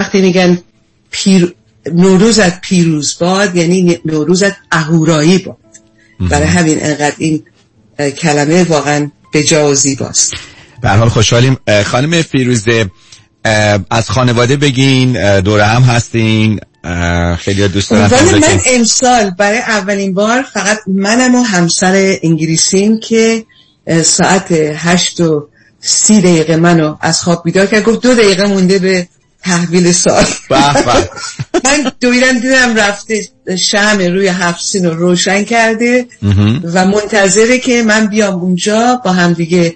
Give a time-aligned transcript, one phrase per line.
[0.00, 0.58] وقتی میگن
[1.10, 1.54] پیر...
[1.92, 5.56] نوروزت پیروز باد یعنی نوروزت اهورایی باد.
[6.30, 7.42] برای همین انقدر این
[8.18, 10.34] کلمه واقعا به جا و زیباست
[10.82, 11.56] به حال خوشحالیم.
[11.84, 12.90] خانم فیروزه
[13.90, 16.60] از خانواده بگین دوره هم هستین.
[17.38, 18.10] خیلی دوست دارم
[18.40, 23.44] من امسال برای اولین بار فقط منم و همسر انگلیسیم که
[24.02, 25.48] ساعت هشت و
[25.80, 27.84] سی دقیقه منو از خواب بیدار کرد.
[27.84, 29.08] گفت دو دقیقه مونده به
[29.42, 30.24] تحویل سال.
[31.64, 33.28] من دویدم دیدم رفته
[33.58, 36.06] شم روی هفت رو روشن کرده
[36.64, 39.74] و منتظره که من بیام اونجا با هم دیگه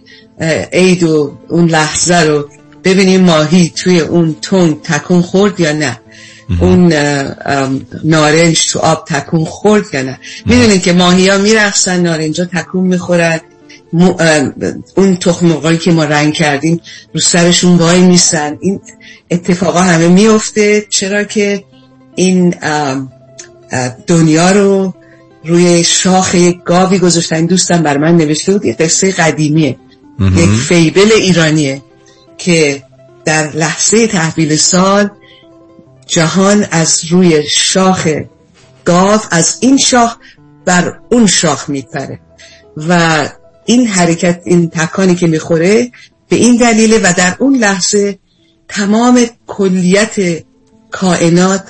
[0.73, 2.49] عید و اون لحظه رو
[2.85, 5.99] ببینیم ماهی توی اون تون تکون خورد یا نه.
[6.61, 6.93] اون
[8.05, 10.19] نارنج تو آب تکون خورد یا نه.
[10.47, 12.87] می‌دونید که ماهی ها میرخصن نارنجا تکون
[14.97, 16.81] اون تخم که ما رنگ کردیم
[17.15, 18.81] رو سرشون وای میسن این
[19.31, 20.87] اتفاقا همه میفته.
[20.91, 21.65] چرا که
[22.15, 22.55] این
[24.07, 24.95] دنیا رو
[25.45, 27.47] روی شاخ یک گاوی گذاشتن.
[27.47, 29.77] دوستم بر من نوشته بود یه قصه قدیمیه.
[30.37, 31.83] یک فیبل ایرانیه
[32.39, 32.83] که
[33.25, 35.11] در لحظه تحویل سال
[36.07, 38.09] جهان از روی شاخ
[38.85, 40.17] گاو از این شاخ
[40.65, 42.21] بر اون شاخ میپره.
[42.77, 43.29] و
[43.65, 45.91] این حرکت این تکانی که می‌خوره
[46.29, 48.19] به این دلیله و در اون لحظه
[48.69, 50.45] تمام کلیت
[50.91, 51.65] کائنات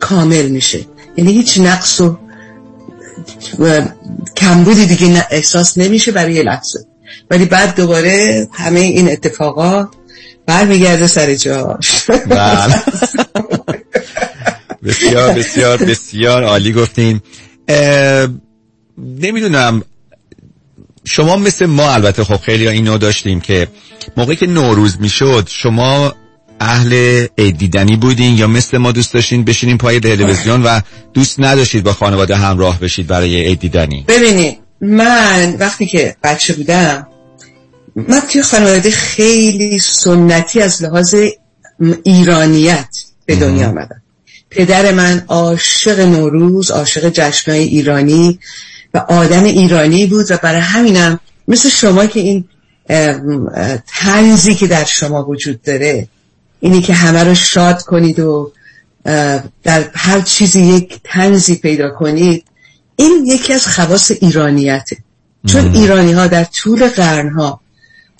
[0.00, 0.80] کامل میشه.
[1.16, 2.00] یعنی هیچ نقص
[3.58, 3.82] و
[4.36, 6.78] کمبودی دیگه احساس نمیشه برای یه لحظه.
[7.30, 9.88] ولی بعد دوباره همه این اتفاقات
[10.46, 12.04] برمیگرده سر جاش.
[12.10, 12.74] بله.
[14.84, 17.20] بسیار بسیار بسیار عالی گفتین.
[18.98, 19.82] نمی‌دونم
[21.04, 23.68] شما مثل ما البته خب خیلی اینو داشتیم که
[24.16, 26.14] موقعی که نوروز می‌شد شما
[26.60, 30.80] اهل دیدنی بودین یا مثل ما دوست داشتین بشینین پای تلویزیون و
[31.14, 37.06] دوست نداشتید با خانواده همراه بشید برای عید دیدنی؟ ببینید من وقتی که بچه بودم
[37.96, 41.14] من توی خانواده خیلی سنتی از لحاظ
[42.04, 42.88] ایرانیت
[43.26, 44.02] به دنیا آمدم.
[44.50, 48.38] پدر من عاشق نوروز عاشق جشنهای ایرانی.
[48.98, 52.44] و آدم ایرانی بود و برای همینم مثل شما که این
[53.86, 56.08] تنزی که در شما وجود داره
[56.60, 58.52] اینی که همه رو شاد کنید و
[59.62, 62.44] در هر چیزی یک تنزی پیدا کنید
[62.96, 64.96] این یکی از خواص ایرانیته.
[65.46, 67.60] چون ایرانی ها در طول قرنها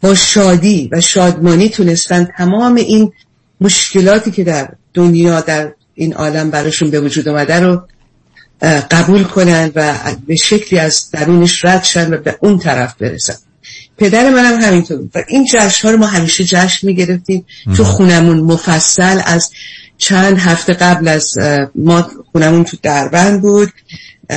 [0.02, 3.12] با شادی و شادمانی تونستن تمام این
[3.60, 7.82] مشکلاتی که در دنیا در این عالم براشون به وجود آمده رو
[8.62, 9.94] قبول کنن و
[10.26, 13.36] به شکلی از درونش رد شن و به اون طرف برسن
[13.98, 17.46] پدر منم همینطور و این جشن ها رو ما همیشه جشن می‌گرفتیم.
[17.76, 19.50] تو خونمون مفصل از
[19.98, 21.34] چند هفته قبل از
[21.74, 23.68] ما خونمون تو دربند بود.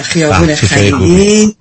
[0.03, 1.55] خیابون خیلی.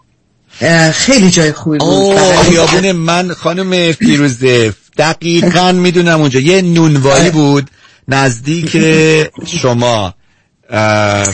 [0.93, 2.19] خیلی جای خوبی بود.
[2.19, 4.75] خیابون من خانم فیروزه.
[4.99, 6.41] دقیقا می‌دونم اونجا.
[6.41, 7.31] یه نونوایی آره.
[7.31, 7.71] بود
[8.09, 8.77] نزدیک
[9.47, 10.15] شما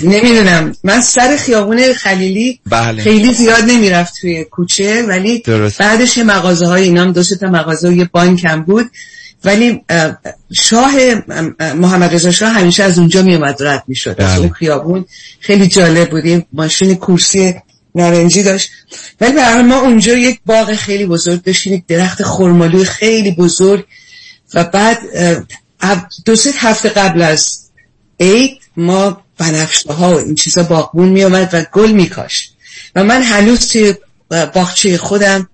[0.03, 3.03] نمی‌دونم من سر خیابون خلیلی بله.
[3.03, 5.79] خیلی زیاد نمی‌رفت توی کوچه ولی درست.
[5.79, 8.91] بعدش مغازه های اینام دو تا مغازه و یه بانک هم بود
[9.45, 9.85] ولی
[10.53, 10.93] شاه
[11.75, 14.53] محمد رضا شاه همیشه از اونجا میومد رد می‌شد از اون بله.
[14.53, 15.05] خیابون
[15.41, 17.55] خیلی جالب بود ماشین کورسی
[17.95, 18.71] نارنجی داشت
[19.21, 23.87] ولی برای ما اونجا یک باغ خیلی بزرگ داشتیم یک درخت خرمالوی خیلی بزرگ
[24.55, 24.99] و بعد
[26.25, 27.61] دو سه هفته قبل از
[28.21, 32.57] عید ما بنفشه ها و این چیزا باغبون می آمد و گل می کاشت
[32.95, 33.95] و من هنوز توی
[34.31, 35.49] باغچه خودم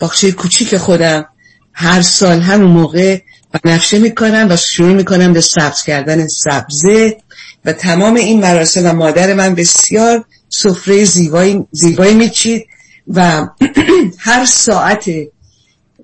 [0.00, 1.26] باغچه کوچیک خودم
[1.72, 3.20] هر سال همون موقع
[3.64, 7.16] بنفشه می‌کنم و شروع می‌کنم به سبز کردن سبزه
[7.64, 12.66] و تمام این مراسم و مادر من بسیار سفره زیبایی, زیبایی میچید
[13.08, 13.46] و
[14.18, 15.10] هر ساعت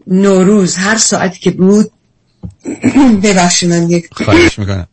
[0.06, 1.90] نوروز هر ساعتی که بود
[3.22, 4.86] ببخشید من یک خواهش می‌کنم.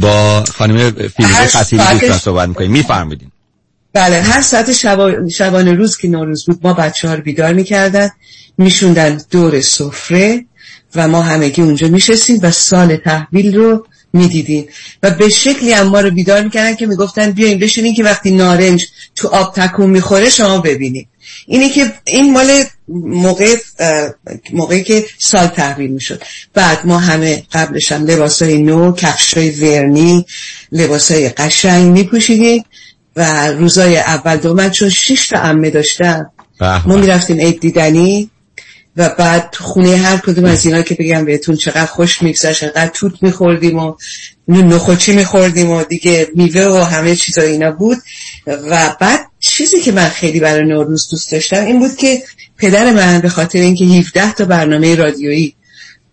[0.00, 2.70] با خانم فیروزه خسیلی دوستان صحبت می‌کنیم.
[2.70, 3.30] میفرمودین
[3.92, 4.72] بله هر ساعت
[5.28, 8.10] شبان روز که نوروز بود ما بچه ها رو بیدار می‌کردن
[8.58, 10.44] میشوندن دور سفره
[10.94, 14.66] و ما همگی اونجا میشستیم و سال تحویل رو می‌دیدیم.
[15.02, 18.86] و به شکلی هم ما رو بیدار می‌کردن که می‌گفتن بیاین بشینین که وقتی نارنج
[19.16, 21.08] تو آب تکون می‌خوره شما ببینید.
[21.46, 23.56] اینی که این مال موقع
[24.52, 26.22] موقعی که سال تحویل می‌شد.
[26.54, 30.26] بعد ما همه قبلش هم لباسای نو کفشای ورنی
[30.72, 32.64] لباسای قشنگ میپوشیدیم
[33.16, 36.30] و روزای اول دو من چون شش تا عمه داشتم
[36.60, 38.30] ما می‌رفتیم عید دیدنی
[38.96, 43.22] و بعد خونه هر کدوم از اینا که بگم بهتون چقدر خوش میگذشت چقدر توت
[43.22, 43.94] میخوردیم و
[44.48, 47.98] نخوچی میخوردیم و دیگه میوه و همه چیزا اینا بود.
[48.46, 52.22] و بعد چیزی که من خیلی برای نوروز دوست داشتم این بود که
[52.56, 55.54] پدر من به خاطر اینکه 17 تا برنامه رادیویی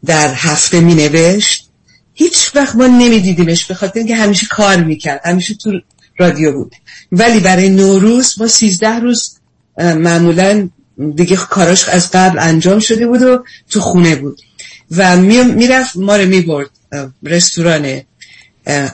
[0.06, 1.70] در هفته می نوشت
[2.14, 5.72] هیچ وقت ما نمیدیدیمش به خاطر اینکه همیشه کار می‌کرد همیشه تو
[6.18, 6.76] رادیو بود.
[7.12, 9.38] ولی برای نوروز ما 13 روز
[9.78, 10.70] معمولا
[11.16, 14.42] دیگه کاراش از قبل انجام شده بود و تو خونه بود.
[14.92, 16.70] و می‌رفت ما رو می‌برد
[17.24, 18.02] رستوران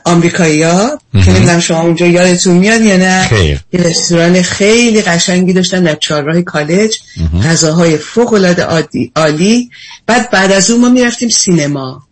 [0.05, 3.29] آمریکایی ها که نمی‌دونم شما اونجا یادتون میاد یا نه؟
[3.73, 6.97] یه رستوران خیلی قشنگی داشتن در چهارراه کالج.
[7.43, 8.67] غذاهای فوق العاده
[9.15, 9.69] عالی.
[10.05, 12.03] بعد بعد از اون ما می‌رفتیم سینما.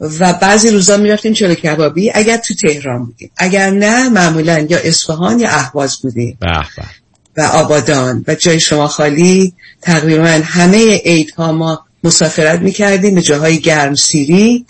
[0.00, 3.30] و بعضی روزا می‌رفتیم چلو کبابی؟ اگر تو تهران بودیم.
[3.36, 6.38] اگر نه معمولا یا اصفهان یا اهواز بودیم.
[7.36, 8.24] و آبادان.
[8.28, 9.54] و جای شما خالی.
[9.82, 14.66] تقریبا همه عیدها ما مسافرت می‌کردیم به جاهای گرمسیری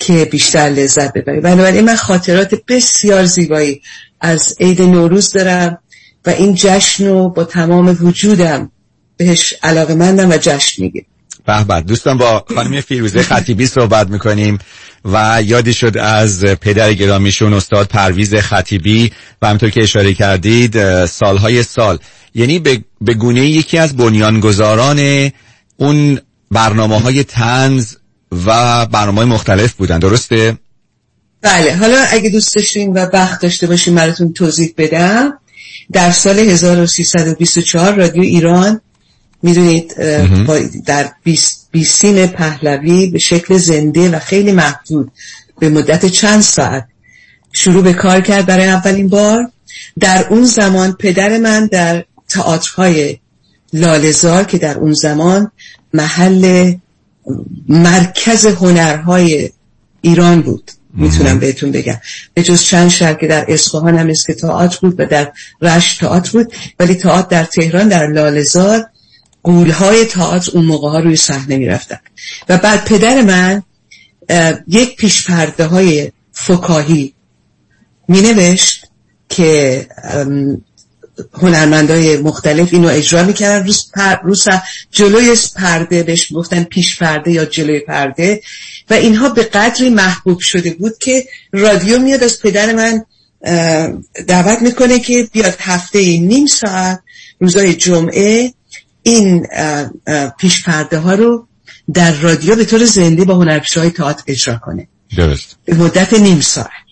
[0.00, 1.40] که بیشتر لذت ببریم.
[1.40, 3.82] بنابراین من خاطرات بسیار زیبایی
[4.20, 5.78] از عید نوروز دارم
[6.26, 8.70] و این جشن رو با تمام وجودم
[9.16, 11.06] بهش علاقه مندم و جشن میگیم
[11.46, 11.80] به به.
[11.80, 14.58] دوستان با خانم فیروزه خطیبی صحبت می‌کنیم
[15.04, 19.12] و یادی شد از پدر گرامیشون استاد پرویز خطیبی
[19.42, 21.98] و همطور که اشاره کردید سالهای سال.
[22.34, 22.58] یعنی
[23.00, 25.30] به گونه یکی از بنیانگذاران
[25.76, 26.20] اون
[26.50, 27.96] برنامه های تنز
[28.32, 29.98] و برنامه مختلف بودن.
[29.98, 30.58] درسته؟
[31.42, 31.76] بله.
[31.76, 35.38] حالا اگه دوست داشتین و وقت داشته باشین براتون توضیح بدم
[35.92, 38.80] در سال 1324 رادیو ایران
[39.42, 39.94] می‌دونید
[40.86, 41.10] در
[41.72, 45.12] بیسیم پهلوی به شکل زنده و خیلی محدود
[45.58, 46.86] به مدت چند ساعت
[47.52, 49.50] شروع به کار کرد برای اولین بار.
[50.00, 53.18] در اون زمان پدر من در تئاترهای
[53.72, 55.50] لالزار که در اون زمان
[55.94, 56.72] محل
[57.68, 59.50] مرکز هنرهای
[60.00, 60.70] ایران بود.
[60.94, 62.00] می‌تونم بهتون بگم.
[62.34, 65.32] به جز چند شهر که در اصفهان هم که تئاتر بود و در
[65.62, 68.86] رشت تئاتر بود ولی تئاتر در تهران در لالزار
[69.42, 71.98] قولهای تئاتر اون موقع ها روی صحنه می‌رفتن.
[72.48, 73.62] و بعد پدر من
[74.68, 77.14] یک پیش پرده های فکاهی
[78.08, 78.86] می نوشت
[79.28, 79.86] که
[81.34, 83.66] هنرمندای مختلف اینو اجرا می‌کردن.
[83.66, 84.16] روز, پر...
[84.22, 84.44] روز
[84.90, 88.42] جلوی پرده بهش گفتن پیش پرده یا جلوی پرده.
[88.90, 93.04] و اینها به قدری محبوب شده بود که رادیو میاد از پدر من
[94.26, 97.00] دعوت می‌کنه که بیاد هفته نیم ساعت
[97.40, 98.52] روزای جمعه
[99.02, 99.46] این
[100.38, 101.46] پیش پرده ها رو
[101.94, 104.88] در رادیو به طور زنده با هنرپیشه های تئاتر اجرا کنه.
[105.16, 105.56] درست.
[105.64, 106.89] به مدت نیم ساعت.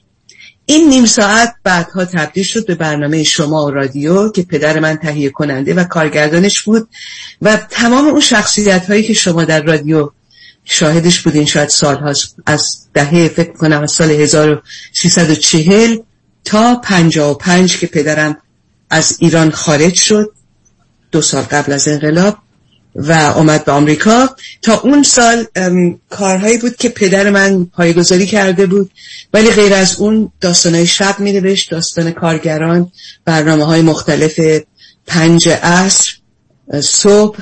[0.70, 5.31] این نیم ساعت بعدها تبدیل شد به برنامه شما و رادیو که پدر من تهیه
[5.31, 6.88] کننده و کارگردانش بود
[7.43, 10.11] و تمام اون شخصیت هایی که شما در رادیو
[10.65, 12.15] شاهدش بودین شاید سال
[12.47, 15.97] از دهه فکر کنم از سال 1340
[16.44, 18.37] تا 55 که پدرم
[18.91, 20.32] از ایران خارج شد
[21.12, 22.38] دو سال قبل از انقلاب.
[22.99, 24.37] و آمد به آمریکا.
[24.62, 25.47] تا اون سال
[26.11, 28.91] کارهایی بود که پدر من پایگذاری کرده بود
[29.33, 32.93] ولی غیر از اون داستانهای شب می نوشت داستان کارگران
[33.25, 34.41] برنامه های مختلف
[35.06, 36.12] پنج عصر
[36.83, 37.39] صبح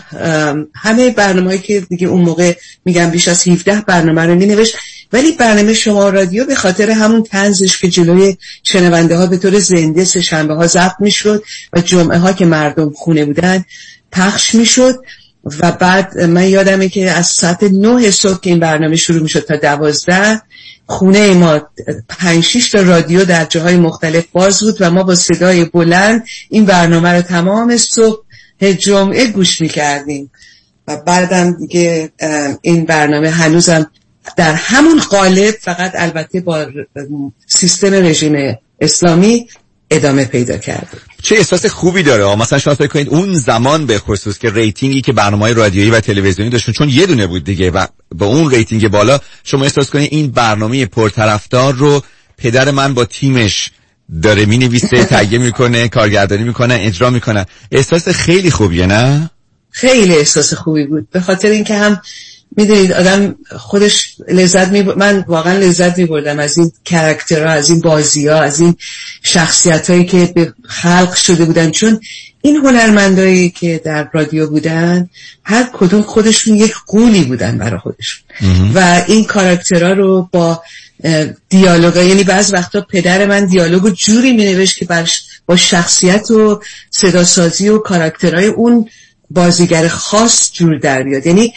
[0.74, 2.54] همه برنامه هایی که دیگه اون موقع
[2.84, 4.76] میگم بیش از 17 برنامه رو می نوشت
[5.12, 10.04] ولی برنامه شما رادیو به خاطر همون تنزش که جلوی شنونده ها به طور زنده
[10.04, 13.64] سه شنبه ها ضبط می شد و جمعه ها که مردم خونه بودن
[14.12, 15.00] پخش می شد
[15.60, 19.40] و بعد من یادمه که از ساعت نه صبح که این برنامه شروع می شد
[19.40, 20.42] تا دوازده
[20.86, 21.60] خونه ما
[22.08, 27.12] پنج تا رادیو در جاهای مختلف باز بود و ما با صدای بلند این برنامه
[27.12, 28.22] رو تمام صبح
[28.78, 30.30] جمعه گوش می کردیم
[30.88, 32.10] و بعدم دیگه
[32.62, 33.90] این برنامه هنوزم
[34.36, 36.66] در همون قالب فقط البته با
[37.46, 39.48] سیستم رژیم اسلامی
[39.90, 40.98] ادامه پیدا کرده.
[41.22, 42.36] چه احساس خوبی داره.
[42.36, 46.00] مثلا شما فکر کنید اون زمان به خصوص که rating ی که برنامه رادیویی و
[46.00, 50.08] تلویزیونی داشتون چون یه دونه بود دیگه و با اون rating بالا شما احساس کنید
[50.12, 52.02] این برنامه پرطرفدار رو
[52.38, 53.70] پدر من با تیمش
[54.22, 57.46] داره می نویسه تهیه می‌کنه کارگردانی می‌کنه اجرا می‌کنه.
[57.72, 59.30] احساس خیلی خوبیه نه؟
[59.70, 61.10] خیلی احساس خوبی بود.
[61.10, 62.00] به خاطر اینکه هم
[62.56, 67.80] می‌دونید آدم خودش لذت می من واقعا لذت می بردم از این کرکترها از این
[67.80, 68.76] بازی ها از این
[69.22, 71.70] شخصیت هایی که به خلق شده بودن.
[71.70, 72.00] چون
[72.42, 75.10] این هنرمندایی که در رادیو بودن
[75.44, 78.22] هر کدوم خودشون یک قولی بودن برای خودشون.
[78.74, 80.62] و این کاراکترها رو با
[81.48, 85.04] دیالوگ یعنی بعض وقتا پدر من دیالوگو جوری می نوشت که
[85.46, 88.88] با شخصیت و صداسازی و کاراکترهای اون
[89.30, 91.26] بازیگر خاص جور در بیاد.
[91.26, 91.54] یعنی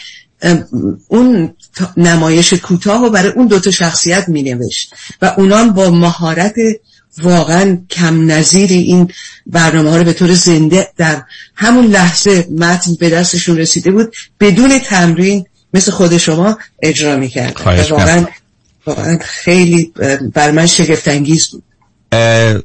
[1.08, 1.54] اون
[1.96, 6.54] نمایش کوتاه و برای اون دوتا شخصیت می نوشت و اونام با مهارت
[7.22, 9.10] واقعا کم نظیری این
[9.46, 11.22] برنامه ها رو به طور زنده در
[11.54, 17.60] همون لحظه متن به دستشون رسیده بود بدون تمرین مثل خود شما اجرا می‌کرد.
[17.90, 18.24] واقعا
[18.86, 19.92] واقعا خیلی
[20.34, 21.62] بر من شگفت انگیز بود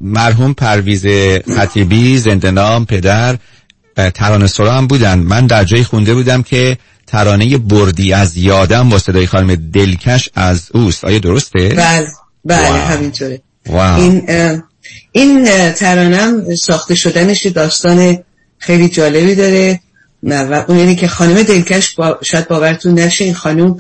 [0.01, 1.05] مرحوم پرویز
[1.55, 3.38] خطیبی زندنام پدر
[4.13, 5.20] ترانه سرا هم بودن.
[5.20, 6.77] من در جایی خونده بودم که
[7.08, 11.06] ترانه بردی از یادم با صدای خانم دلکش از اوست.
[11.06, 12.08] آیا درسته؟ بله
[12.46, 13.42] بله همینطوره.
[13.70, 14.30] این
[15.12, 18.18] این ترانم ساخته شدنش داستان
[18.58, 19.80] خیلی جالبی داره.
[20.26, 23.78] و اون یعنی که خانم دلکش با شاید باورتون نشه این خانم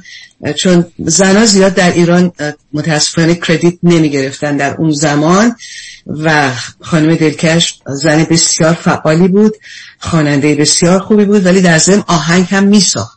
[0.55, 2.31] چون زنها زیاد در ایران
[2.73, 5.55] متاسفانه کردیت نمی گرفتن در اون زمان
[6.07, 6.51] و
[6.81, 9.53] خانم دلکش زن بسیار فعالی بود
[9.99, 13.14] خواننده بسیار خوبی بود ولی در ضمن آهنگ هم می ساخت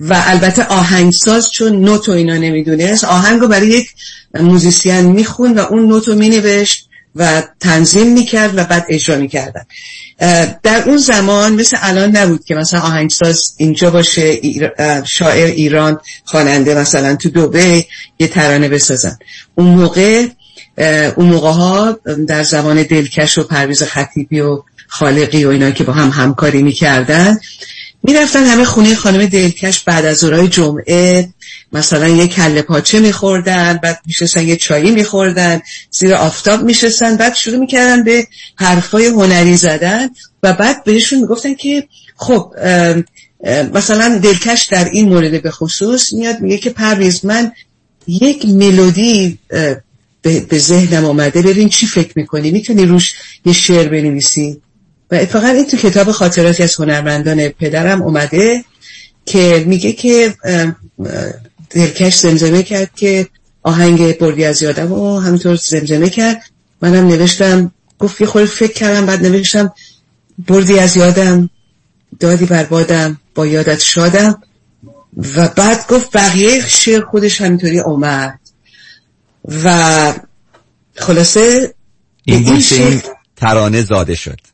[0.00, 3.88] و البته آهنگساز چون نوت و اینا نمی‌دونست آهنگ رو برای یک
[4.34, 9.62] موزیسین میخون و اون نوت رو مینوشت و تنظیم می‌کرد و بعد اجرا می‌کردن.
[10.62, 14.40] در اون زمان مثل الان نبود که مثلا آهنگساز اینجا باشه
[15.04, 17.86] شاعر ایران خواننده مثلا تو دوبه
[18.18, 19.18] یه ترانه بسازن.
[19.54, 20.26] اون موقع
[21.16, 21.98] اون موقع ها
[22.28, 27.38] در زمان دلکش و پرویز خطیبی و خالقی و اینا که با هم همکاری می‌کردن
[28.04, 31.28] می‌رفتن همه خونه خانم دلکش بعد از اورای جمعه.
[31.72, 37.56] مثلا یه کله پاچه میخوردن بعد میشستن یه چایی میخوردن زیر آفتاب میشستن بعد شروع
[37.56, 40.08] می‌کردن به حرفای هنری زدن
[40.42, 42.54] و بعد بهشون می‌گفتن که خب
[43.74, 47.52] مثلا دلکش در این مورد به خصوص میاد میگه که پرویز من
[48.06, 49.38] یک ملودی
[50.22, 54.60] به ذهنم آمده ببین چی فکر می‌کنی؟ می‌تونی روش یه شعر بنویسی؟
[55.14, 58.64] و اتفاقا این تو کتاب خاطراتی از هنرمندان پدرم اومده
[59.26, 60.34] که میگه که
[61.70, 63.28] دلکش زمزمه کرد که
[63.62, 66.42] آهنگ بردی از یادم و همینطور زمزمه کرد.
[66.82, 69.72] منم نوشتم گفت یه خورده فکر کردم بعد نوشتم
[70.48, 71.50] بردی از یادم
[72.20, 74.42] دادی بر بادم با یادت شادم.
[75.36, 78.40] و بعد گفت بقیه شعر خودش همینطوری اومد.
[79.64, 80.14] و
[80.96, 81.74] خلاصه
[82.24, 83.02] این, این
[83.36, 84.53] ترانه زاده شد.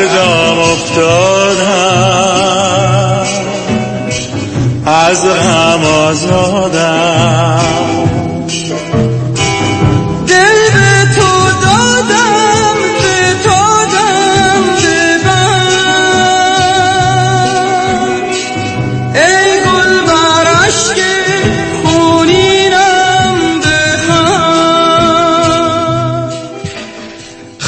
[0.00, 2.00] دردم افتادم.
[4.86, 7.79] از غم آزادم.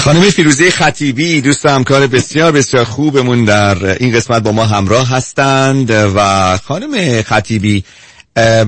[0.02, 5.90] خانم فیروزه خطیبی دوست همکار بسیار بسیار خوبمون در این قسمت با ما همراه هستند
[5.90, 7.84] و خانم خطیبی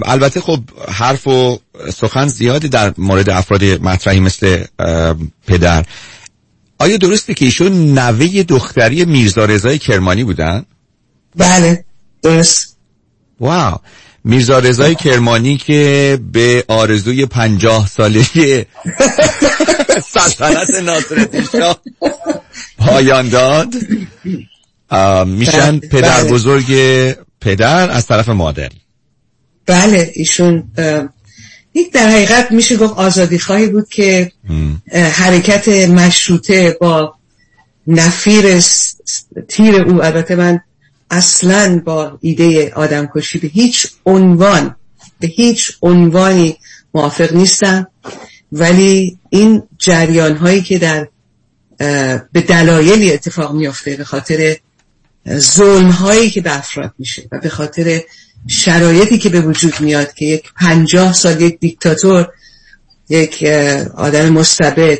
[0.05, 1.61] البته خب حرف و
[1.95, 4.65] سخن زیادی در مورد افراد مطرحی مثل
[5.47, 5.85] پدر.
[6.79, 10.65] آیا درسته که ایشون نوه دختری میرزا رضای کرمانی بودن؟
[11.37, 11.85] بله
[12.23, 12.77] درست.
[13.41, 13.79] واو.
[14.25, 18.65] میرزا رضای کرمانی که به آرزوی پنجاه سالگی
[20.07, 21.81] سلطنت ناصرالدین شاه
[22.79, 23.75] پایان داد
[25.27, 25.89] میشن بله.
[25.89, 26.33] پدر بله.
[26.33, 26.67] بزرگ
[27.41, 28.69] پدر از طرف مادر
[29.67, 30.65] بله ایشون
[31.75, 34.33] یک در حقیقت میشه گفت آزادی خواهی بود که
[34.93, 37.15] حرکت مشروطه با
[37.87, 38.61] نفیر
[39.49, 40.61] تیر او البته من
[41.15, 44.77] اصلا با ایده آدم کشی به هیچ عنوان
[45.21, 46.57] به هیچ عنوانی
[46.95, 47.87] موافق نیستم.
[48.53, 51.09] ولی این جریان هایی که در
[52.33, 54.57] به دلایلی اتفاق میافته به خاطر
[55.29, 58.03] ظلم هایی که به افراد میشه و به خاطر
[58.47, 62.29] شرایطی که به وجود میاد که یک پنجاه سال یک دیکتاتور
[63.09, 63.45] یک
[63.95, 64.99] آدم مستبد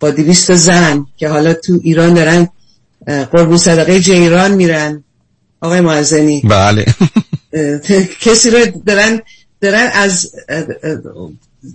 [0.00, 2.48] با دویست زن که حالا تو ایران دارن
[3.06, 5.04] قربون صدقه جیران میرن.
[5.60, 6.86] آقای معزنی بله.
[8.24, 9.22] کسی رو دارن
[9.60, 10.32] دارن از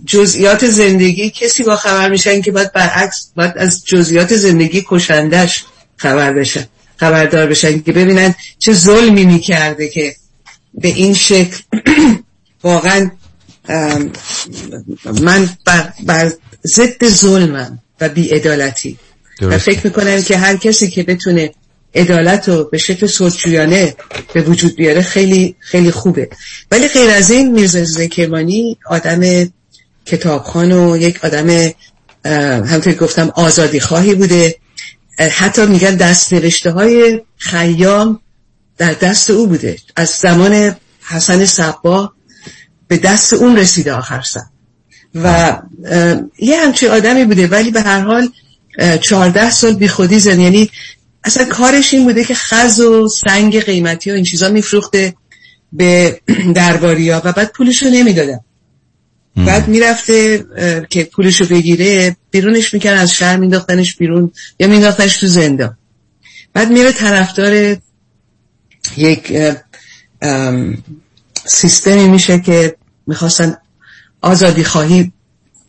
[0.06, 5.64] جزئیات زندگی کسی با خبر میشن که باید برعکس باید از جزئیات زندگی کشندش
[5.96, 6.66] خبر بشن
[6.96, 10.16] خبردار بشن که ببینن چه ظلمی می‌کرده که
[10.74, 11.56] به این شکل
[12.64, 13.10] واقعا
[15.20, 16.32] من بر, بر
[16.66, 18.98] ضد ظلمم و بیعدالتی.
[19.42, 21.50] و فکر می‌کنم که هر کسی که بتونه
[21.96, 23.94] عدالت رو به شکل سلطجویانه
[24.32, 26.28] به وجود بیاره خیلی خیلی خوبه.
[26.70, 29.48] ولی غیر از این میرزا زکرمانی آدم
[30.06, 31.72] کتابخان و یک آدم
[32.64, 34.56] همطور گفتم آزادی خواهی بوده.
[35.18, 38.20] حتی میگن دست نوشته های خیام
[38.78, 39.76] در دست او بوده.
[39.96, 42.12] از زمان حسن صبا
[42.88, 44.40] به دست اون رسیده آخر سر.
[45.14, 45.58] و
[46.38, 47.46] یه همچی آدمی بوده.
[47.46, 48.28] ولی به هر حال
[49.00, 50.40] چهارده سال بی خودی زن.
[50.40, 50.70] یعنی
[51.26, 55.14] اصلا کارش این بوده که خز و سنگ قیمتی و این چیزا میفروخته
[55.72, 56.20] به
[56.54, 58.40] درباری ها و بعد پولشو نمی‌دادن.
[59.36, 60.44] بعد می‌رفته
[60.90, 65.76] که پولشو بگیره بیرونش میکن از شهر مینداختنش بیرون یا مینداختنش تو زندان.
[66.52, 67.76] بعد میره طرفدار
[68.96, 69.32] یک
[71.44, 73.56] سیستمی میشه که می‌خواستن
[74.20, 75.12] آزادی خواهی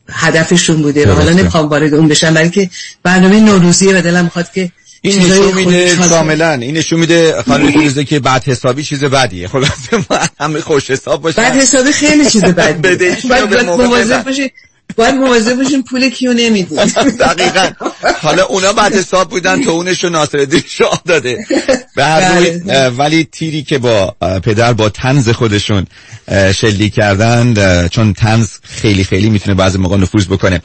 [0.10, 2.70] هدفشون بوده و حالا نمی‌خوام وارد اون بشن برای که
[3.04, 8.04] برنامه نوروزیه و دلم می‌خواد که این نشون میده کاملا این نشون میده خانم فیروزه
[8.04, 9.48] که بعد حسابی چیز بدیه.
[9.48, 13.18] خلاص ما همه خوش حساب باشیم بعد حسابی خیلی چیز بدیه.
[13.30, 14.54] باید مواظب باشید
[14.96, 16.79] باید مواظب باشین پول کیو نمی‌دید
[17.20, 17.70] دقیقا.
[18.22, 21.46] حالا اونا بعد حساب بودن تو اونشو ناصرالدین شاه داده.
[21.96, 22.89] به هر روی بله.
[22.89, 25.88] ولی تیری که با پدر با تنز خودشون
[26.56, 30.62] شلیک کردن چون تنز خیلی خیلی می‌تونه بعضی موقع نفوذ بکنه.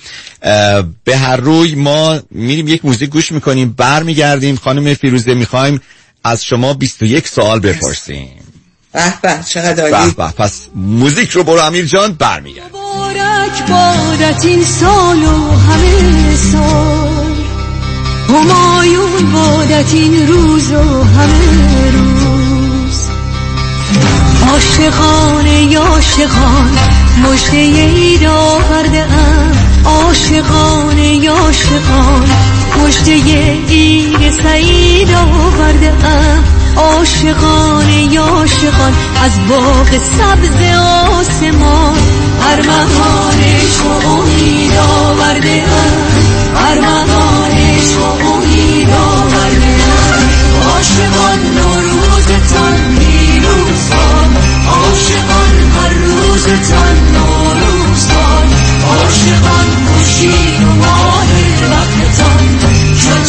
[1.05, 4.57] به هر روی ما میریم یک موزیک گوش می‌کنیم برمیگردیم.
[4.57, 5.81] خانم فیروزه می‌خوایم
[6.25, 8.29] از شما 21 سوال بپرسیم.
[8.93, 10.11] به به چقدر عالی.
[10.11, 12.82] به پس موزیک رو برو امیر جان برمیگرد
[13.13, 17.37] مبارک بادت این سال و همه سال.
[18.29, 23.09] همایون بادت این روز و همه روز.
[24.51, 26.79] عاشقان یا عاشقان
[27.25, 29.53] مشته اید آورده ام.
[29.85, 32.31] عاشقان یا عاشقان
[32.85, 33.11] مشته
[33.69, 36.62] اید سعید آورده ام.
[36.77, 38.93] عاشقان یا عاشقان
[39.25, 40.63] از باغ سبز
[41.21, 41.99] آسمان.
[42.51, 45.65] ارمغانش و امید آورده
[46.57, 49.73] ارمغانش و امید آورده
[50.73, 54.37] عاشقان نوروزتان نیروز باد
[54.69, 58.07] عاشقان هر روزتان نوروز
[58.89, 61.27] عاشقان خوشی و ماه
[61.71, 62.59] وقتتان.
[63.01, 63.25] چون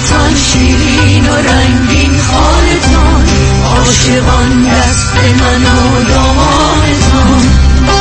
[0.00, 3.24] کامتان شیرین و رنگین خالتان
[3.64, 7.99] عاشقان دست من و دامانتان.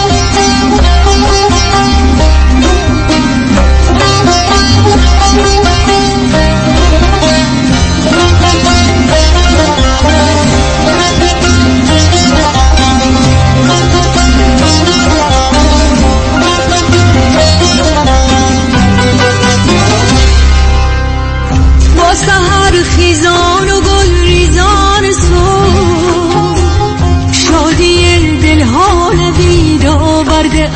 [30.40, 30.70] آورده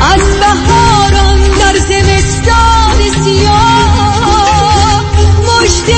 [0.00, 5.04] از بهاران در زمستان سیاه
[5.46, 5.94] مشته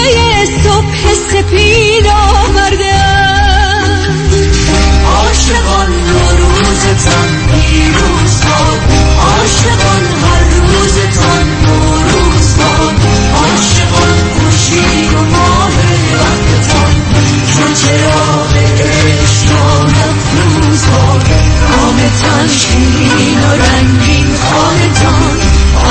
[0.64, 2.06] صبح سپید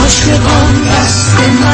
[0.06, 1.65] عاشقان دست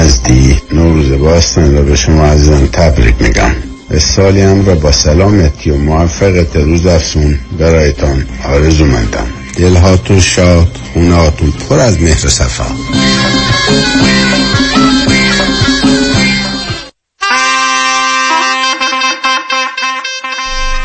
[0.00, 3.50] یزدی نوروز باستان را به شما عزیزان تبریک میگم.
[3.98, 9.26] سالی هم را با سلامتی و موفقت روز افسون برایتان آرزو مندم
[9.56, 12.66] دلهاتون شاد خونهاتون پر از مهر صفا.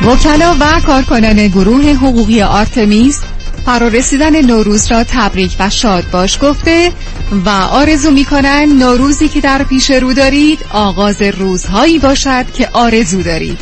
[0.02, 3.22] وکلا و کارکنان گروه حقوقی آرتمیس
[3.66, 6.92] فرارسیدن نوروز را تبریک و شاد باش گفته
[7.32, 13.60] و آرزو می‌کنن نوروزی که در پیش رو دارید آغاز روزهایی باشد که آرزو دارید.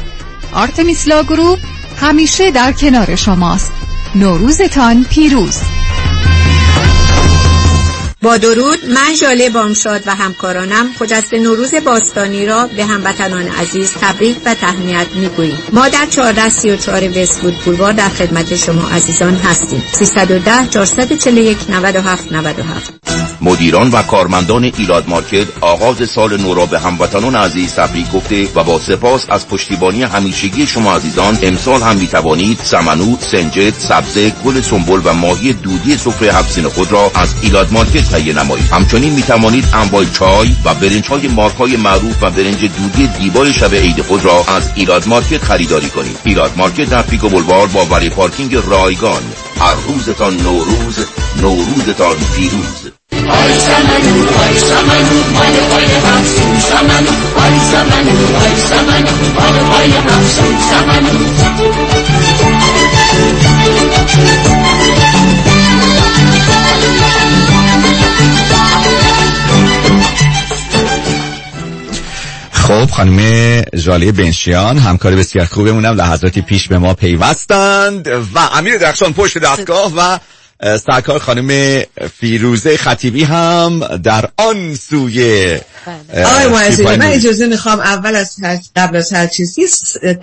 [0.53, 1.59] آرتمیس لا گروپ
[2.01, 3.71] همیشه در کنار شماست.
[4.15, 5.59] نوروزتان پیروز.
[8.21, 14.37] با درود من ژاله بامشاد و همکارانم خجسته نوروز باستانی را به هموطنان عزیز تبریک
[14.45, 15.57] و تهنیت می‌گوییم.
[15.73, 19.83] ما در 1434 وستوود بولوار در خدمت شما عزیزان هستیم.
[19.93, 22.93] 310 441 97 97
[23.41, 28.63] مدیران و کارمندان ایلات مارکت آغاز سال نو را به هموطنان عزیز تبریک گفته و
[28.63, 35.01] با سپاس از پشتیبانی همیشگی شما عزیزان امسال هم می‌توانید سمنو، سنجد، سبزه، گل سنبل
[35.03, 38.71] و ماهی دودی سفره هفت‌سین خود را از ایلات مارکت تهیه نمایید.
[38.71, 43.75] همچنین می‌توانید انواع چای و برنج های مارک های معروف و برنج دودی دیبای شب
[43.75, 46.17] عید خود را از ایلات مارکت خریداری کنید.
[46.23, 49.23] ایلات مارکت در پیکو بلوار با وری پارکینگ رایگان.
[49.59, 50.97] هر روزتان نوروز
[51.41, 52.86] نوروزتان پیروز.
[53.25, 53.53] آی
[72.67, 79.13] خب خانم جالی بنشیان همکار بسیار خوبمونم لحظاتی پیش به ما پیوستند و امیر درخشان
[79.13, 80.17] پشت دستگاه و
[80.63, 81.81] سرکار خانم
[82.19, 85.57] فیروزه خطیبی هم در آن سوی
[86.25, 88.35] آقای معزی من اجازه می‌خوام اول از
[88.75, 89.61] قبل از هر چیزی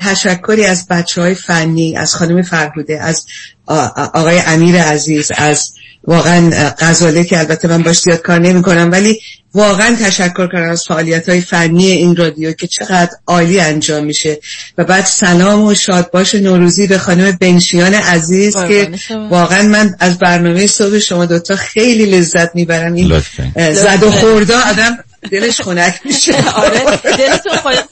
[0.00, 3.26] تشکری از بچه های فنی از خانم فرهوده از
[3.66, 5.74] آقای امیر عزیز از
[6.06, 9.20] واقعا غزاله که البته من باش زیاد کار نمی کنم ولی
[9.54, 14.40] واقعا تشکر کنم از فعالیت های فنی این رادیو که چقدر عالی انجام میشه.
[14.78, 18.90] و بعد سلام و شادباش نوروزی به خانم بنشیان عزیز که
[19.30, 22.94] واقعا من از برنامه صبح شما دوتا خیلی لذت می‌برم.
[22.94, 23.20] این
[23.56, 24.98] زد و خوردا آدم
[25.30, 26.34] دلش خنک میشه.
[26.56, 27.84] آره دلتون خنک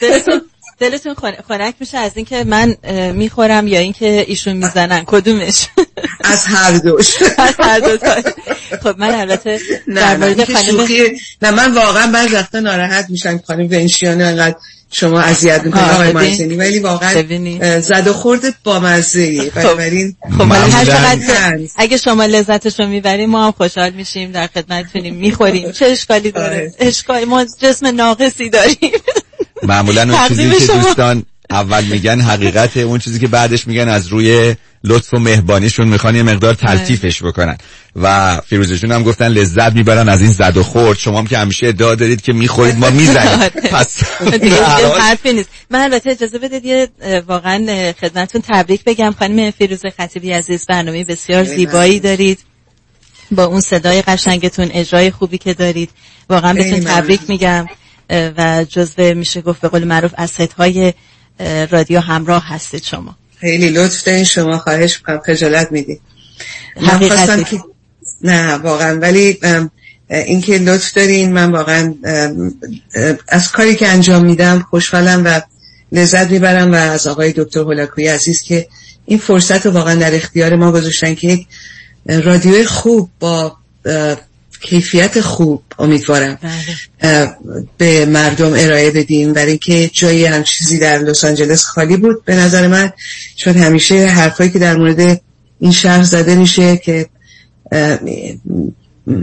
[0.00, 0.40] دلتون
[0.80, 1.14] دلتون
[1.48, 2.76] خنک میشه از اینکه من
[3.14, 5.04] می‌خورم یا اینکه ایشون می‌زنن.
[5.06, 5.66] کدومش؟
[6.24, 7.22] از هر دوش.
[7.38, 7.98] از هر دو
[8.82, 9.60] خب من البته
[9.96, 10.86] در مورد خانم
[11.42, 14.56] نه من واقعا بعضی وقتا ناراحت میشم خانم ونشیانه انقدر
[14.92, 19.60] شما اذیت می‌کنید آقای مازنی ولی واقعا زد و خورد با مزه ای خب,
[20.38, 25.14] خب هر چقدر اگه شما لذتش رو می‌بریم ما هم خوشحال میشیم در خدمتتونیم.
[25.14, 25.72] می‌خوریم.
[25.72, 28.92] چه اشکالی داره؟ اشکال ما جسم ناقصی داریم.
[29.62, 34.54] معمولا اون چیزی که دوستان اول میگن حقیقت اون چیزی که بعدش میگن از روی
[34.84, 37.56] لطف و مهربانیشون می‌خوان یه مقدار تلطیفش بکنن.
[37.96, 40.98] و فیروزشون هم گفتن لذت می‌برن از این زد و خورد.
[40.98, 43.48] شما هم که همیشه ادعا دارید که می‌خورید ما می‌زنیم.
[43.72, 44.02] پس
[45.00, 45.48] حرفی نیست.
[45.70, 46.88] من البته اجازه بدید یه
[47.28, 49.14] واقعا خدمتتون تبریک بگم.
[49.18, 52.38] خانم فیروز خطیبی عزیز برنامه بسیار زیبایی دارید.
[53.30, 55.90] با اون صدای قشنگتون اجرای خوبی که دارید.
[56.30, 57.66] واقعا بهتون تبریک میگم.
[58.10, 60.94] و جزو میشه گفت به قول معروف از های
[61.70, 63.16] رادیو همراه هستید شما.
[63.40, 64.24] خیلی لطف دارین.
[64.24, 66.00] شما خواهش می‌کنم خجالت می‌دید
[66.80, 66.98] من
[67.44, 67.62] که
[68.22, 68.98] نه واقعا.
[68.98, 69.38] ولی
[70.10, 71.94] اینکه لطف دارین من واقعا
[73.28, 75.40] از کاری که انجام میدم خوشحالم و
[75.92, 78.68] لذت می‌برم و از آقای دکتر هولاکوی عزیز که
[79.04, 81.46] این فرصت رو واقعا در اختیار ما گذاشتن که یک
[82.06, 83.56] رادیو خوب با
[84.62, 86.38] کیفیت خوب امیدوارم.
[87.00, 87.36] بله.
[87.78, 92.36] به مردم ارائه بدیم برای اینکه جایی هم چیزی در لس آنجلس خالی بود به
[92.36, 92.92] نظر من.
[93.36, 95.20] چون همیشه حرفایی که در مورد
[95.60, 97.06] این شهر زده میشه که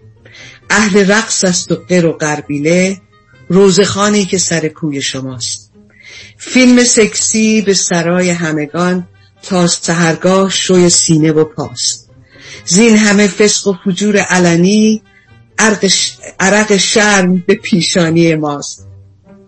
[0.70, 3.00] اهل رقص است و قر و قربیله
[3.48, 5.72] روزخانی که سر کوی شماست.
[6.38, 9.08] فیلم سکسی به سرای همگان
[9.42, 12.10] تا سهرگاه شوی سینه و پاست.
[12.66, 15.02] زین همه فسق و فجور علنی.
[16.38, 18.86] عرق شرم به پیشانی ماست.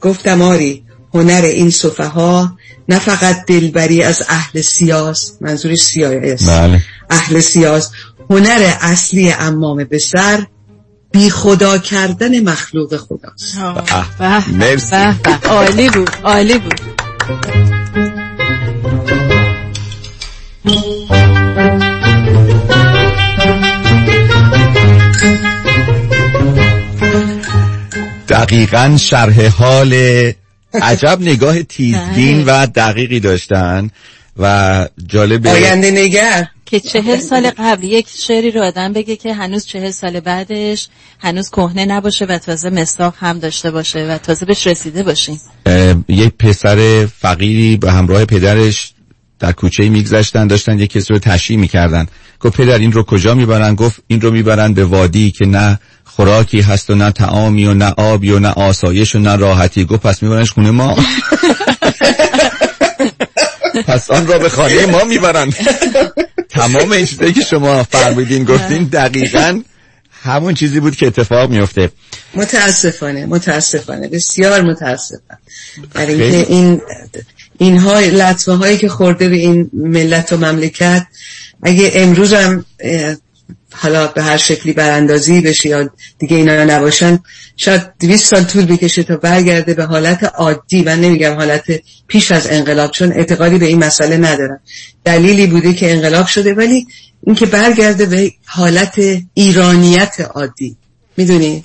[0.00, 6.48] گفتم آری هنر این صفحه ها نه فقط دلبری از اهل سیاست منظور سیاه است
[6.48, 6.82] بله.
[7.10, 7.92] اهل سیاست
[8.30, 10.46] هنر اصلی امام به سر
[11.12, 13.58] بی خدا کردن مخلوق خداست.
[14.52, 14.96] مرسی.
[15.44, 16.80] عالی بود عالی بود.
[28.46, 29.92] دقیقا شرح حال
[30.74, 32.62] عجب نگاه تیزبین بله.
[32.62, 33.90] و دقیقی داشتن
[34.38, 39.66] و جالبه آینده نگر که چهل سال قبل یک شعری رو آدم بگه که هنوز
[39.66, 44.66] چهل سال بعدش هنوز کهنه نباشه و تازه مستاق هم داشته باشه و تازه بهش
[44.66, 45.40] رسیده باشیم.
[46.08, 48.92] یک پسر فقیری به همراه پدرش
[49.38, 52.06] در کوچه میگذشتن داشتن یک کسی رو تشییع می‌کردن.
[52.40, 56.60] گفت پدر این رو کجا می‌برن؟ گفت این رو می‌برن به وادی که نه خوراکی
[56.60, 59.84] هست و نه تعامی و نه آبی و نه آسایش و نه راحتی.
[59.84, 60.96] گفت پس میبرنش خونه ما.
[63.86, 65.52] پس آن را به خانه ما می‌برن
[66.48, 69.60] تمام این چیزایی که شما فرمودین گفتین دقیقا
[70.22, 71.90] همون چیزی بود که اتفاق میفته
[72.34, 75.40] متاسفانه متاسفانه بسیار متاسفانه
[75.94, 76.22] برای.
[76.22, 76.80] اینکه این
[77.58, 81.06] اینها لطمه هایی که خورده به این ملت و مملکت
[81.62, 82.64] اگه امروز هم
[83.78, 87.18] حالا به هر شکلی براندازی بشه یا دیگه اینا نباشن
[87.56, 90.82] شاید 200 سال طول بکشه تا برگرده به حالت عادی.
[90.82, 91.64] من نمیگم حالت
[92.06, 94.60] پیش از انقلاب چون اعتقادی به این مسئله ندارم.
[95.04, 96.86] دلیلی بوده که انقلاب شده ولی
[97.26, 99.00] اینکه برگرده به حالت
[99.34, 100.76] ایرانیت عادی.
[101.16, 101.64] می‌دونی؟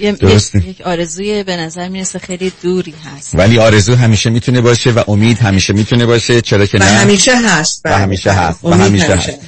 [0.00, 0.58] درسته.
[0.58, 3.34] یک, یک آرزوی به نظر می‌رسه خیلی دوری هست.
[3.34, 7.36] ولی آرزو همیشه می‌تونه باشه و امید همیشه می‌تونه باشه چرا که و نه؟ همیشه
[7.36, 8.30] هست و بله، همیشه.
[8.30, 9.38] هست و همیشه هست.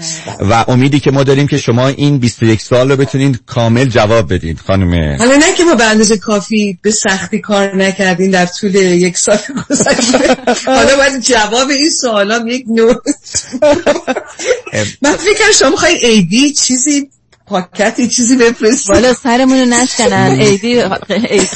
[0.40, 4.60] و امیدی که ما داریم که شما این 21 سال رو بتونید کامل جواب بدید
[4.66, 9.18] خانم حالا نه که ما به اندازه کافی به سختی کار نکردیم در طول یک
[9.18, 9.38] سال
[9.70, 10.36] گذشته.
[10.76, 12.94] حالا باید جواب این سوالام یک نوع.
[15.02, 17.08] من فکر شما می‌خوای ایدی چیزی
[17.52, 18.88] پاکتی چیزی بفرست.
[18.88, 20.40] بالا سرمون رو نشکنن.
[20.40, 20.82] عیدی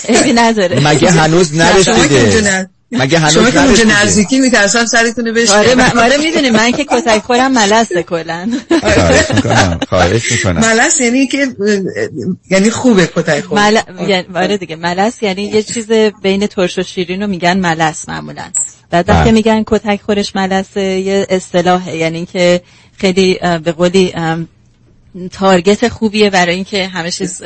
[0.09, 0.81] عیدی نداره.
[0.81, 6.01] مگه هنوز که نرسیده؟ مگه هنوز شما که اونجا نرسیده؟ نزدیکی میترسم سرتون رو آره
[6.01, 8.51] آره می‌دونی من که کتک خورم ملسه کلا.
[8.81, 10.61] خواهش می‌کنم خواهش می‌کنم.
[10.61, 11.57] ملس یعنی که
[12.51, 13.79] یعنی خوبه کتک خورد مل...
[14.09, 15.87] یعنی- آره دیگه ملس یعنی یه چیز
[16.23, 18.45] بین ترش و شیرین رو میگن ملس معمولا.
[18.91, 19.33] بعد وقتی بله.
[19.33, 21.97] میگن کتک خورش ملسه یه اصطلاحه.
[21.97, 22.61] یعنی که
[22.99, 24.13] خیلی به قولی
[25.33, 27.43] تارگت خوبیه برای اینکه همه چیز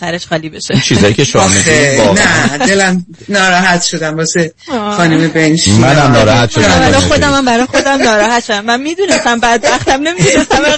[0.00, 0.80] سرش خالی بشه.
[0.84, 4.16] چیزایی که شما نه دلم ناراحت شدم.
[4.16, 4.54] واسه.
[4.68, 6.62] خانم بنشی منم ناراحت شدم.
[6.62, 8.64] حالا خانم خودم هم برای خودم ناراحت شدم.
[8.64, 10.62] من می‌دونستم بعد وقتم نمی‌دونستم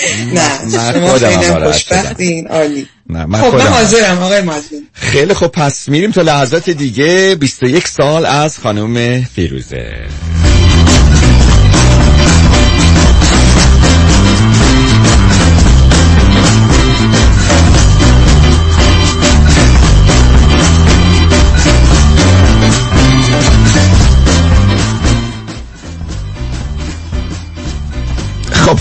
[0.34, 2.88] نه من شما خودم خوشبختین عالی.
[3.10, 7.36] نه من خب من خودم حاضرم آقای مازین خیلی خب پس میریم تا لحظات دیگه.
[7.40, 10.06] 21 سال از خانم فیروزه.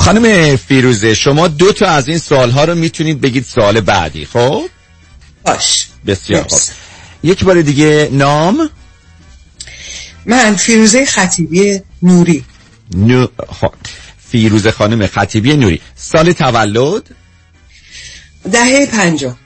[0.10, 4.69] خانم فیروزه شما دو تا از این سوال رو می‌تونید بگید سوال بعدی خب؟
[5.45, 5.88] باش.
[6.08, 6.60] بسیار خوب.
[7.24, 8.69] یک بار دیگه نام؟
[10.26, 12.45] من فیروزه خطیبی نوری.
[12.95, 13.28] نو...
[13.62, 13.74] خب.
[14.30, 15.82] فیروزه خانم خطیبی نوری.
[15.95, 17.04] سال تولد؟
[18.52, 19.38] دهه پنجاه.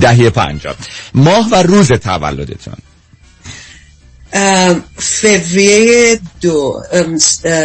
[0.00, 0.76] دهه پنجاب
[1.14, 2.78] ماه و روز تولدتان
[4.32, 6.82] ام، فوریه دو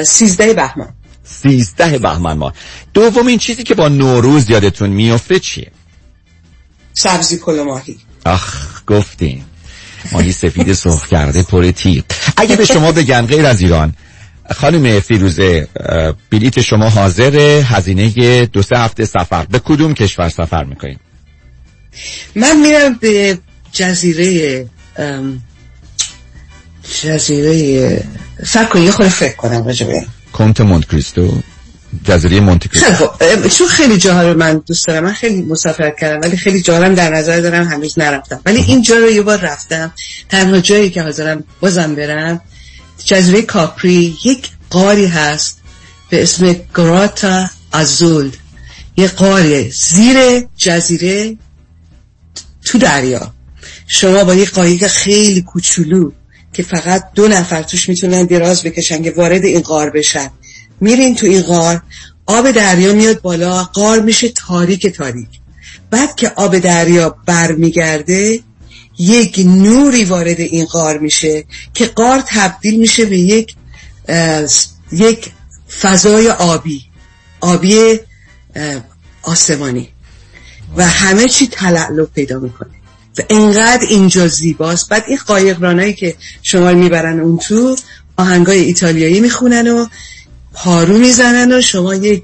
[0.05, 0.93] سیزده بهمن.
[1.29, 2.53] سیزده بهمن ماه.
[2.93, 5.71] دومین چیزی که با نوروز یادتون میفته چیه؟
[6.93, 7.97] سبزی پلو ماهی.
[8.25, 8.55] آخ
[8.87, 9.43] گفتین.
[10.11, 12.03] ماهی سفید سرخ کرده پر تیغ.
[12.37, 13.93] اگه به شما بگن غیر از ایران
[14.55, 15.67] خانم فیروزه
[16.29, 19.45] بلیت شما حاضر هزینه دو سه هفته سفر.
[19.45, 20.99] به کدوم کشور سفر می‌کنیم
[22.35, 23.37] من میرم به
[23.71, 24.65] جزیره
[27.03, 28.03] جزیره
[28.45, 30.07] فکر کن یه خورده فکر کنم راجع به این.
[30.33, 31.41] کنت مونت کریستو
[32.03, 36.27] جزیره مونت کریستو خب چون خیلی جاها رو من دوست دارم من خیلی مسافرت کردم
[36.27, 38.41] ولی خیلی جاها هم در نظر دارم هنوز نرفتم.
[38.45, 39.93] ولی این جا رو یه بار رفتم
[40.29, 42.41] تنها جایی که حاضرم بازم برم
[43.05, 45.59] جزیره کاپری یک قاری هست
[46.09, 48.31] به اسم گراتا ازول
[48.97, 50.17] یه قاره زیر
[50.57, 51.37] جزیره
[52.65, 53.33] تو دریا.
[53.87, 56.11] شما با یه قایق خیلی کوچولو
[56.53, 60.31] که فقط دو نفر توش می‌تونن دراز بکشن که وارد این غار بشن.
[60.81, 61.81] میرین تو این غار
[62.25, 65.27] آب دریا میاد بالا غار میشه تاریک تاریک.
[65.89, 68.39] بعد که آب دریا برمیگرده
[68.99, 73.55] یک نوری وارد این غار میشه که غار تبدیل میشه به یک
[74.91, 75.31] یک
[75.81, 76.85] فضای آبی
[77.39, 77.99] آبی
[79.21, 79.89] آسمانی.
[80.77, 82.78] و همه چی تلعلو پیدا می‌کنه.
[83.17, 84.89] و انقدر اینجا زیباست.
[84.89, 87.75] بعد این قایقرانایی که شما می‌برن اون تو
[88.17, 89.85] آهنگای ایتالیایی می‌خونن و
[90.53, 92.23] پارو می‌زنن و شما یک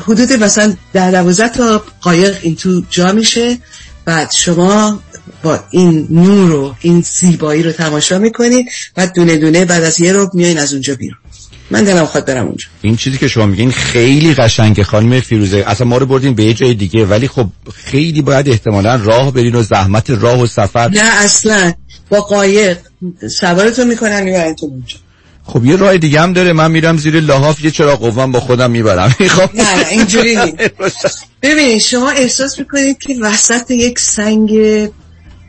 [0.00, 3.58] حدود مثلا در دوازده تا قایق این تو جا میشه.
[4.04, 5.02] بعد شما
[5.42, 10.12] با این نور و این زیبایی رو تماشا می‌کنین بعد دونه دونه بعد از یه
[10.12, 11.18] رو میایین از اونجا بیرون.
[11.70, 12.66] من دلم خواهد برم اونجا.
[12.82, 15.64] این چیزی که شما میگین خیلی قشنگه خانم فیروزه.
[15.66, 19.54] اصلا ما رو بردین به یه جای دیگه ولی خب خیلی باید احتمالا راه برین
[19.54, 20.88] و زحمت راه و سفر.
[20.88, 21.72] نه اصلا.
[22.10, 22.78] با قایق.
[23.40, 24.96] سوارتون می‌کنن می‌برن تو اونجا.
[25.44, 26.52] خب یه راه دیگه هم داره.
[26.52, 29.08] من میرم زیر لحاف یه چراغ قوام با خودم می‌برم.
[29.36, 29.50] خب.
[29.54, 31.26] نه نه اینجوری نیست.
[31.42, 34.50] ببینید شما احساس می‌کنید که وسط یک سنگ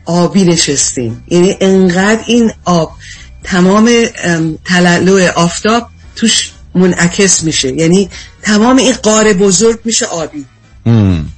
[0.04, 1.16] آبی نشستین.
[1.28, 2.92] یعنی انقدر این آب
[3.44, 3.90] تمام
[4.24, 5.88] ام، تلالو آفتاب
[6.20, 7.72] توش منعکس میشه.
[7.72, 8.10] یعنی
[8.42, 10.44] تمام این قاره بزرگ میشه آبی.
[10.86, 11.28] ام.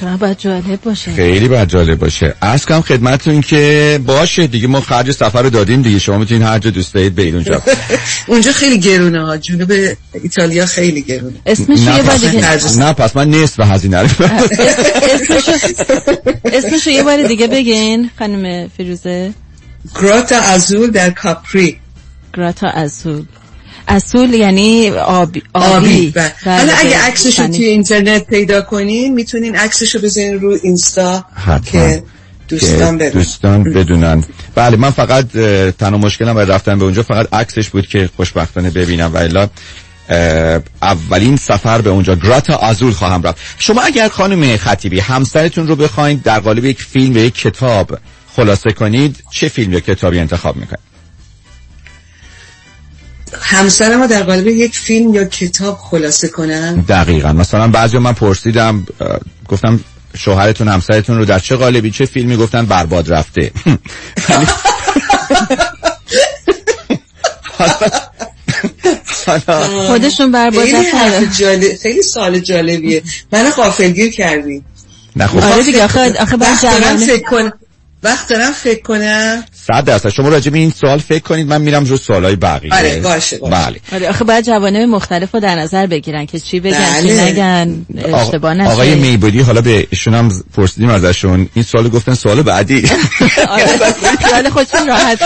[0.00, 2.34] چرا باید جالب باشه؟ خیلی باید جالب باشه.
[2.40, 5.98] از کم خدمتتون که باشه دیگه ما خرج سفر رو دادیم دیگه.
[5.98, 7.62] شما می‌تونین هر جا دوست دارید برید اونجا.
[8.26, 9.36] اونجا خیلی گرونه ها.
[9.36, 9.72] جنوب
[10.12, 11.36] ایتالیا خیلی گرونه.
[11.46, 12.76] اسمش نه یه بار پس, دیگه.
[12.78, 14.08] نه پس من نصف هزینه رو.
[14.08, 15.52] اسمشو
[16.44, 19.32] اسمشو یه بار دیگه بگین خانم فیروزه.
[20.02, 21.78] گراتا ازول در کاپری.
[22.34, 23.24] گراتا ازول.
[23.86, 25.66] ازول یعنی آبی آبی.
[25.76, 26.10] آبی.
[26.10, 26.32] بله.
[26.44, 26.96] حالا اگه بله.
[26.96, 31.58] عکسشو یعنی- توی اینترنت پیدا کنین می‌تونین عکسشو بزنین رو اینستا حتما.
[31.60, 32.02] که
[32.48, 34.24] دوستان بدون دوستان بدونن.
[34.54, 35.28] بله من فقط
[35.78, 39.48] تنها مشکلم برای رفتن به اونجا فقط عکسش بود که خوشبختانه ببینم و الا
[40.82, 42.14] اولین سفر به اونجا.
[42.14, 43.38] گراتا آزول خواهم رفت.
[43.58, 47.98] شما اگر خانم خطیبی همسرتون رو بخواید در قالب یک فیلم یا یک کتاب
[48.36, 50.95] خلاصه کنید چه فیلم یا کتابی انتخاب می‌کنید؟
[53.40, 57.32] همسر ما در قالب یک فیلم یا کتاب خلاصه کنن؟ دقیقا.
[57.32, 58.86] مثلا بعضی من پرسیدم
[59.48, 59.80] گفتم
[60.16, 63.50] شوهرتون همسرتون رو در چه قالبی چه فیلمی؟ گفتن برباد رفته.
[69.86, 70.66] خودشون برباد.
[71.38, 73.02] جالب خیلی سال جالبیه.
[73.32, 74.62] من غافلگیر کردی.
[75.16, 75.38] نه خب.
[75.38, 77.52] آره دیگه آخه آخه دارم جوانه فکر کنم
[78.06, 81.84] وقت دارم فکر کنم صد درصد شما راجع به این سوال فکر کنید من میرم
[81.84, 83.56] رو سوالای بقیه آره، باشه، باشه.
[83.56, 87.22] بله آره آخه باید جوانب مختلف رو در نظر بگیرن که چی بگن چی بله.
[87.22, 92.42] نگن اشتباه نشه آقای میبودی حالا به ایشون هم پرسیدیم ازشون این سوال گفتن سوال
[92.42, 92.82] بعدی
[93.48, 93.66] آره
[94.28, 95.18] خیال خودشون راحت.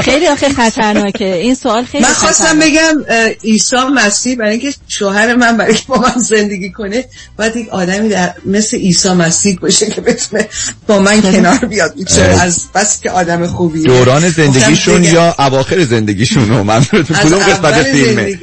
[0.00, 2.70] خیلی آخه خطرناکه این سوال خیلی من خواستم خطرناکه.
[2.70, 7.04] بگم عیسی مسیح برای اینکه شوهر من برای که با من زندگی کنه
[7.38, 10.48] باید یک آدمی در مثل عیسی مسیح باشه که بتونه
[10.86, 11.94] با من کنار بیاد.
[12.04, 12.42] چرا اه.
[12.42, 13.82] از بس که آدم خوبیه.
[13.82, 15.04] دوران زندگیشون.
[15.04, 18.38] یا اواخر زندگیشون رو؟ از کدوم قسمت اول فیلمه.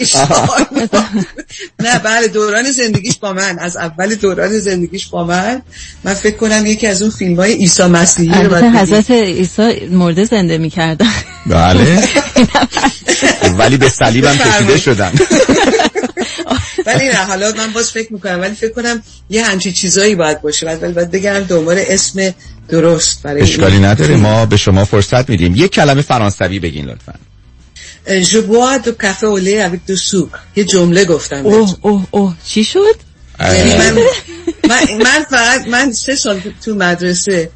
[1.80, 3.60] نه بله دوران زندگیش با من.
[3.60, 5.62] از اول دوران زندگیش با من.
[6.04, 8.56] من فکر کنم یکی از اون فیلم های عیسی مسیحی رو.
[8.56, 11.06] حضرت عیسی مرده زنده می‌کردن.
[11.46, 12.04] بله.
[13.60, 14.82] ولی به صلیبم کشیده بفرمایید.
[14.82, 15.12] شدن.
[16.88, 20.66] ولی نه حالا من باز فکر می‌کنم ولی فکر کنم یه همچین چیزایی باید باشه.
[20.66, 22.34] ولی ولی باید بگم دنبال اسم
[22.70, 24.16] درست برای اشکالی نداره.
[24.16, 25.56] ما به شما فرصت میدیم.
[25.56, 27.14] یک کلمه فرانسوی بگین لطفا.
[28.08, 30.40] Je bois du café au lait avec du sucre.
[30.56, 31.76] یه جمله گفتم اوه.
[31.82, 32.36] اوه اوه.
[32.46, 32.96] چی شد؟
[33.40, 33.94] یعنی من,
[34.70, 37.50] من, من فقط من سه سال تو مدرسه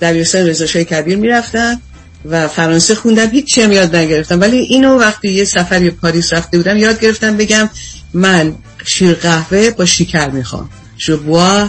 [0.00, 1.80] دبیرستان رضا شاه کبیر می‌رفتم
[2.24, 3.30] و فرانسه خوندم.
[3.30, 4.40] هیچ چی هم یاد نگرفتم.
[4.40, 7.70] ولی اینو وقتی یه سفر به پاریس رفته بودم یاد گرفتم بگم
[8.14, 8.54] من
[8.84, 10.70] شیر قهوه با شکر می‌خوام.
[10.98, 11.68] Je bois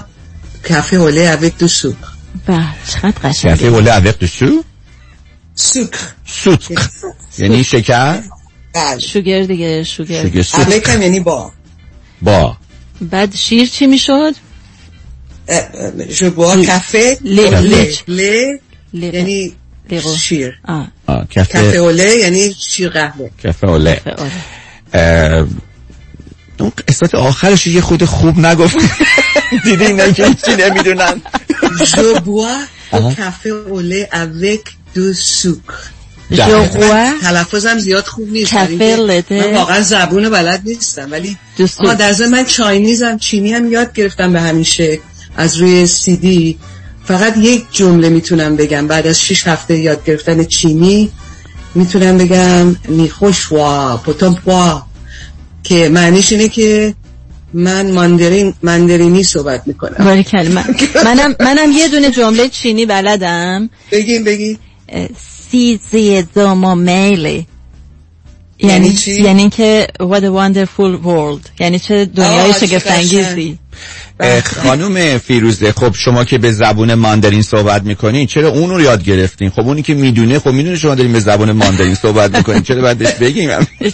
[0.64, 2.20] café au lait avec du sucre.
[2.48, 4.64] بله چقدر کافه قشنگه وله avec du sou
[5.56, 6.82] سوکر سوتق
[7.38, 8.22] یعنی شکر؟
[8.74, 9.00] بله.
[9.00, 10.24] شوگر دیگه شوگر.
[10.24, 11.52] شوگر سوتق اوک هم یعنی با.
[12.22, 12.58] با.
[13.02, 14.36] بعد شیر چی می‌شد؟
[16.20, 17.94] جو بوا کافه ل- اوله.
[18.08, 18.22] ل
[18.94, 19.14] لیغ.
[19.14, 19.54] یعنی.
[20.18, 20.60] شیر.
[20.68, 20.88] آه.
[21.08, 23.30] آه، کافه اوله یعنی شیر قهوه.
[23.44, 24.02] کفه اوله
[26.62, 28.78] اون قسمت آخرش یه خود خوب نگفت.
[29.64, 31.22] دیدی نه که هیچی نمی‌دونن.
[31.96, 32.56] جو بوا
[32.92, 33.14] آها.
[33.14, 34.62] کافه اوله اوک
[34.94, 35.58] دو سوک
[36.32, 38.54] جو بوا تلفظم زیاد خوب نیست.
[38.54, 41.86] من واقعا زبون بلد نیستم ولی دو سوک.
[41.86, 45.02] آه در ضمن من چاینیزم چینی هم یاد گرفتم به همین شکل
[45.38, 46.58] از روی سی دی
[47.06, 51.12] فقط یک جمله می‌تونم بگم بعد از شش هفته یاد گرفتن چینی
[51.76, 52.76] می‌تونم بگم.
[52.90, 54.86] نیخوش وا پوتام وا
[55.64, 56.96] که معنیش اینه که
[57.54, 60.06] من ماندرین ماندرینی صحبت می‌کنم.
[60.06, 60.66] باری کلمه
[61.06, 63.70] منم منم یه دونه جمله چینی بلدم.
[63.92, 64.58] بگین بگین
[64.90, 65.08] اه،
[65.52, 67.48] سی زی دوما میلی.
[68.60, 71.50] یعنی یعنی چی؟ یعنی که what a wonderful world.
[71.60, 72.60] یعنی چه دنیای آه،
[74.20, 79.04] اه، خانم فیروزه خب شما که به زبون ماندرین صحبت می‌کنین چرا اون رو یاد
[79.04, 82.82] گرفتین؟ خب اونی که می‌دونه خب می‌دونه شما دارین به زبون ماندرین صحبت می‌کنین چرا
[82.82, 83.50] باید بهش بگیم؟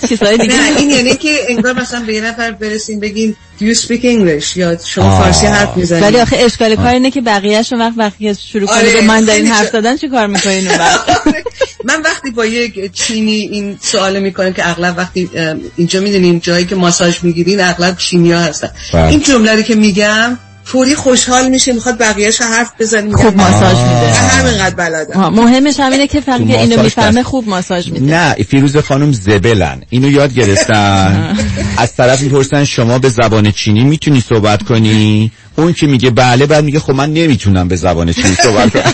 [0.09, 0.53] چیزهای دیگه.
[0.53, 4.57] نه این یعنی که انگار مثلا به یه نفر برسیم بگیم you speak English?
[4.57, 5.21] یا شما.
[5.21, 8.77] فارسی حرف می‌زنید ولی آخه اشکال کار اینه که بقیه‌شون وقت وقتی که شروع کنه
[8.77, 11.09] آره، به ماندارین خیلی حرف زدن چی کار می‌کنین اون وقت
[11.87, 15.29] من وقتی با یک چینی این سوال می‌کنم که اغلب وقتی
[15.75, 18.69] اینجا می‌دونیم جایی که ماساژ می‌گیرین اغلب چینی ها هستن.
[18.93, 19.07] بله.
[19.07, 24.13] این جمله رو که میگم فوری خوشحال میشه می‌خواد بقیهش حرف بزنیم خوب ماساژ میده.
[24.13, 25.29] همینقدر بلدم.
[25.29, 27.23] مهمش همینه که فقط اینو می‌فهمه.
[27.23, 28.05] خوب ماساژ میده.
[28.05, 29.81] نه فیروز خانم زبلن.
[29.89, 31.37] اینو یاد گرفتن.
[31.77, 36.63] از طرف می‌پرسن شما به زبان چینی می‌تونی صحبت کنی؟ اون که میگه بله بعد
[36.63, 38.93] میگه خب من نمی‌تونم به زبان چینی صحبت کنم.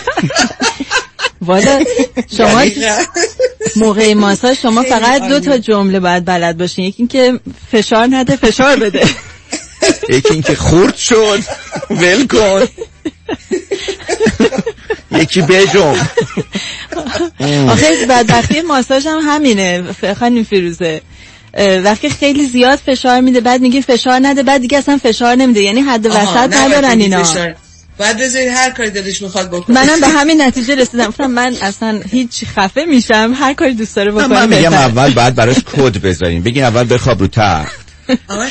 [1.46, 1.84] والا
[2.36, 2.86] شما یعنی
[3.76, 5.40] موقع ماساژ شما فقط دو.
[5.40, 6.84] تا جمله باید بلد باشین.
[6.84, 7.40] یکی اینکه
[7.72, 9.02] فشار نده فشار بده.
[10.08, 11.40] یکی اینکه خورد شد.
[11.90, 12.68] ول کن.
[15.12, 15.96] یکی بجم.
[17.68, 19.84] آخه بدبختی ماساژ هم همینه.
[20.20, 21.00] خانم فیروزه.
[21.84, 25.60] وقتی خیلی زیاد فشار میده بعد میگه فشار نده بعد دیگه اصلا فشار نمیده.
[25.60, 27.24] یعنی حد وسط ندارن اینا.
[27.24, 27.54] فشار.
[27.98, 29.84] باید بذارید هر کاری دلش می‌خواد بکنه.
[29.84, 31.06] منم به همین نتیجه رسیدم.
[31.06, 33.34] گفتم من اصلا هیچ خفه میشم.
[33.38, 34.80] هر کاری دوست داره من بکنه میگم بهتره.
[34.80, 37.91] اول بعد براش کد بذارین بگین اول بخواب رو تخت.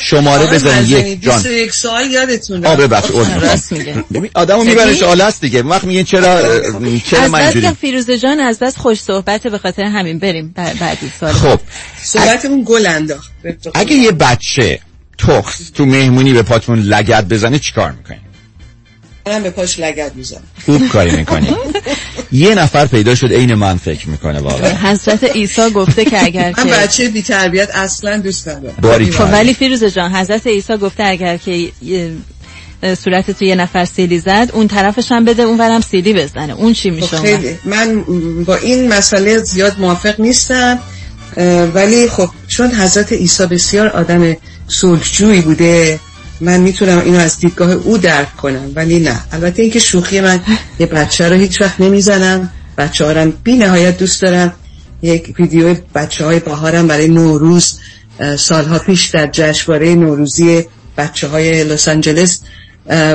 [0.02, 0.90] شماره بزنید.
[0.90, 1.36] یک جان.
[1.38, 2.82] 21 سال یادتون آ رفت.
[2.82, 3.42] ببخش عذر می‌خوام.
[3.42, 4.04] راست میگه.
[4.14, 5.62] ببین آدمو می‌بره شاله است دیگه.
[5.64, 6.42] وقت میگه چرا
[7.10, 10.54] چرا از من اینجوری که فیروزه جان از بس خوش صحبته به خاطر همین بریم.
[10.56, 11.60] بعد- بعدی سال خب.
[12.04, 13.32] صحبتمون گل انداخت.
[13.74, 14.80] اگه یه بچه
[15.18, 18.20] تخس تو مهمونی به پاتون لگد بزنه چیکار می‌کنین
[19.28, 20.44] منم به پاش لگد می‌زنم.
[20.66, 21.56] خوب کاری می‌کنین
[22.32, 24.76] یه نفر پیدا شد عین من فکر می‌کنه واقعا.
[24.84, 28.76] حضرت عیسی گفته که اگر من که بچه بی تربیت اصلا دوست ندارم.
[28.82, 31.72] باری خب ولی فیروزه جان حضرت عیسی گفته اگر که
[33.04, 36.54] صورت تو یه نفر سیلی زد اون طرفش هم بده اون ورم سیلی بزنه.
[36.54, 37.58] اون چی خب میشه وقت؟ خیلی.
[37.66, 38.04] من
[38.44, 40.80] با این مسئله زیاد موافق نیستم.
[41.74, 44.36] ولی خب چون حضرت عیسی بسیار آدم
[44.68, 46.00] صلحجویی بوده
[46.42, 49.20] من می‌تونم اینو از دیدگاه او درک کنم ولی نه.
[49.32, 50.40] البته اینکه شوخی من
[50.80, 52.52] یه بچه رو هیچ وقت نمی‌زنم.
[52.78, 54.54] بچه هارم بی نهایت دوست دارم.
[55.02, 57.80] یک ویدیو بچه های بهارم برای نوروز
[58.38, 60.66] سالها پیش در جشنواره نوروزی
[60.98, 62.42] بچه های لس آنجلس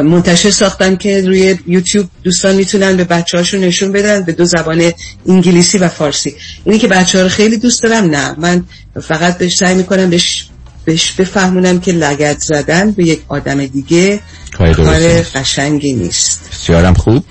[0.05, 4.93] منتشر ساختن که روی یوتیوب دوستان می‌تونن به بچه هاشون نشون بدن به دو زبان
[5.29, 6.35] انگلیسی و فارسی.
[6.65, 8.35] اینی که بچه ها رو خیلی دوست دارم نه.
[8.39, 8.65] من
[9.03, 10.49] فقط بهش سعی می‌کنم بهش
[10.87, 14.21] بهش بفهمونم که لگت زدن به یک آدم دیگه
[14.59, 15.23] کار.
[15.23, 16.51] قشنگی نیست.
[16.53, 17.25] بسیارم خوب.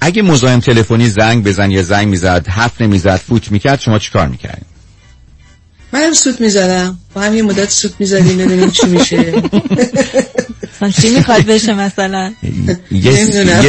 [0.00, 4.64] اگه مزاحم تلفنی زنگ بزن یا زنگ می‌زد حرف نمی‌زد فوت می‌کرد شما چیکار می‌کردین؟
[5.92, 6.98] منم سوت می‌زدم.
[7.14, 9.32] با هم یه مدت سوت می‌زدیم ببینیم چی میشه.
[10.72, 12.32] مثلا چی می‌خواد بشه مثلا؟
[12.90, 13.62] یه نمی‌دونم.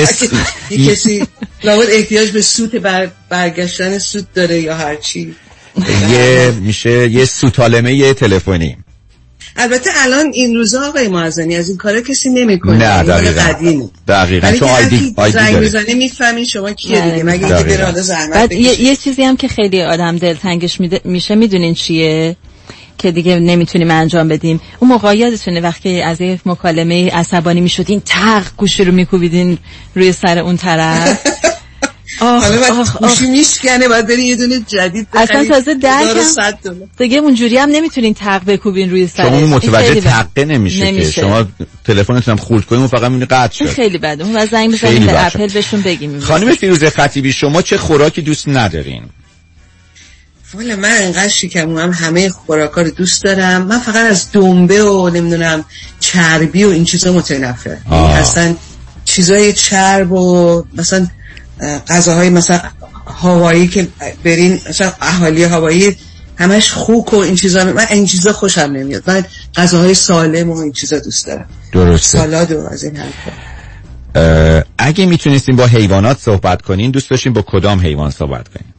[0.70, 1.28] کسی
[1.64, 5.36] لابد احتیاج به سوت بر برگشتن سوت داره یا هرچی.
[6.12, 8.78] یه میشه یه سوتالمه تلفنی.
[9.58, 12.78] البته الان این روزا آقای معزنی از این کارا کسی نمی‌کنه.
[12.78, 13.42] نه دقیقا.
[13.42, 14.48] قدیمه دقیقا.
[14.48, 17.24] ولی چون آیدی زنگ می‌زنه می‌فهمین شما کیه دیگه.
[17.24, 17.76] مگه اینکه دقیقا.
[17.76, 18.82] بره حالا زحمت بعد یه.
[18.82, 22.36] یه چیزی هم که خیلی آدم دلتنگش میده- میشه می‌دونین چیه؟
[22.98, 24.62] که دیگه نمی‌تونیم انجام بدیم.
[24.80, 29.58] اون موقع یادتونه وقتی از یک مکالمه عصبانی می‌شدین تق گوشی رو میکوبیدین
[29.96, 31.20] روی سر اون طرف؟
[32.20, 36.88] حالا بعد گوشی میشکنه باید بری یه دونه جدید اصلا تازه درکم 1100 دلار.
[36.98, 40.02] دیگه اونجوری هم نمی‌تونین تق بکوبین روی سرش شما متوجه.
[40.02, 40.92] تقه نمیشه, که.
[40.92, 41.22] نمیشه.
[41.22, 41.46] شما
[41.86, 43.66] تلفنتون هم خورد کنیم و فقط میونه قطع شد.
[43.66, 44.24] خیلی بده.
[44.24, 45.26] اون و زنگ بزنیم به.
[45.26, 46.20] اپل بهشون بگیم.
[46.20, 49.04] خانم فیروزه خطیبی شما چه خوراکی دوست ندارین؟
[50.54, 53.62] والا من انقدر شکم هم همه خوراکا رو دوست دارم.
[53.62, 55.66] من فقط از دنبه و نمی‌دونم
[56.00, 58.56] چربی و این چیزا متنفر یعنی اصلا
[59.06, 61.08] چیزای چرب و مثلا
[61.88, 62.62] غذاهای مثلا
[63.08, 63.88] هوایی که
[64.24, 65.98] برین مثلا اهالی هوایی
[66.38, 69.04] همش خوک و این چیزا من این چیزا خوشم نمیاد.
[69.08, 69.26] من
[69.56, 71.46] غذاهای سالم و این چیزا دوست دارم.
[71.72, 72.18] درسته.
[72.18, 73.32] سالاد و از این حرفا.
[74.78, 78.74] اگه می‌تونستیم با حیوانات صحبت کنین دوست داشتین با کدام حیوان صحبت کنین؟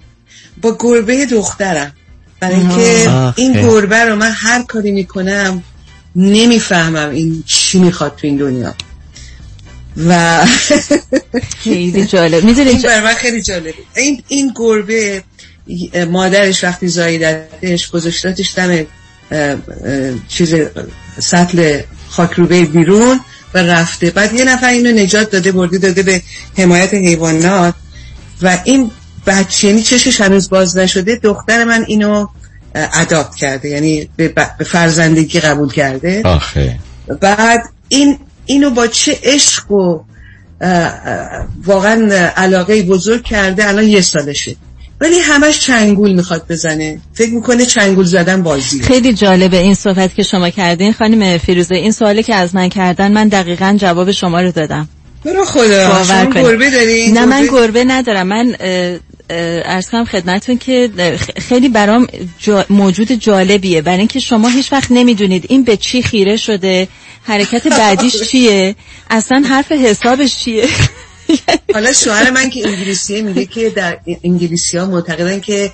[0.62, 1.92] با گربه دخترم.
[2.40, 3.52] برای اینکه این.
[3.52, 5.62] گربه رو من هر کاری می‌کنم
[6.16, 8.74] نمی‌فهمم این چی می‌خواد تو این دنیا.
[10.08, 10.40] و
[11.64, 12.44] خیلی جالب.
[12.44, 13.74] می‌دونی این برای من خیلی جالبه.
[13.96, 15.22] این این گربه
[16.10, 18.86] مادرش وقتی زاییدتش گذاشتاتش دم
[20.28, 20.54] چیز
[21.18, 23.20] سطل خاکروبه بیرون
[23.54, 24.10] و رفته.
[24.10, 26.22] بعد یه نفر اینو نجات داده برده داده به
[26.58, 27.74] حمایت حیوانات.
[28.42, 28.90] و این
[29.26, 32.26] بچه یعنی چشش هنوز باز نشده دختر من اینو
[32.74, 33.68] اداپت کرده.
[33.68, 36.22] یعنی به, ب- به فرزندگی قبول کرده.
[36.24, 36.78] آخه.
[37.20, 40.00] بعد این اینو با چه عشق و
[41.64, 44.56] واقعا علاقه بزرگ کرده الان یه سالشه.
[45.00, 47.00] ولی همش چنگول می‌خواد بزنه.
[47.14, 50.92] فکر می‌کنه چنگول زدن بازی خیلی جالبه این صحبت که شما کردین.
[50.92, 54.88] خانم فیروزه این سوالی که از من کردن من دقیقا جواب شما رو دادم.
[55.24, 56.04] برو خدا.
[56.04, 56.42] شما.
[56.42, 58.26] گربه داری؟ نه من گربه؟ ندارم.
[58.26, 58.56] من
[59.30, 60.90] ارز کنم خدمتون که
[61.36, 62.06] خیلی برام
[62.38, 63.82] جا موجود جالبیه.
[63.82, 66.88] برای اینکه شما هیچ وقت نمی‌دونید این به چی خیره شده
[67.22, 68.76] حرکت بعدیش چیه
[69.10, 70.68] اصلا حرف حسابش چیه.
[71.74, 75.72] حالا شوهر من که انگلیسیه میگه که در انگلیسی ها معتقدن که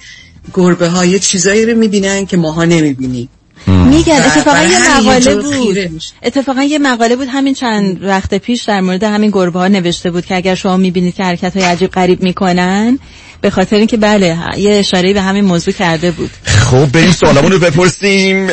[0.54, 3.28] گربه ها یه چیزایی رو می‌بینن که ماها نمی‌بینیم.
[3.66, 4.12] میگن.
[4.12, 5.78] اتفاقا یه مقاله بود.
[6.22, 10.26] اتفاقا یه مقاله بود همین چند وقت پیش در مورد همین گربه ها نوشته بود
[10.26, 12.98] که اگر شما می‌بینید که حرکت های عجیب غریب می‌کنن
[13.42, 16.30] به خاطر اینکه بله یه اشاره به همین موضوع کرده بود.
[16.44, 18.46] خب بریم سوالمون رو بپرسیم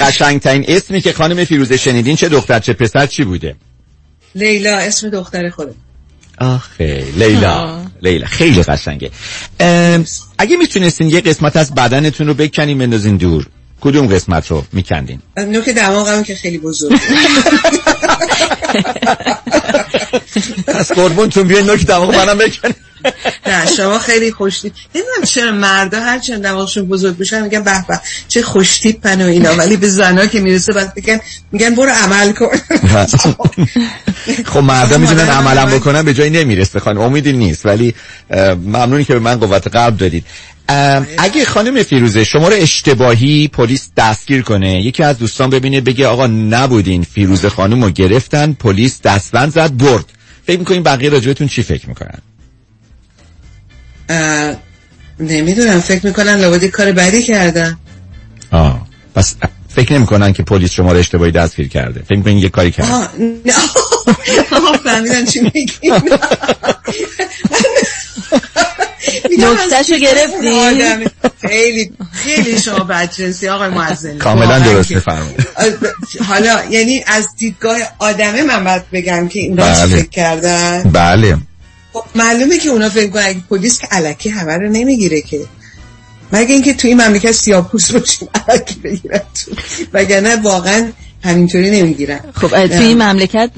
[0.00, 3.54] قشنگترین اسمی که خانم فیروزه شنیدین چه دختر چه پسر چی بوده؟
[4.34, 5.74] لیلا اسم دختر خودم.
[6.38, 7.52] آخه لیلا.
[7.52, 7.86] آه.
[8.02, 9.10] لیلا خیلی قشنگه.
[10.38, 13.46] اگه می‌تونستین یه قسمت از بدنتون رو بکنین بندازین دور.
[13.80, 17.00] کدوم قسمت رو میکندین؟ نوک دماغم که خیلی بزرگ
[20.66, 22.74] پس قربونتون بیاین نوک دماغ منم بکنین
[23.46, 28.00] نه شما خیلی خوشتیپ نمی‌دونم چرا مردا هر چند دماغشون بزرگ بشن میگن به به
[28.28, 29.54] چه خوشتیپن و اینا.
[29.54, 31.20] ولی به زنا که می‌رسه بعد میگن
[31.52, 32.56] میگن برو عمل کن.
[34.44, 36.80] خب مردم می‌دونن من- بکنن به جایی نمی‌رسه.
[36.80, 37.66] خانم امیدی نیست.
[37.66, 37.94] ولی
[38.30, 40.24] ممنونی که به من قوت قلب دادید.
[40.68, 44.82] اگه خانم فیروزه شما رو اشتباهی پلیس دستگیر کنه.
[44.82, 50.04] یکی از دوستان ببینه بگه آقا نبودین فیروزه خانم رو گرفتن پلیس دستبند زد برد.
[50.46, 52.18] فکر می‌کنین بقیه راجبتون چی فکر می‌کنن؟
[55.20, 57.78] نمی‌دونم فکر می‌کنن لابد کار بدی کردن.
[58.50, 59.34] آه پس
[59.68, 62.02] فکر نمی‌کنن که پلیس شما رو اشتباهی دستگیر کرده.
[62.02, 63.52] فکر می‌کنین یه کاری کرده آه نه.
[64.68, 65.72] آه، فهمیدم چی میگی.
[69.38, 71.08] نکتهشو گرفتی؟
[71.48, 75.46] خیلی خیلی شما بدجنسی آقای معزنی کاملا درست میفرمایید.
[76.28, 79.86] حالا یعنی از دیدگاه آدمه من باید بگم که این بله.
[79.86, 80.82] فکر کردن.
[80.82, 81.38] بله.
[81.92, 85.40] خب معلومه که اونا فکر کنن اگه پلیس که علکی همه رو نمی‌گیره که.
[86.32, 89.50] مگه اینکه توی این مملکت سیاپوس باشیم علکی بگیرن تو.
[89.92, 90.92] وگرنه واقعا
[91.24, 92.20] همینطوری نمی‌گیرن.
[92.34, 93.50] خب توی این مملکت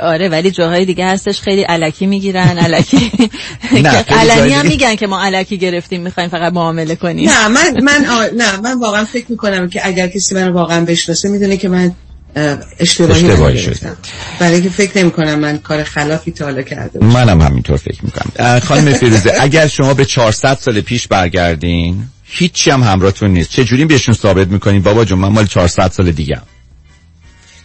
[0.00, 3.12] آره ولی جاهای دیگه هستش خیلی علکی می‌گیرن علکی.
[4.20, 7.28] علنی هم میگن که ما علکی گرفتیم می‌خوایم فقط معامله کنیم.
[7.30, 8.04] نه من من.
[8.36, 11.92] نه من واقعا فکر می‌کنم که اگر کسی من واقعا بشناسه می‌دونه که من
[12.36, 13.58] اه، اشتباهی اشتباهی.
[13.58, 13.92] شده.
[14.40, 17.12] برای که فکر نمی‌کنم من کار خلافی تا حالا کرده باشم.
[17.12, 18.60] منم همینطور فکر می‌کنم.
[18.60, 23.50] خانم فیروزه اگر شما به 400 سال پیش برگردین هیچی هم همراهتون نیست.
[23.50, 26.40] چه جوری بهشون ثابت می‌کنین؟ بابا جون من مال 400 سال دیگه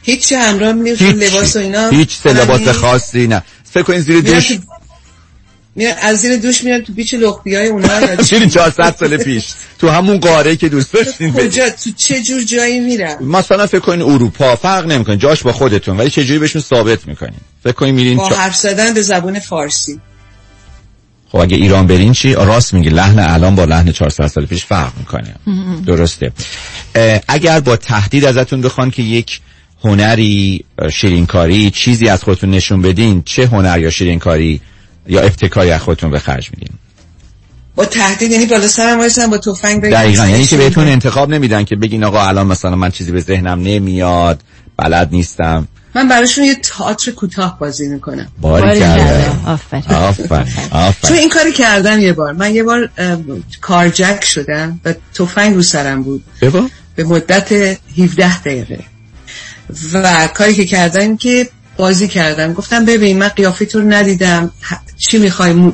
[0.07, 1.89] هیچ همراه هیچ لباس و اینا.
[1.89, 2.67] هیچ لباس.
[2.67, 3.43] خاصی نه.
[3.63, 4.51] فکر کنین زیر دوش
[5.75, 9.45] میرن از زیر دوش میرن تو بیچ لختی های اونا؟ زیر 400 سال پیش.
[9.79, 11.33] تو همون قاره که دوست داشتین.
[11.33, 15.17] کجا؟ تو چه جور جایی میرن؟ مثلا فکر کنین اروپا فرق نمی‌کنه.
[15.17, 15.97] جاش با خودتون.
[15.97, 19.99] ولی چه جوری بهشون ثابت می‌کنین؟ فکر کنین میرین با حرف زدن به زبون فارسی.
[21.31, 22.89] خب اگه ایران برین چی؟ راست میگی.
[22.89, 25.35] لحن الان با لحن 400 سال پیش فرق می‌کنه.
[25.85, 26.31] درسته.
[27.27, 29.39] اگر با تهدید ازتون بخوان که یک
[29.83, 34.61] هنری شیرینکاری چیزی از خودتون نشون بدین چه هنر یا شیرینکاری
[35.07, 36.75] یا ابتکاری از خودتون به خرج میدین.
[37.75, 41.75] با تهدید یعنی بالا سرم وایسن با تفنگ دقیقا یعنی که بهتون انتخاب نمیدن که
[41.75, 44.41] بگین آقا الان مثلا من چیزی به ذهنم نمیاد
[44.77, 45.67] بلد نیستم.
[45.95, 48.27] من براشون یه تئاتر کوتاه بازی می‌کنم.
[48.41, 49.83] باری کرده آفرین.
[49.91, 50.93] آفرین.
[51.03, 52.33] تو این کاری کردم یه بار.
[52.33, 52.89] من یه بار
[53.61, 56.23] کارجک شدم و تفنگ رو سرم بود.
[56.41, 57.51] ببا به مدت
[57.97, 58.79] 17 دقیقه.
[59.93, 62.53] و کاری که کردم این که بازی کردم.
[62.53, 64.51] گفتم ببین من قیافه تو رو ندیدم.
[64.97, 65.73] چی می‌خوای؟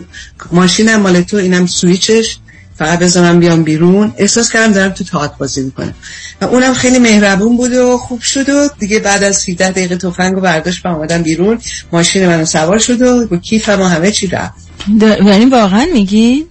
[0.51, 2.37] ماشینم مال تو اینم سویچش.
[2.77, 4.13] فقط بزنم بیام بیرون.
[4.17, 5.93] احساس کردم دارم تو تئاتر بازی می‌کنم.
[6.41, 10.33] و اونم خیلی مهربون بود و خوب شد و دیگه بعد از 17 دقیقه تفنگ
[10.33, 11.59] رو برداشت و اومدم بیرون.
[11.91, 14.53] ماشین منو سوار شد و با کیفم و همه چی رفت.
[15.01, 16.45] یعنی واقعا میگی؟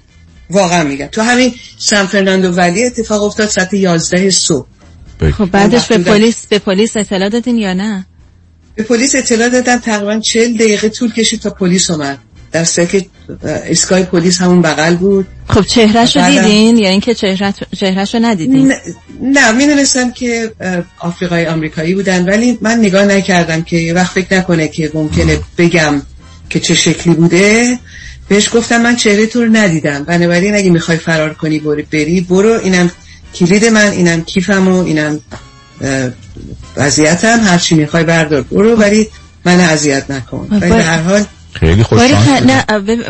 [0.50, 1.06] واقعا میگم.
[1.06, 4.66] تو همین سان فرناندو ولی اتفاق افتاد ساعت 11 صبح.
[5.30, 8.06] خب بعدش به پلیس به پلیس اطلاع دادین یا نه؟
[8.74, 12.18] به پلیس اطلاع دادم تقریبا 40 دقیقه طول کشید تا پلیس اومد.
[12.52, 13.06] در که
[13.44, 15.26] اسکای پلیس همون بغل بود.
[15.48, 18.76] خب چهرهشو بعدم- دیدین؟ یا اینکه چهره چهرهشو ندیدین؟ نه,
[19.22, 20.52] نه می‌دونستم که
[20.98, 26.02] آفریقای آمریکایی بودن ولی من نگاه نکردم که یه وقت فکر نکنه که ممکنه بگم
[26.50, 27.78] که چه شکلی بوده.
[28.28, 30.04] بهش گفتم من چهره تو رو ندیدم.
[30.04, 32.20] بنابراین اگه می‌خوای فرار کنی برو بری.
[32.20, 32.90] برو اینم
[33.34, 35.20] کلید من اینم کیفم و اینم
[36.76, 39.08] وضعیتم هرچی می‌خوای بردار برو ولی
[39.44, 42.52] من اذیت نکن ولی به هر حال خیلی خوش شانس خ- بودی.
[42.52, 42.62] نه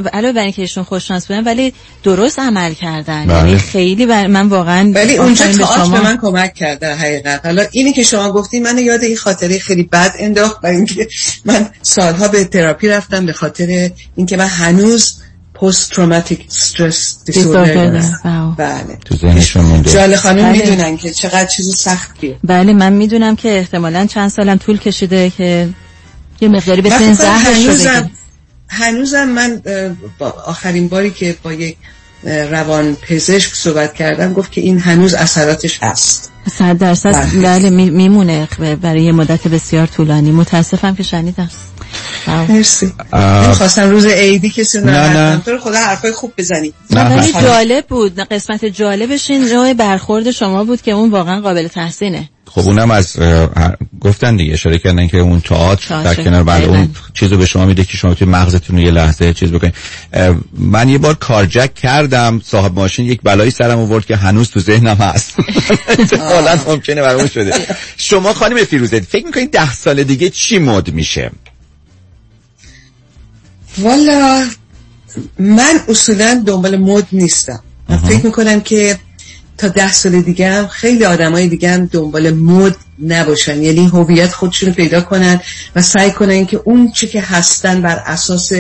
[0.02, 3.36] ب- علاوه بر اینکه ایشون خوش شانس بودن ولی درست عمل کردن بله.
[3.36, 5.96] یعنی خیلی بر من واقعا ولی اونجا آفرین به تئاتر شما.
[5.96, 9.58] به من کمک کرد در حقیقت حالا اینی که شما گفتی من یاد این خاطره
[9.58, 11.08] خیلی بد انداخت و اینکه
[11.44, 15.14] من سالها به تراپی رفتم به خاطر اینکه من هنوز
[15.62, 18.02] پست تروماتیک استرس Disorder دیسوردر.
[18.56, 18.98] بله.
[19.04, 19.92] تو ذهنشون مونده.
[19.92, 20.52] جال خانم بله.
[20.52, 22.36] می‌دونن که چقدر چیز سختیه.
[22.44, 25.68] بله من می‌دونم که احتمالا چند سالم طول کشیده که
[26.40, 28.10] یه مقداری به سن زهر هنوزم شده.
[28.68, 29.62] هنوزم من
[30.46, 31.76] آخرین باری که با یک
[32.24, 37.42] روان پزشک صحبت کردم گفت که این هنوز اثراتش هست صد درصد بله.
[37.42, 38.48] بله می- میمونه
[38.82, 41.50] برای یه مدت بسیار طولانی متاسفم که شنیدم.
[42.48, 43.44] مرسی آه.
[43.46, 45.42] نمی‌خواستم روز عیدی کسی نه، نه.
[45.44, 47.42] تو خدا حرفای خوب بزنی نه، ولی نه.
[47.42, 52.60] جالب بود قسمت جالبش این نوع برخورد شما بود که اون واقعا قابل تحسینه خب
[52.60, 53.16] اونم از
[54.00, 56.76] گفتن دیگه اشاره کردن که اون تئاتر در کنار بله دقیقاً.
[56.76, 59.74] اون چیزو به شما میده که شما توی مغزتون رو یه لحظه چیز بکنید.
[60.52, 64.96] من یه بار کارجک کردم صاحب ماشین یک بلایی سرم آورد که هنوز تو ذهنم
[64.96, 65.34] هست.
[66.32, 67.54] حالا ممکنه برامون شده.
[67.96, 71.30] شما خانم فیروزه فکر می‌کنید ده سال دیگه چی مد میشه؟
[73.78, 74.46] والا
[75.38, 77.62] من اصولا دنبال مد نیستم.
[77.88, 78.98] من فکر می‌کنم که
[79.62, 83.62] تا ده سال دیگه هم خیلی آدمای دیگه هم دنبال مد نباشن.
[83.62, 85.40] یعنی هویت خودشون رو پیدا کنن
[85.76, 88.52] و سعی کنن که اون چی که هستن بر اساس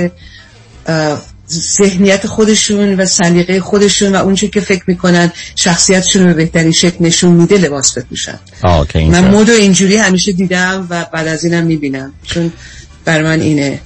[1.50, 6.72] ذهنیت خودشون و سلیقه خودشون و اون چی که فکر می‌کنن شخصیتشون رو به بهترین
[6.72, 8.38] شکل نشون میده لباس بپوشن.
[9.10, 9.30] من.
[9.30, 12.12] مد و اینجوری همیشه دیدم و بعد از اینم می‌بینم.
[12.24, 12.52] چون
[13.04, 13.80] بر من اینه.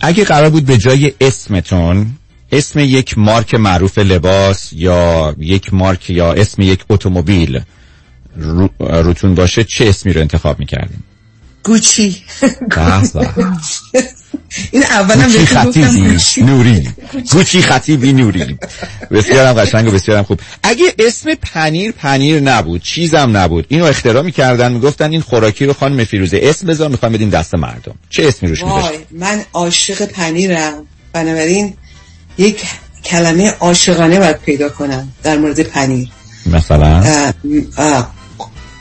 [0.00, 2.06] اگه قرار بود به جای اسمتون
[2.52, 7.60] اسم یک مارک معروف لباس یا یک مارک یا اسم یک اتومبیل
[8.36, 11.04] رو روتون باشه چه اسمی رو انتخاب می‌کردیم
[11.62, 12.22] گوچی.
[14.70, 16.88] این اولم گوچی خطیبی نوری.
[17.32, 17.62] گوچی.
[17.62, 18.58] خطیبی نوری.
[19.10, 20.40] بسیارم قشنگ و بسیارم خوب.
[20.62, 26.04] اگه اسم پنیر پنیر نبود چیزم نبود اینو اختراع می‌کردن می‌گفتن این خوراکی رو خانم
[26.04, 27.94] فیروزه اسم بذار می‌خوام بدیم دست مردم.
[28.10, 30.72] چه اسمی روش میذاشت؟ من عاشق پنیرم.
[31.12, 31.74] بنابراین
[32.38, 32.62] یک
[33.04, 36.08] کلمه عاشقانه باید پیدا کنم در مورد پنیر.
[36.46, 37.02] مثلا؟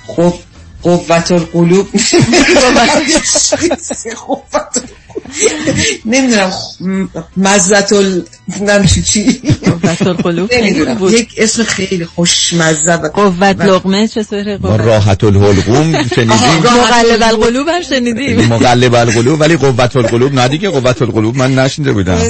[0.08, 0.34] خب
[0.86, 1.88] قوت القلوب
[4.28, 4.84] قوت
[6.06, 6.52] نمی‌دونم
[7.38, 8.22] مزت ال
[8.62, 9.42] نمیشه چی.
[9.84, 11.08] قوت القلوب خیلی نمی‌دونم.
[11.14, 16.64] یک اسم خیلی خوشمزه و قوت لقمه چطوره ما قوت؟ راحت الحلقوم شنیدیم.
[16.82, 18.40] مقلب القلوب هم شنیدیم.
[18.54, 22.30] مقلب القلوب ولی قوت القلوب نه دیگه قوت القلوب من نشنیده بودم.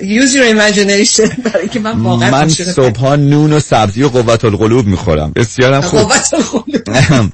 [0.00, 4.86] use your imagination برای که من واقعا من صبحها نون و سبزی و قوت القلوب
[4.86, 5.32] می‌خورم.
[5.36, 6.00] بسیارم خوب.
[6.00, 6.66] قوت القلوب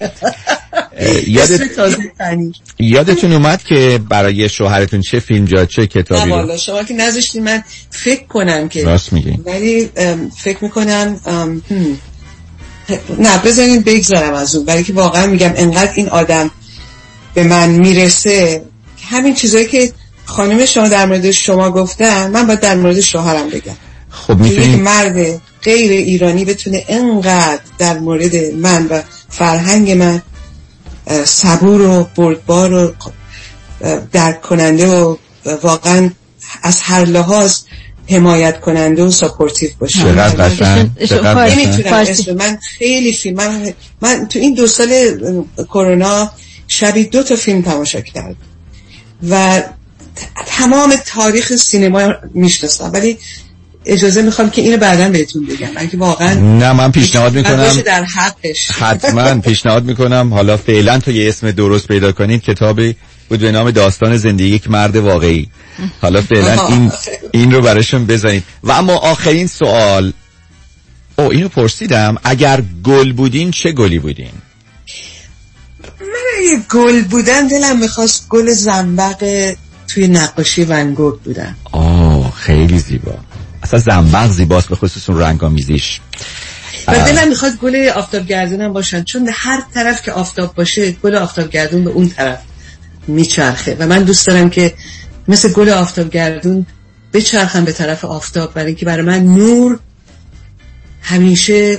[1.26, 1.60] یادت
[2.78, 7.62] یادتون اومد که برای شوهرتون چه فیلم جا چه کتابی رو شما که نذاشتی من
[7.90, 9.38] فکر کنم که راست میگی.
[9.44, 9.90] ولی
[10.36, 11.20] فکر می‌کنم.
[13.18, 14.64] نه بذارین بگذارم از اون.
[14.64, 16.50] برای که واقعا میگم انقدر این آدم
[17.34, 18.62] به من می‌رسه
[19.10, 19.92] همین چیزایی که
[20.24, 23.76] خانم شما در مورد شما گفتن من باید در مورد شوهرم بگم.
[24.10, 30.22] خب می‌تونید مرد غیر ایرانی بتونه انقدر در مورد من و فرهنگ من
[31.24, 32.92] صبور و بردبار و
[34.12, 35.16] درک کننده و
[35.62, 36.10] واقعا
[36.62, 37.58] از هر لحاظ
[38.10, 39.98] حمایت کننده و supportive باشه.
[39.98, 40.90] چقدر قشنگ
[42.30, 45.20] من خیلی فیلم من, من تو این دو سال
[45.56, 46.32] کرونا
[46.68, 48.36] شبی دو تا فیلم تماشا کرد
[49.30, 49.62] و
[50.46, 52.90] تمام تاریخ سینما می‌شناسم.
[52.92, 53.18] ولی
[53.88, 55.68] اجازه می‌خوام که اینو بعدا بهتون بگم.
[55.76, 57.80] اگه واقعا نه من پیشنهاد می‌کنم.
[57.86, 58.70] در حقش.
[58.70, 60.34] حتما پیشنهاد می‌کنم.
[60.34, 62.96] حالا فعلا تو یه اسم درست پیدا کنید کتابی
[63.28, 65.48] بود به نام داستان زندگی یک مرد واقعی.
[66.02, 66.92] حالا فعلا این
[67.32, 70.12] این رو براشون بزنید و اما آخرین سوال.
[71.18, 74.30] او اینو پرسیدم اگر گل بودین چه گلی بودین؟
[76.00, 76.06] من
[76.38, 79.54] اگه گل بودن دلم می‌خواست گل زنبق
[79.88, 83.14] توی نقاشی ونگوگ بودن آه خیلی زیبا.
[83.68, 86.00] اصلا زنبق زیباست به خصوص اون رنگ آمیزیش
[86.88, 91.50] و دلم می‌خواد گل آفتاب گردون باشن چون هر طرف که آفتاب باشه گل آفتاب
[91.50, 92.38] گردون به اون طرف
[93.08, 93.76] میچرخه.
[93.78, 94.74] و من دوست دارم که
[95.28, 96.66] مثل گل آفتاب گردون
[97.12, 99.78] بچرخم به طرف آفتاب برای اینکه برای من نور
[101.02, 101.78] همیشه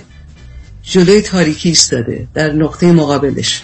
[0.84, 3.62] جلوی تاریکی ایستاده در نقطه مقابلش.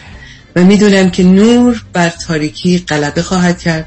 [0.55, 3.86] و می‌دونم که نور بر تاریکی غلبه خواهد کرد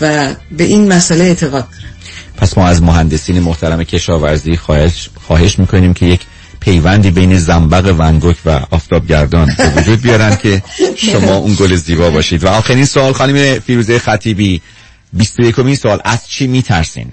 [0.00, 1.79] و به این مسئله اعتقاد دارم.
[2.40, 6.20] پس ما از مهندسین محترم کشاورزی خواهش, خواهش می‌کنیم که یک
[6.60, 10.62] پیوندی بین زنبق ونگوک و آفتابگردان به وجود بیارن که
[10.96, 12.44] شما اون گل زیبا باشید.
[12.44, 14.62] و آخرین سوال خانم فیروزه خطیبی.
[15.12, 17.10] 21 سوال از چی میترسین؟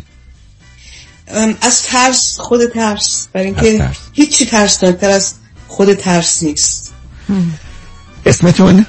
[1.61, 3.27] از ترس خود ترس.
[3.33, 5.33] برای اینکه هیچی ترسناکتر از
[5.67, 6.93] خود ترس نیست.
[8.25, 8.85] اسمتون؟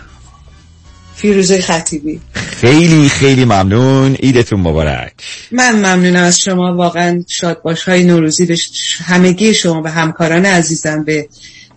[1.18, 2.20] فیروزه خطیبی.
[2.34, 4.16] خیلی خیلی ممنون.
[4.20, 5.12] ایدتون مبارک.
[5.50, 6.76] من ممنونم از شما.
[6.76, 8.56] واقعا شادباش های نوروزی به
[9.04, 11.28] همگی شما به همکاران عزیزم به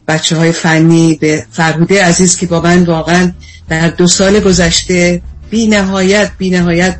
[0.07, 3.31] بچه های فنی به فرهوده عزیز که با من واقعا
[3.69, 6.99] در دو سال گذشته بی نهایت بی نهایت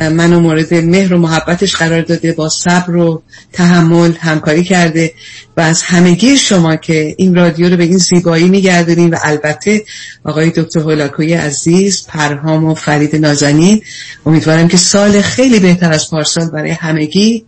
[0.00, 3.22] منو مورد مهر و محبتش قرار داده با صبر و
[3.52, 5.12] تحمل همکاری کرده
[5.56, 9.84] و از همگی شما که این رادیو رو به این زیبایی میگردونیم و البته
[10.24, 13.82] آقای دکتر هولاکوی عزیز پرهام و فرید نازنین
[14.26, 17.44] امیدوارم که سال خیلی بهتر از پارسال برای همگی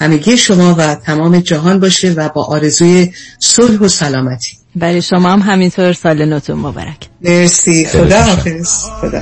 [0.00, 4.61] همگی شما و تمام جهان باشه و با آرزوی صلح و سلامتی.
[4.76, 7.08] برای شما هم همینطور سال نوتون مبارک.
[7.20, 7.86] مرسی.
[7.86, 8.84] خدا حافظ.
[9.00, 9.20] خدا.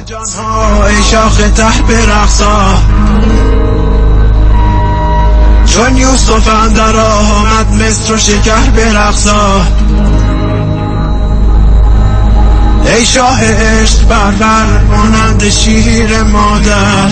[1.10, 2.78] شاخ ته برقصا.
[5.66, 9.66] چون یوسف اندر آمد مصر و شکر برقصا.
[12.86, 17.10] ای شاه عشق برور مانند شیر مادر.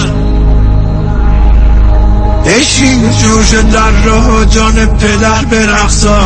[2.45, 6.24] ای شین جوش در راه جان پدر برقصا.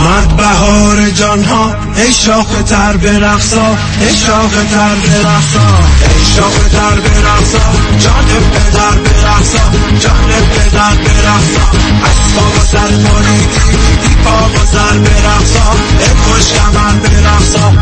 [0.00, 5.66] آمد بهار جان ها ای شاخ تر برقصا ای شاخ تر برقصا
[6.16, 7.58] ای شاخ تر برقصا
[7.98, 9.64] جان پدر برقصا
[10.00, 11.66] جان پدر برقصا
[12.04, 17.72] از پا و سر مالیدی بی پا و سر برقصا ای خوش کمر برقصا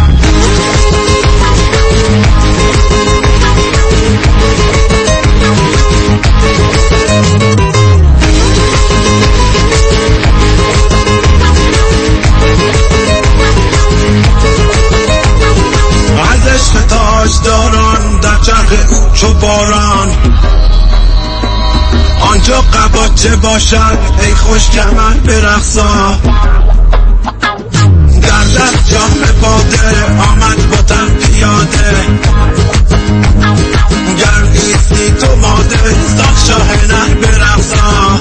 [16.49, 20.09] از تاج داران در چرخ او چو باران.
[22.21, 25.13] آنجا قباچه باشد ای خوش کمر
[28.23, 32.07] در در جام باده آمد با تن پیاده.
[34.19, 34.45] گر
[35.21, 38.19] تو ماده ساخ شاه نر برقصا.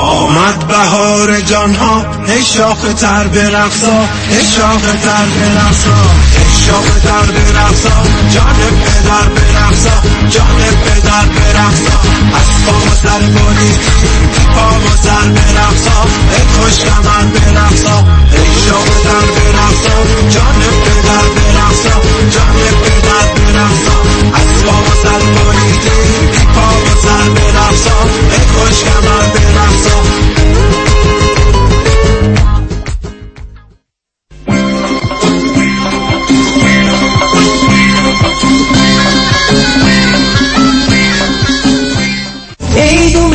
[0.00, 8.02] آمد بهار جان ها ای شاخ تر برقصا ای شاخ تر برقصا شاخ تر برقصا
[8.30, 9.96] جان پدر برقصا
[10.30, 11.96] جان پدر برقصا.
[12.38, 15.98] از پا و سر بریدی پا و سر برقصا.
[16.32, 17.96] ای خوش کمر برقصا
[18.32, 19.96] ای شاخ تر برقصا.
[20.30, 21.96] جان پدر برقصا
[22.34, 23.96] جان پدر برقصا.
[24.34, 27.98] از پا و سر بریدی پا و سر برقصا.
[28.30, 30.29] ای خوش کمر برقصا.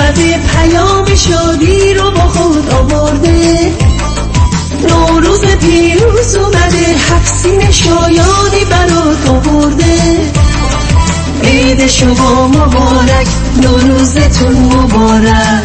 [0.06, 3.72] اومده پیام شادی رو با خود آورده.
[4.90, 9.96] نوروز پیروز اومده حفسین شایانی برات آورده.
[11.44, 13.28] عید شما مبارک
[13.64, 15.64] نوروزتون مبارک.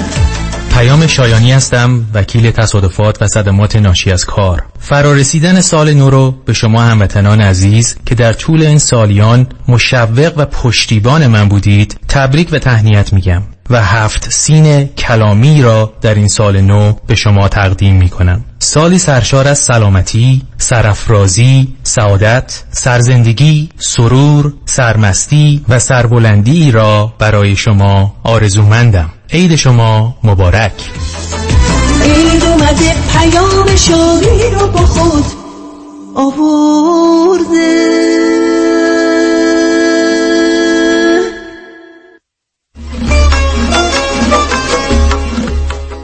[0.75, 4.63] پیام شایانی هستم وکیل تصادفات و صدمات ناشی از کار.
[4.81, 10.45] فرارسیدن سال نو رو به شما هموطنان عزیز که در طول این سالیان مشوق و
[10.45, 13.43] پشتیبان من بودید تبریک و تهنیت میگم.
[13.71, 18.99] و هفت سین کلامی را در این سال نو به شما تقدیم می کنم سالی
[18.99, 29.11] سرشار از سلامتی، سرافرازی، سعادت، سرزندگی، سرور، سرمستی و سربلندی را برای شما آرزومندم.
[29.33, 30.73] عید شما مبارک.
[32.05, 35.25] عید اومده پیام شادی رو با خود
[36.17, 37.61] آورده.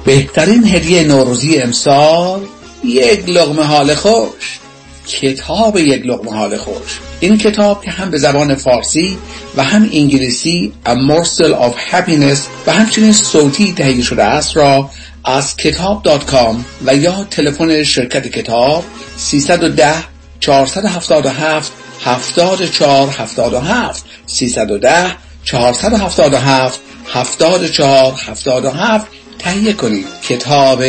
[0.07, 2.41] بهترین هدیه نوروزی امسال
[2.85, 4.59] یک لغمه حال خوش.
[5.07, 7.01] کتاب یک لغمه حال خوش.
[7.21, 9.19] این کتاب که هم به زبان فارسی
[9.57, 14.91] و هم انگلیسی A Morsel of Happiness و همچنین صوتی تهیه شده است را
[15.25, 18.85] از کتاب.com و یا تلفن شرکت کتاب
[19.17, 19.95] 310
[20.41, 21.73] 477
[22.05, 29.07] 7477 310 477 7477
[29.39, 30.07] تهیه کنید.
[30.23, 30.83] کتاب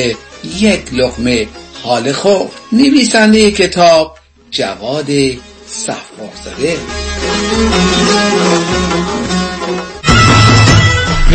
[0.59, 1.47] یک لقمه
[1.83, 4.17] حال خوب نویسنده کتاب
[4.51, 5.07] جواد
[5.67, 6.77] صفوارزاده.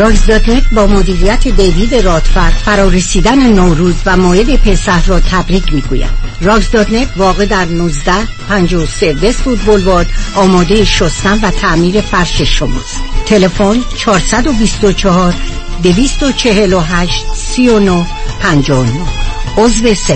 [0.03, 7.47] راگزداتنت با مدیریت دیوید رادفرد فرارسیدن نوروز و مایل پسح را تبریک می‌گوید راگزداتنت واقع
[7.47, 8.13] در 19
[8.49, 12.97] 53 وستفود بولوارد آماده شستن و تعمیر فرش شماست.
[13.27, 15.35] تلفن 424
[15.83, 18.07] 248 39
[18.41, 18.91] 59
[19.57, 20.13] عضو 08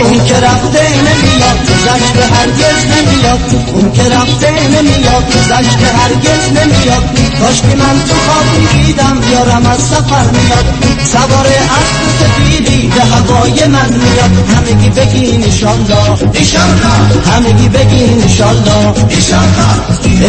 [0.00, 2.87] اون که رفته نمیاد گذشته هرگز
[3.18, 3.40] نمیاد.
[3.74, 5.24] اون که رفته نمیاد.
[5.34, 7.04] گذشته هرگز نمیاد.
[7.40, 10.66] کاش که من تو خواب دیدم یارم از سفر میاد.
[11.04, 14.48] سوار اسب سفیدی به هوای من میاد.
[14.56, 16.98] همگی بگین ایشالله ایشالله
[17.32, 19.74] همگی بگین ایشالله ایشالله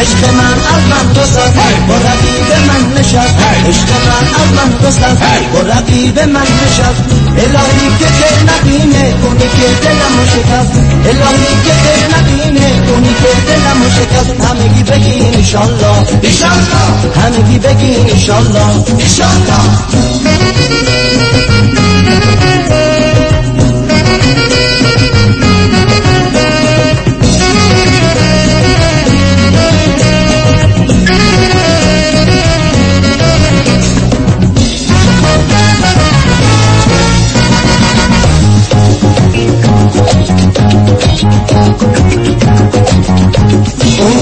[0.01, 1.53] عشق من از من گسست
[1.87, 3.35] با رقیب من نشست.
[3.67, 5.23] عشق من از من گسست
[5.53, 7.28] با رقیب من نشست.
[7.37, 10.71] الهی که دل نبینه کنی که دلمو شکست
[11.05, 18.83] الهی که دل نبینه کنی که دلمو شکست همگی بگین ایشالله ایشالله همگی بگین ایشالله
[18.97, 20.39] ایشالله
[41.21, 41.29] اون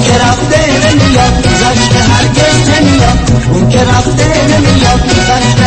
[0.03, 3.19] که رفته نمیاد گذشته هرگز نمیاد.
[3.53, 5.66] اون که رفته نمیاد گذشته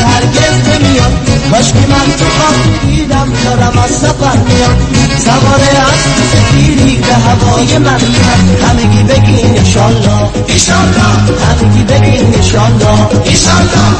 [1.51, 4.76] کاش که من تو خواب دیدم دارم از سفر میاد
[5.24, 11.14] سوار اسب سفیدی به هوای من میاد همگی بگین ایشالله ایشالله
[11.49, 13.91] همگی بگین ایشالله ایشالله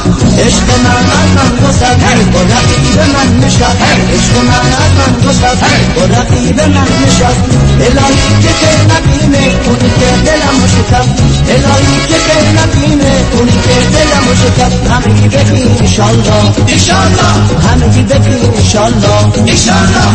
[0.45, 3.81] عشق من از من گذشت با رقیب من نشست
[4.13, 7.41] عشق من از من گذشت با رقیب من نشست
[7.79, 11.20] الهی که دل نبینه اونی که دلمو شکست.
[14.41, 17.33] شکست همگی بگین ایشالله ایشالله
[17.69, 20.07] همگی بگین ایشالله ایشالله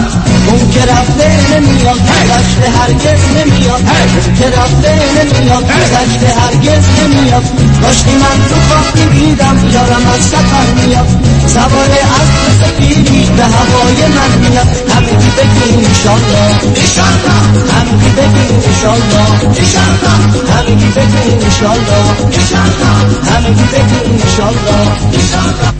[0.49, 3.83] اون که رفته نمیاد گذشته هرگز نمیاد
[4.27, 7.45] اون که رفته نمیاد گذشته هرگز نمیاد
[7.83, 11.09] کاش که من تو خواب می‌دیدم یارم از سفر میاد.
[11.47, 14.69] سوار اسب سفیدی به هوای من میاد.
[14.95, 17.39] همگی بگین ایشالله ایشالله
[17.75, 20.17] همگی بگین ایشالله ایشالله
[20.53, 22.95] همگی بگین ایشالله ایشالله
[23.33, 25.77] همگی بگین ایشالله ایشالله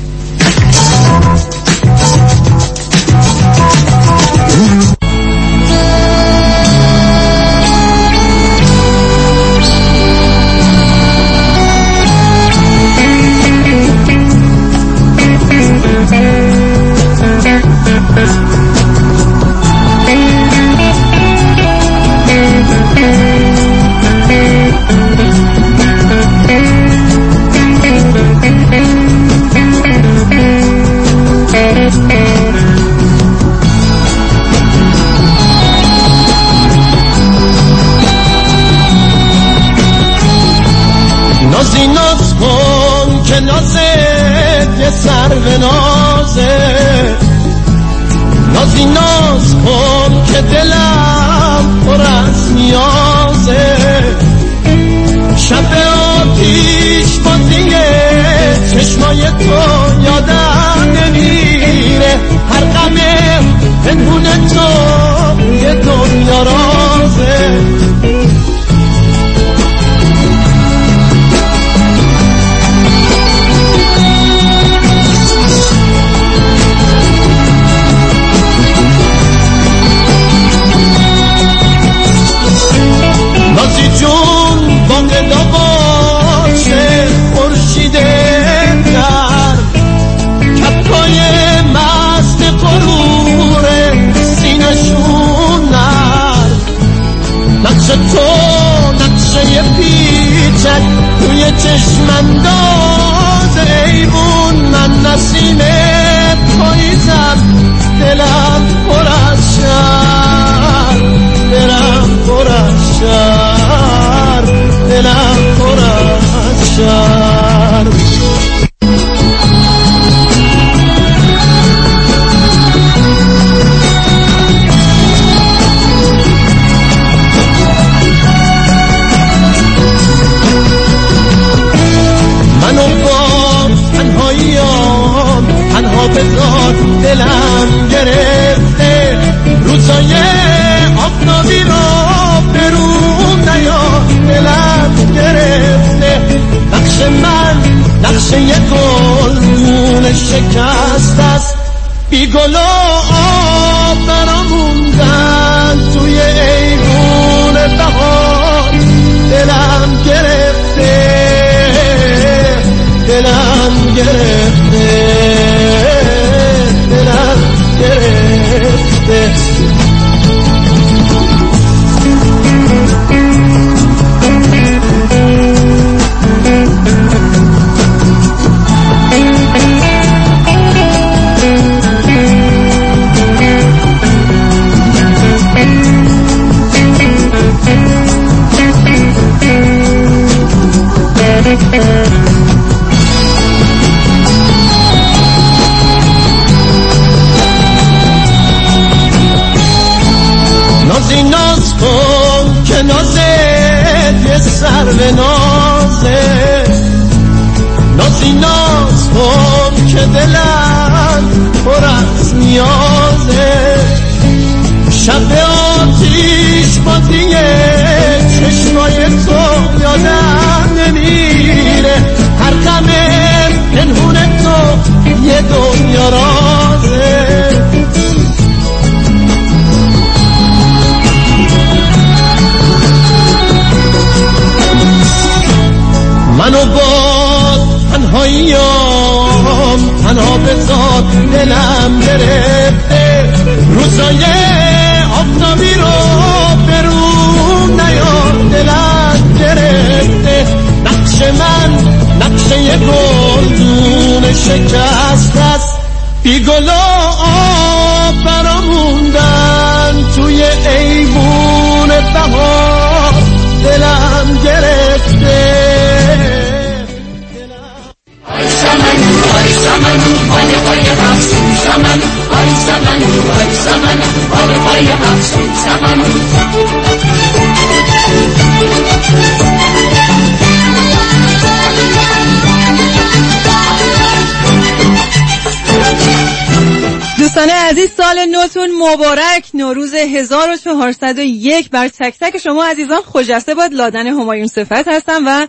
[290.89, 293.73] 1401 بر تک تک شما عزیزان خجسته باد.
[293.73, 295.47] لادن همایون صفت هستم و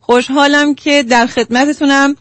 [0.00, 2.16] خوشحالم که در خدمتتونم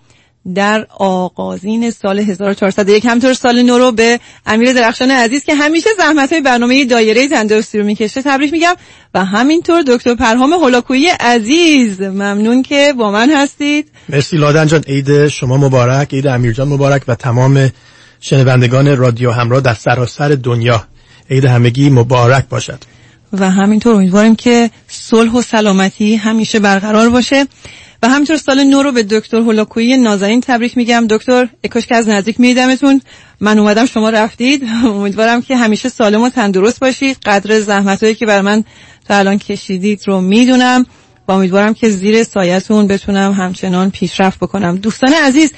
[0.56, 6.32] در آغازین سال 1401 همطور سال نو رو به امیر درخشان عزیز که همیشه زحمت
[6.32, 8.76] های برنامه دایره تندرستی رو می‌کشه تبریک میگم.
[9.14, 13.92] و همینطور دکتر پرهام هولاکویی عزیز ممنون که با من هستید.
[14.10, 14.84] مرسی لادن جان.
[14.88, 17.72] عید شما مبارک عید امیر جان مبارک و تمام
[18.20, 20.88] شنوندگان رادیو همراه در سراسر دنیا.
[21.30, 22.80] عید همگی مبارک باشد.
[23.34, 27.48] و همینطور امیدواریم که صلح و سلامتی همیشه برقرار باشه.
[28.04, 31.08] و همینطور سال نو رو به دکتر هولاکویی نازنین تبریک میگم.
[31.10, 33.02] دکتر اکاش که از نزدیک میدمتون
[33.40, 34.64] من اومدم شما رفتید.
[34.86, 38.64] امیدوارم که همیشه سالم و تندرست باشید قدر زحمت هایی که بر من
[39.08, 40.86] تا الان کشیدید رو می‌دونم.
[41.28, 44.76] و امیدوارم که زیر سایتون بتونم همچنان پیشرفت بکنم.
[44.76, 45.54] دوستان عزیز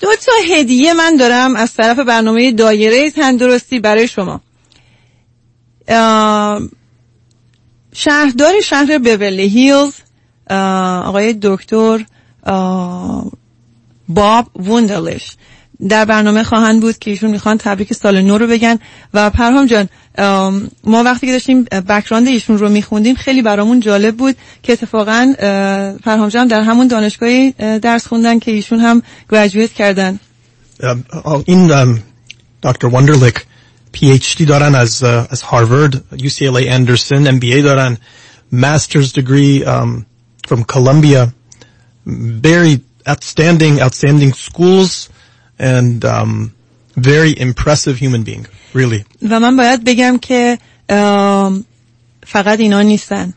[0.00, 4.40] دو تا هدیه من دارم از طرف برنامه دایره تندرستی برای شما.
[7.92, 9.92] شهردار شهر بورلی هیلز
[11.06, 12.04] آقای دکتر
[14.08, 15.36] باب ووندرلش
[15.88, 18.78] در برنامه خواهند بود که ایشون می‌خوان تبریک سال نو رو بگن.
[19.14, 19.88] و پرهام جان
[20.84, 25.34] ما وقتی که داشتیم بکراند ایشون رو میخوندیم خیلی برامون جالب بود که اتفاقا
[26.04, 30.20] پرهام جان در همون دانشگاهی درس خوندن که ایشون هم گریجویت کردن.
[31.44, 31.98] این
[32.62, 32.88] دکتر
[33.98, 37.96] PhD دارن از از هاروارد UCLA Anderson MBA دارن
[38.52, 40.06] master's degree um,
[40.48, 41.32] from Columbia
[42.50, 45.08] very outstanding outstanding schools
[45.58, 46.52] and um,
[46.96, 50.58] very impressive human being really و من باید بگم که
[52.26, 53.32] فقط اینا نیستن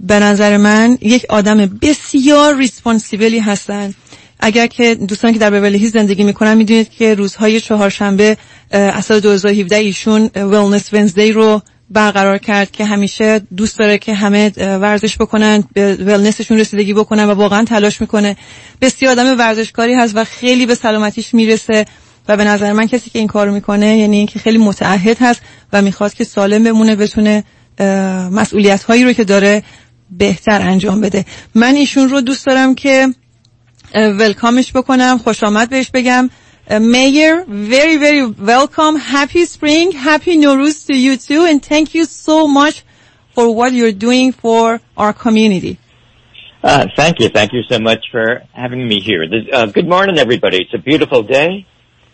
[0.00, 3.94] به نظر من یک آدم بسیار responsible ی هستن
[4.40, 8.36] اگر که دوستان که در بورلی زندگی می‌کنن می‌دونید که روزهای چهارشنبه
[8.70, 14.52] از سال 2017 ایشون Wellness Wednesday رو برقرار کرد که همیشه دوست داره که همه
[14.58, 18.36] ورزش بکنن به wellness شون رسیدگی بکنن و واقعا تلاش می‌کنه.
[18.80, 21.84] بسیار آدم ورزشکاری هست و خیلی به سلامتیش می‌رسه
[22.28, 25.40] و به نظر من کسی که این کارو می‌کنه یعنی اینکه خیلی متعهد هست
[25.72, 27.44] و می‌خواد که سالم بمونه بتونه
[28.30, 29.62] مسئولیت هایی رو که داره
[30.10, 31.24] بهتر انجام بده.
[31.54, 33.08] من ایشون رو دوست دارم که
[33.95, 36.29] ولکامش بکنم خوش آمد بهش بگم
[36.71, 38.95] Uh, Mayor, very, very welcome.
[38.95, 39.91] Happy spring.
[39.91, 41.43] Happy Nowruz to you too.
[41.43, 42.85] And thank you so much
[43.35, 45.79] for what you're doing for our community.
[46.63, 47.27] Uh, thank you.
[47.27, 49.25] Thank you so much for having me here.
[49.51, 50.57] Uh, good morning, everybody.
[50.61, 51.65] It's a beautiful day.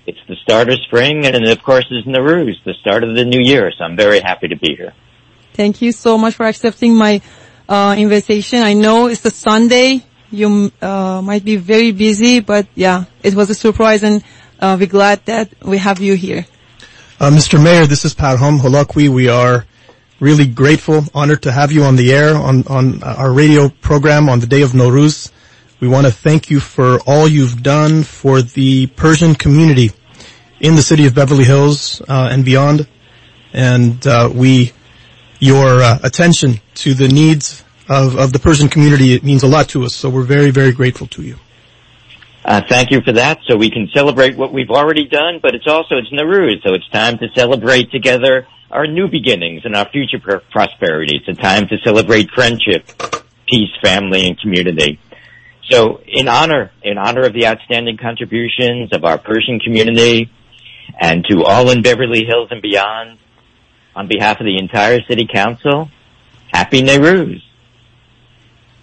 [0.08, 3.42] It's the start of spring, and of course, it's Nowruz, the start of the new
[3.42, 3.72] year.
[3.78, 4.94] So I'm very happy to be here.
[5.54, 7.22] Thank you so much for accepting my
[7.68, 8.64] uh, invitation.
[8.64, 10.04] I know it's a Sunday.
[10.33, 14.25] You uh, might be very busy, but yeah, it was a surprise, and
[14.59, 16.47] uh, we're glad that we have you here.
[17.21, 17.63] Uh, Mr.
[17.63, 19.11] Mayor, this is Parham Holakwi.
[19.11, 19.67] We are
[20.21, 24.41] really grateful, honored to have you on the air on, on our radio program on
[24.41, 25.31] the day of Nowruz.
[25.81, 29.91] We want to thank you for all you've done for the Persian community
[30.61, 32.89] in the city of Beverly Hills uh, and beyond.
[33.53, 34.73] And uh, we,
[35.41, 39.69] your uh, attention to the needs of, of the Persian community, it means a lot
[39.71, 39.95] to us.
[39.95, 41.37] So we're very, very grateful to you.
[42.45, 43.39] Uh, thank you for that.
[43.47, 46.89] So we can celebrate what we've already done, but it's also, it's Nowruz, so it's
[46.89, 51.17] time to celebrate together our new beginnings and our future pr- prosperity.
[51.17, 52.87] It's a time to celebrate friendship,
[53.47, 54.99] peace, family, and community.
[55.71, 60.31] So in honor, in honor of the outstanding contributions of our Persian community
[61.01, 63.19] and to all in Beverly Hills and beyond,
[63.95, 65.91] on behalf of the entire city council,
[66.53, 67.43] happy Nowruz.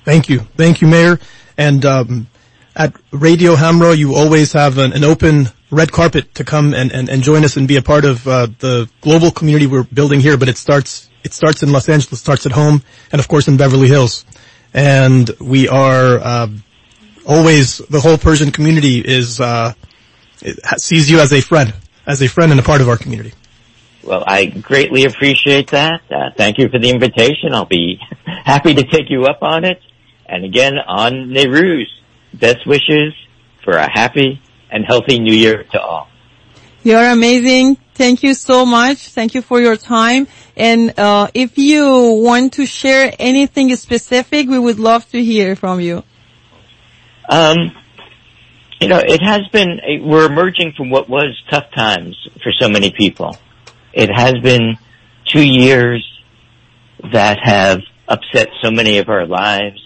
[0.06, 0.40] Thank you.
[0.58, 1.20] Thank you, Mayor.
[1.58, 2.28] And, um,
[2.76, 7.10] at Radio Hamro, you always have an, an open red carpet to come and, and,
[7.10, 10.38] and join us and be a part of uh, the global community we're building here.
[10.38, 12.82] But it starts it starts in Los Angeles, starts at home,
[13.12, 14.26] and of course in Beverly Hills.
[14.74, 16.48] And we are uh,
[17.26, 19.74] always the whole Persian community is uh,
[20.78, 21.74] sees you as a friend,
[22.08, 23.34] as a friend and a part of our community.
[24.04, 26.02] Well, I greatly appreciate that.
[26.10, 27.54] Uh, thank you for the invitation.
[27.54, 29.82] I'll be happy to take you up on it.
[30.30, 31.92] And again, on Nehru's
[32.34, 33.14] best wishes
[33.64, 36.08] for a happy and healthy new year to all.
[36.84, 37.76] You're amazing.
[37.96, 39.10] Thank you so much.
[39.10, 40.28] Thank you for your time.
[40.56, 41.84] And uh, if you
[42.24, 46.04] want to share anything specific, we would love to hear from you.
[47.28, 47.76] Um,
[48.80, 52.92] you know, it has been, we're emerging from what was tough times for so many
[52.92, 53.36] people.
[53.92, 54.78] It has been
[55.26, 56.06] two years
[57.12, 59.82] that have upset so many of our lives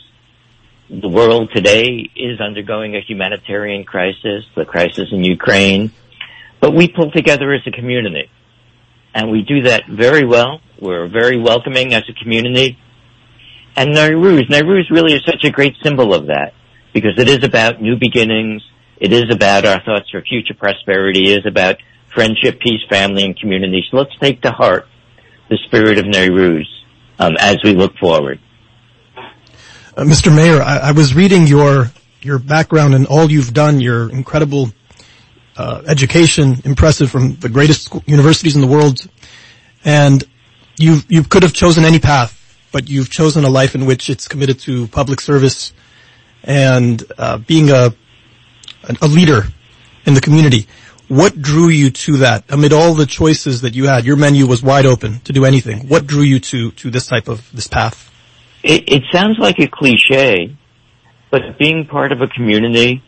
[0.89, 5.91] the world today is undergoing a humanitarian crisis, the crisis in Ukraine,
[6.59, 8.29] but we pull together as a community.
[9.13, 10.59] And we do that very well.
[10.79, 12.77] We're very welcoming as a community.
[13.75, 16.53] And Nairoos, Nairoos really is such a great symbol of that
[16.93, 18.61] because it is about new beginnings.
[18.99, 21.31] It is about our thoughts for future prosperity.
[21.31, 21.77] It is about
[22.13, 23.83] friendship, peace, family, and community.
[23.89, 24.87] So let's take to heart
[25.49, 26.65] the spirit of Nairoos
[27.19, 28.39] um, as we look forward.
[29.95, 30.35] Uh, Mr.
[30.35, 34.71] Mayor, I, I, was reading your your background and all you've done, your incredible
[35.55, 39.07] uh, education, impressive from the greatest universities in the world,
[39.85, 40.23] and
[40.79, 42.33] you you could have chosen any path,
[42.71, 45.73] but you've chosen a life in which it's committed to public service
[46.43, 47.93] and uh, being a
[48.99, 49.43] a leader
[50.07, 50.65] in the community.
[51.07, 54.05] What drew you to that amid all the choices that you had?
[54.05, 55.87] Your menu was wide open to do anything.
[55.87, 58.09] What drew you to to this type of this path?
[58.63, 60.55] It, it sounds like a cliche,
[61.29, 63.03] but being part of a community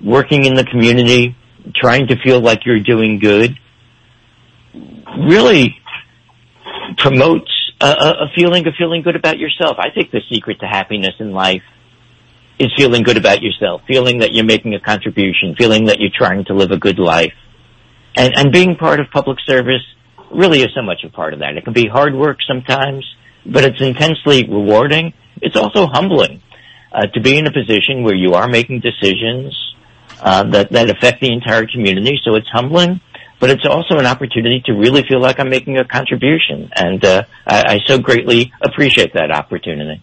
[0.00, 1.36] working in the community,
[1.74, 3.58] trying to feel like you're doing good,
[5.26, 5.76] really
[6.96, 7.50] promotes
[7.80, 9.76] a, a, feeling of feeling good about yourself.
[9.78, 11.62] I think the secret to happiness in life
[12.58, 16.44] is feeling good about yourself, feeling that you're making a contribution, feeling that you're trying
[16.46, 17.34] to live a good life.
[18.16, 19.82] And, and being part of public service
[20.32, 21.56] really is so much a part of that.
[21.56, 23.04] It can be hard work sometimes,
[23.48, 25.12] but it's intensely rewarding.
[25.40, 26.42] It's also humbling
[26.92, 29.74] uh, to be in a position where you are making decisions
[30.20, 32.20] uh, that that affect the entire community.
[32.24, 33.00] So it's humbling,
[33.40, 37.24] but it's also an opportunity to really feel like I'm making a contribution, and uh,
[37.46, 40.02] I, I so greatly appreciate that opportunity.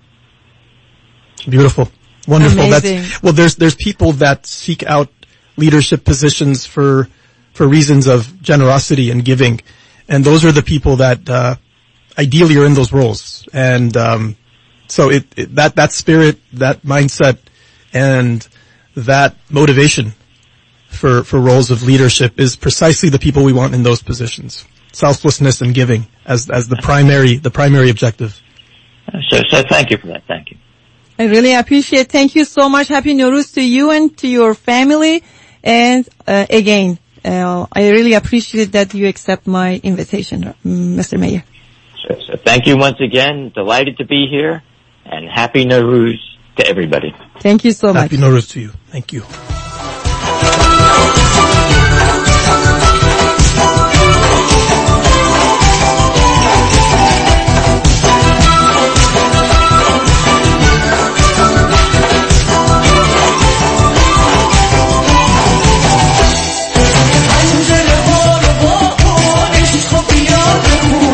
[1.47, 1.89] Beautiful,
[2.27, 2.61] wonderful.
[2.61, 3.01] Amazing.
[3.01, 3.33] That's well.
[3.33, 5.09] There's there's people that seek out
[5.57, 7.09] leadership positions for
[7.53, 9.61] for reasons of generosity and giving,
[10.07, 11.55] and those are the people that uh,
[12.17, 13.47] ideally you're in those roles.
[13.53, 14.35] And um,
[14.87, 17.37] so it, it that that spirit, that mindset,
[17.93, 18.47] and
[18.95, 20.13] that motivation
[20.89, 24.65] for for roles of leadership is precisely the people we want in those positions.
[24.91, 28.41] Selflessness and giving as as the primary the primary objective.
[29.29, 30.23] So, so thank you for that.
[30.27, 30.57] Thank you.
[31.17, 32.09] I really appreciate.
[32.09, 32.89] Thank you so much.
[32.89, 35.23] Happy Nowruz to you and to your family.
[35.63, 41.19] And uh, again, uh, I really appreciate that you accept my invitation, Mr.
[41.19, 41.43] Mayor.
[42.07, 43.51] So, so thank you once again.
[43.53, 44.63] Delighted to be here
[45.05, 46.19] and happy Nowruz
[46.57, 47.15] to everybody.
[47.39, 48.11] Thank you so much.
[48.11, 48.69] Happy Nowruz to you.
[48.89, 49.21] Thank you.
[70.81, 71.04] Thank you.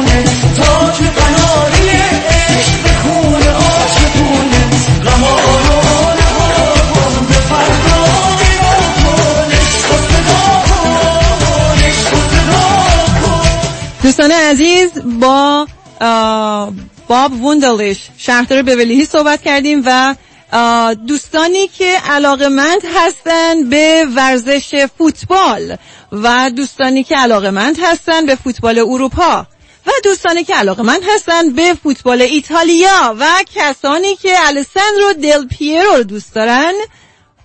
[14.03, 15.67] دوستان عزیز با
[17.07, 20.15] باب ووندلش شهردار بولیهی صحبت کردیم و
[21.07, 25.75] دوستانی که علاقمند هستن به ورزش فوتبال
[26.11, 29.45] و دوستانی که علاقمند هستن به فوتبال اروپا.
[29.87, 33.25] و دوستانی که علاقمند هستن به فوتبال ایتالیا و
[33.55, 36.73] کسانی که الساندرو دل پیرو رو دوست دارن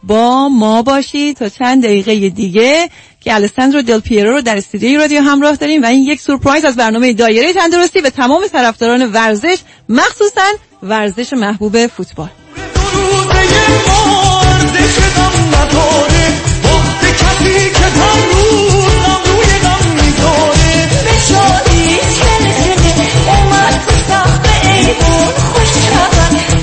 [0.03, 2.91] با ما باشید تا چند دقیقه دیگه
[3.21, 6.77] که الساندرو دل پیرو رو در استودیوی رادیو همراه داریم و این یک سورپرایز از
[6.77, 9.59] برنامه دایره تندرستی به تمام طرفداران ورزش
[9.89, 10.47] مخصوصا
[10.83, 12.29] ورزش محبوب فوتبال.
[17.17, 17.87] کسی که
[18.33, 18.75] روز
[19.27, 19.97] روی غم
[24.89, 25.01] 你不
[25.53, 26.56] 会唱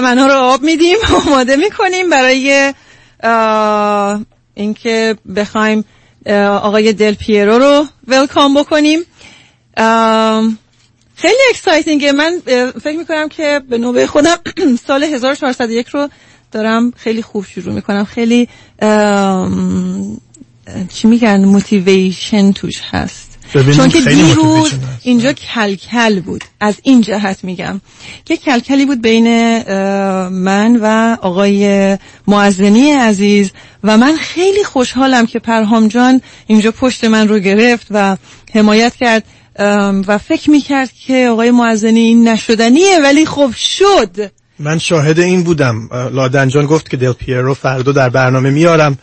[0.00, 2.72] چمنها رو آب میدیم آماده می‌کنیم برای
[4.54, 5.84] اینکه بخوایم
[6.62, 9.00] آقای دل پیرو رو ولکام بکنیم.
[11.16, 12.40] خیلی اکسایتینگه من
[12.82, 14.36] فکر می‌کنم که به نوبه خودم
[14.86, 16.08] سال 1401 رو
[16.52, 18.04] دارم خیلی خوب شروع می‌کنم.
[18.04, 18.48] خیلی
[20.88, 23.29] چی میگن؟ موتیویشن توش هست.
[23.52, 24.72] چون که دیروز.
[25.02, 26.44] اینجا کلکل بود.
[26.60, 27.80] از این جهت میگم.
[28.28, 29.26] یه کلکلی بود بین
[30.28, 33.50] من و آقای معزنی عزیز
[33.84, 38.16] و من خیلی خوشحالم که پرهام جان اینجا پشت من رو گرفت و
[38.54, 39.24] حمایت کرد
[40.06, 44.30] و فکر می‌کرد که آقای معزنی این نشدنیه ولی خب شد.
[44.58, 45.88] من شاهد این بودم.
[46.12, 48.98] لادنجان گفت که دل پیرو فردا در برنامه میارم.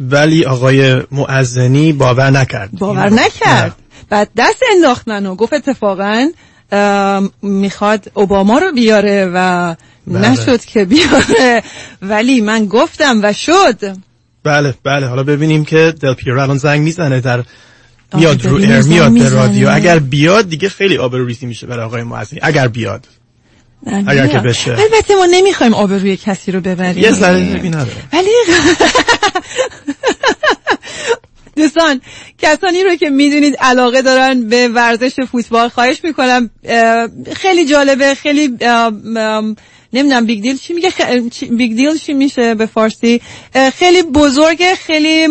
[0.00, 2.70] ولی آقای معزنی باور نکرد.
[2.70, 3.76] باور نکرد.
[4.10, 6.28] بعد دست انداخت منو گفت اتفاقا
[7.42, 9.74] می‌خواد اوباما رو بیاره و
[10.06, 10.30] بله.
[10.30, 11.62] نشد که بیاره.
[12.02, 13.96] ولی من گفتم و شد.
[14.44, 15.06] بله بله.
[15.06, 17.44] حالا ببینیم که دل پیرو الان زنگ می‌زنه در آره،
[18.14, 19.28] میاد رو ایر میاد به.
[19.28, 19.68] رادیو.
[19.68, 23.06] اگر بیاد دیگه خیلی آبروریزی میشه برای آقای معزنی اگر بیاد.
[23.86, 24.28] اگر نه.
[24.28, 24.70] که بشه.
[24.70, 27.04] البته ما نمی‌خوایم آبروی کسی رو ببریم.
[27.04, 27.92] یه ذره نداره.
[28.12, 28.30] ولی
[31.56, 32.00] دوستان
[32.38, 36.50] کسانی رو که می‌دونید علاقه دارن به ورزش فوتبال خواهش می‌کنم
[37.36, 38.48] خیلی جالبه خیلی
[39.92, 40.92] نمی‌دونم big deal چی میگه؟
[41.50, 43.20] big deal چی میشه به فارسی؟
[43.74, 45.28] خیلی بزرگه خیلی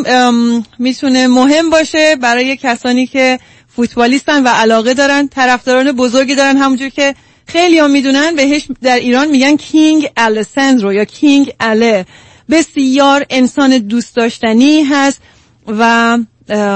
[0.80, 3.40] می‌تونه مهم باشه برای کسانی که
[3.76, 7.16] فوتبالیستن و علاقه دارن طرفداران بزرگی دارن همونجور که
[7.48, 12.06] خیلی هم می‌دونن بهش در ایران میگن king الساندرو یا king اله.
[12.50, 15.22] بسیار انسان دوست داشتنی هست
[15.68, 16.18] و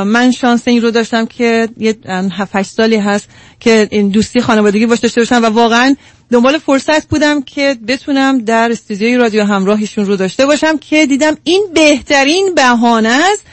[0.03, 1.95] من شانس این رو داشتم که یه
[2.31, 3.29] 7 سالی هست
[3.59, 5.95] که این دوستی خانوادگی باش داشته باشم و واقعا
[6.31, 11.67] دنبال فرصت بودم که بتونم در استودیوی رادیو همراهشون رو داشته باشم که دیدم این
[11.73, 13.43] بهترین بهانه است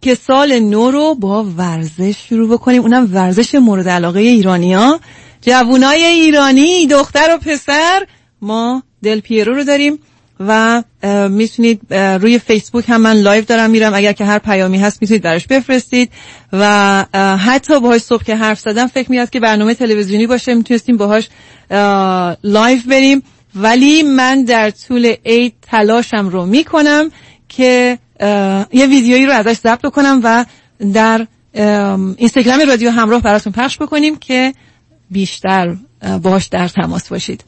[0.00, 2.82] که سال نو رو با ورزش شروع بکنیم.
[2.82, 5.00] اونم ورزش مورد علاقه ایرانیا
[5.42, 8.06] جوونای ایرانی دختر و پسر.
[8.42, 9.98] ما دل پیرو رو داریم
[10.40, 10.82] و
[11.28, 13.94] می‌تونید روی فیسبوک هم من live دارم میرم.
[13.94, 16.10] اگر که هر پیامی هست می‌تونید براش بفرستید.
[16.52, 17.04] و
[17.36, 20.54] حتی باهاش صبح که حرف زدم فکر میاد که برنامه تلویزیونی باشه.
[20.54, 21.28] می‌تونستیم باهاش
[21.70, 23.22] اه، live بریم.
[23.54, 27.10] ولی من در طول عید تلاشم رو می‌کنم
[27.48, 27.98] که
[28.72, 30.44] یه ویدیویی رو ازش ضبط کنم و
[30.92, 34.54] در ام، اینستاگرام رادیو همراه براتون پخش بکنیم که
[35.10, 35.76] بیشتر
[36.22, 37.44] باهاش در تماس باشید.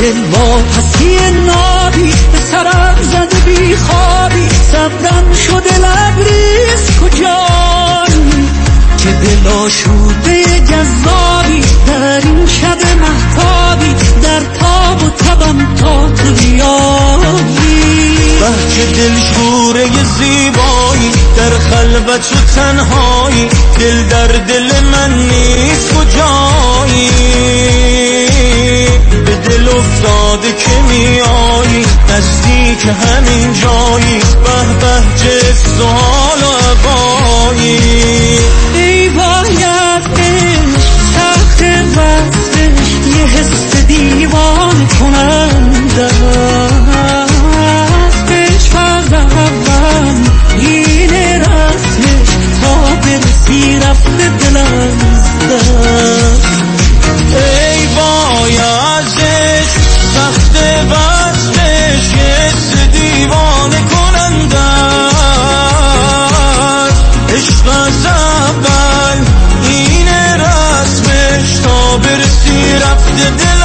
[0.00, 1.16] دل واپسی
[1.46, 8.48] نابی به سرم زده بی خوابی صبرم شده لبریز کجان؟
[8.98, 17.96] که دل آشوده جذابی در این شب محتابی در تاب و تبم تا تو بیایی
[18.42, 19.86] بچه دل شوره
[20.18, 23.48] زیبایی در خلوت و تنهایی
[23.78, 27.10] دل در دل من نیست کجایی؟
[29.10, 38.38] به دل افتاده که میایی نزدیک همین جایی به به جس و حال و عبایی
[72.78, 73.55] برسی رفته دل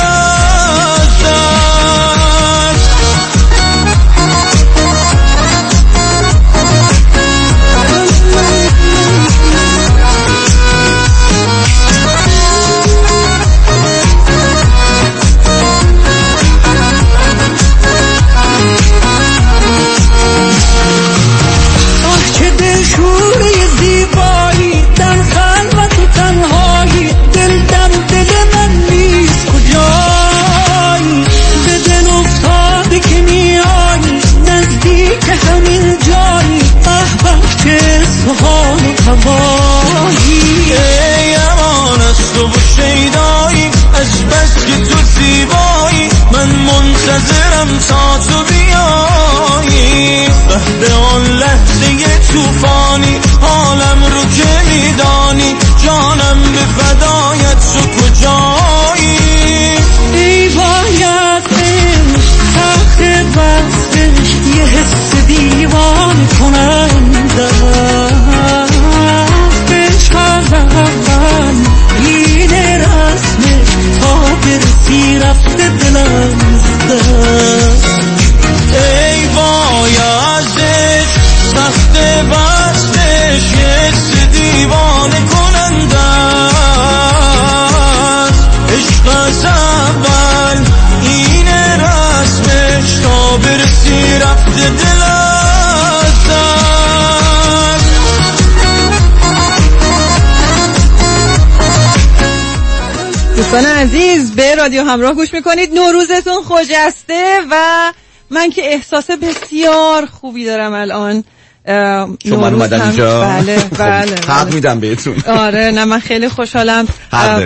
[104.61, 105.73] رادیو همراه گوش می‌کنید.
[105.73, 107.93] نوروزتون خوجسته و
[108.29, 111.23] من که احساس بسیار خوبی دارم الان.
[111.65, 114.55] شما اومدن هم- اینجا بله بله, حق بله.
[114.55, 116.87] میدم بهتون آره نه من خیلی خوشحالم.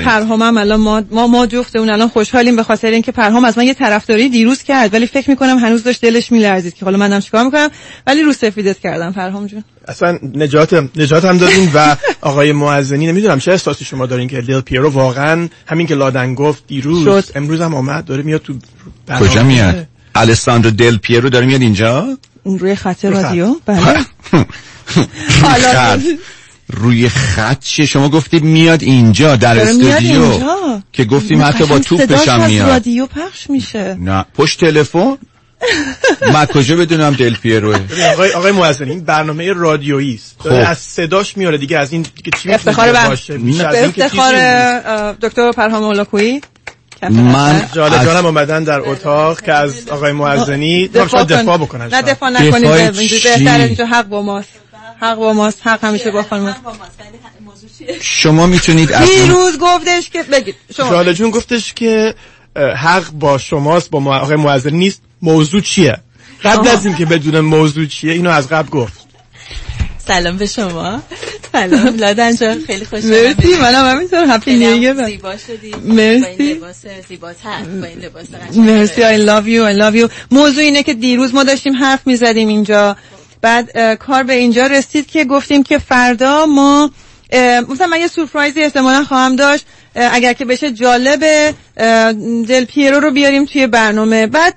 [0.05, 3.63] پرهامم الان ما ما, ما جفت اون الان خوشحالیم به خاطر اینکه پرهام از من
[3.65, 7.43] یه طرفداری دیروز کرد ولی فکر می‌کنم هنوز داشت دلش میلرزید که حالا منم چیکار
[7.43, 7.69] می‌کنم
[8.07, 13.39] ولی رو سفیدت کردم پرهام جون اصلا نجات نجات هم دادین و آقای معزنی نمی‌دونم
[13.39, 17.23] چه احساسی شما دارین که دل پیرو واقعا همین که لادن گفت دیروز شد.
[17.35, 18.53] امروز هم آمد داره میاد تو.
[19.19, 23.05] کجا میاد الساندرو دل پیرو داره میاد اینجا روی خط.
[23.05, 23.81] رادیو؟ بله.
[25.41, 26.01] حالا.
[26.67, 27.59] روی خط.
[27.59, 30.39] چیه؟ شما گفتید میاد اینجا در استودیو.
[30.93, 31.75] که گفتیم حتی با
[32.27, 32.69] هم از میاد.
[32.69, 33.97] رادیو پخش میشه.
[33.99, 34.25] نه.
[34.37, 35.17] پشت تلفن؟
[36.33, 40.35] من کجا بدونم دل پیروه؟ ببین آقای آقای معزنی این برنامه رادیویی است.
[40.43, 40.71] داره خب.
[40.71, 44.33] از صداش میاره دیگه از این دیگه چی افتخار باشه افتخار
[45.13, 46.41] دکتر پرهام اولاکویی.
[47.01, 51.23] من جاله از- جانم اومدن در اتاق که از آقای معزنی دفاع.
[51.23, 52.01] دفاع بکنن نه.
[52.01, 52.53] دفاع نکنید.
[52.55, 54.49] دفاع اینجوری چی؟ بهتره اینجا حق با ماست.
[55.01, 55.67] حق با ماست.
[55.67, 56.55] حق همیشه با خانم.
[58.01, 60.55] شما می‌تونید از این- دیروز گفتش که بگید.
[60.77, 62.15] شما جاله جون گفتش که
[62.75, 65.01] حق با شماست با آقای معزنی نیست.
[65.21, 65.97] موضوع چیه؟
[66.43, 66.67] قبل.
[66.67, 69.04] از اینکه بدون موضوع چیه اینو از قبل گفت.
[70.07, 71.01] سلام به شما.
[71.51, 75.75] سلام لادن جان خیلی خوشحالم مرسی منم همینطور هپی نیو زیبا شدی.
[75.85, 76.19] مرسی.
[76.21, 78.69] با این لباس زیباتر با این لباس قشنگ.
[78.69, 80.11] مرسی I love you I love you.
[80.31, 82.97] موضوع اینه که دیروز ما داشتیم حرف می‌زدیم اینجا.
[83.41, 86.91] بعد کار به اینجا رسید که گفتیم که فردا ما
[87.69, 89.65] مثلا من یه سورپرایزی احتمالا خواهم داشت
[89.95, 92.13] اگر که بشه جالبه اه،
[92.47, 94.27] دل پیرو رو بیاریم توی برنامه.
[94.27, 94.53] بعد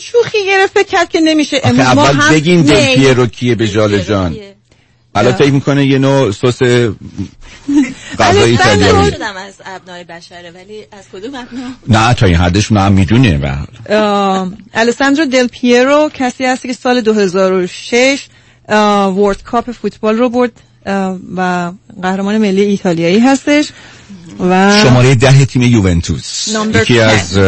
[0.00, 2.94] شوخی گرفت فکر کرد که نمیشه امروز ما اول هم بگیم دل.
[2.94, 4.36] پیرو کیه به جال جان
[5.14, 5.38] الان اه.
[5.38, 6.62] فکر می‌کنه یه نوع سس
[8.18, 12.72] غذا من ایتالیایی شدم از ابنای بشره ولی از کدوم ابنا نه تا این حدش
[12.72, 13.40] من می‌دونه.
[13.88, 18.26] اه، الساندرو دل پیرو کسی هست که سال 2006
[18.68, 20.52] اه، ورد کاپ فوتبال رو برد
[21.36, 21.72] و
[22.02, 23.68] قهرمان ملی ایتالیایی هستش
[24.40, 27.02] و شماره ده تیم یوونتوس Number یکی 10.
[27.02, 27.38] از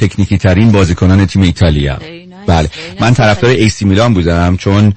[0.00, 1.98] تکنیکی ترین بازیکنان تیم ایتالیا.
[2.46, 2.70] بله.
[3.00, 4.92] من طرفدار ایسی میلان بودم چون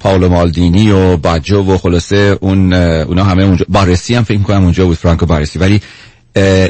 [0.00, 4.86] پاولو مالدینی و باجو و خلاصه اون اونا همه اونجا بارسی هم فکر کنم اونجا
[4.86, 5.58] بود فرانکو بارسی.
[5.58, 5.80] ولی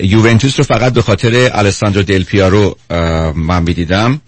[0.02, 2.76] یوونتوس رو فقط به خاطر الساندرو دل پیارو
[3.34, 4.20] من می‌دیدم.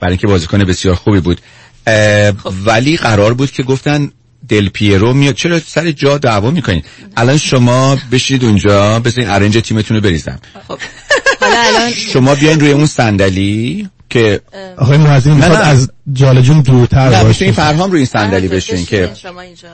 [0.00, 1.40] برای اینکه بازیکن بسیار خوبی بود.
[1.86, 2.32] اه،
[2.64, 4.10] ولی قرار بود که گفتن
[4.48, 5.34] دل پیرو میاد.
[5.34, 6.82] چرا سر جا دعوا می‌کنین؟
[7.16, 10.38] الان شما بشید اونجا بزنین ارنج تیمتون رو بریزم.
[11.44, 14.40] حالا الان شما بیاین روی اون صندلی که
[14.76, 15.52] آقای نه، می‌خواد.
[15.52, 17.28] از جاله جون دورتر نه باشه.
[17.28, 19.68] بشین فرهام روی این صندلی بشین که شما اینجا.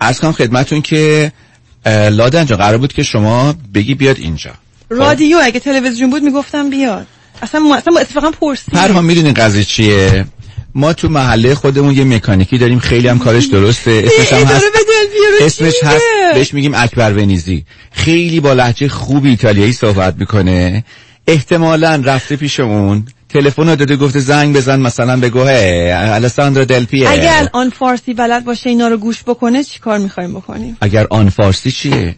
[0.00, 1.32] عرض کنم خدمتون که
[1.86, 4.50] لادن جا قرار بود که شما بگی بیاد اینجا.
[4.90, 7.06] رادیو اگه تلویزیون بود می‌گفتم بیاد.
[7.42, 10.26] اصلا ما اصلا اتفاقا پرسید فرهام می‌دونین قضیه چیه؟
[10.74, 14.04] ما تو محله خودمون یه مکانیکی داریم خیلی هم کارش درسته.
[14.06, 14.64] اسمش هم هست
[15.38, 16.04] به اسمش هست؟
[16.34, 17.64] بهش میگیم اکبر ونیزی.
[17.92, 20.84] خیلی با لحجه خوب ایتالیایی صحبت می‌کنه.
[21.26, 27.10] احتمالا رفته پیشمون تلفن رو داده گفته زنگ بزن مثلا بگو هی الساندرو دل پیه
[27.10, 31.28] اگه الان فارسی بلد باشه اینا رو گوش بکنه چی کار می‌خوایم بکنیم؟ اگر آن
[31.28, 32.16] فارسی چیه؟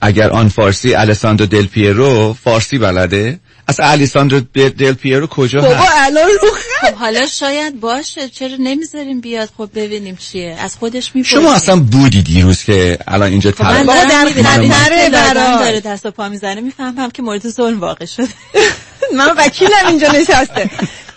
[0.00, 5.92] اگر آن فارسی الساندرو دل پیرو فارسی بلده اصلا الیساندرو دل پیرو کجا بابا هست؟
[5.96, 6.48] الان رو
[6.80, 10.56] خب حالا شاید باشه چرا نمی‌ذاریم بیاد؟ خب ببینیم چیه.
[10.60, 11.40] از خودش می‌پرسیم.
[11.40, 13.86] شما اصلا بودی دیروز که الان اینجا خب من.
[13.86, 15.60] بابا در لادن برات.
[15.60, 16.60] داره دست و پا می‌زنه.
[16.60, 18.28] می‌فهمم که مورد ظلم واقع شده.
[19.18, 20.70] من وکیلم اینجا نشسته.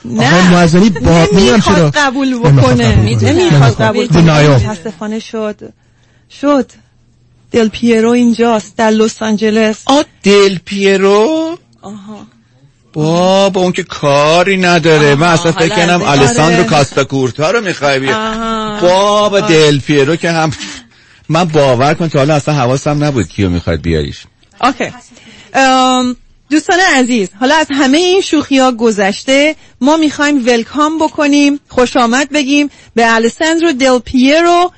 [0.06, 0.52] نه.
[0.52, 2.96] معزنی با نمی‌دونم چرا؟ نمی‌خواد قبول بکنه.
[2.96, 3.82] نمی‌خواد.
[3.82, 4.08] قبول.
[4.08, 5.74] کنه متاسفانه شد.
[6.42, 6.72] شد.
[7.52, 9.78] دل پیرو اینجاست در لس آنجلس.
[9.86, 11.58] آ دل پیرو.
[11.82, 12.28] آها.
[12.96, 15.16] بابا اون که کاری نداره.
[15.16, 16.70] من اصلا فکر کنم الساندرو آره.
[16.70, 18.00] کاستا کورتا رو می‌خوای.
[18.82, 20.52] بابا دل پیرو که هم
[21.30, 24.24] من باور کن تا حالا اصلا حواسم نبود کیو می‌خواد بیاریش.
[24.64, 24.92] okay.
[26.50, 32.30] دوستان عزیز حالا از همه این شوخی ها گذشته ما می‌خوایم welcome بکنیم خوش آمد
[32.30, 34.72] بگیم به الساندرو دل پیرو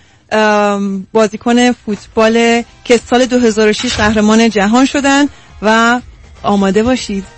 [1.13, 5.29] بازیکن فوتبال که سال 2006 قهرمان جهان شدن
[5.61, 5.99] و
[6.43, 7.36] آماده باشید.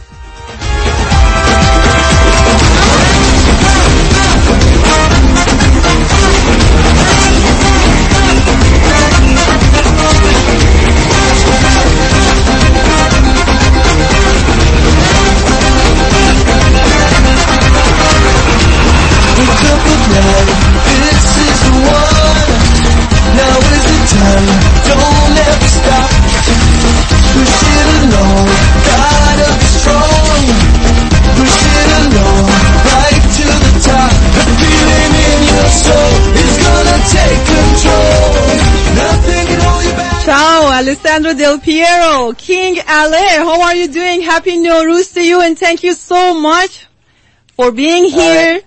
[40.89, 44.23] Alessandro Del Piero, King Ale, how are you doing?
[44.23, 46.87] Happy Nowruz to you and thank you so much
[47.55, 48.59] for being here.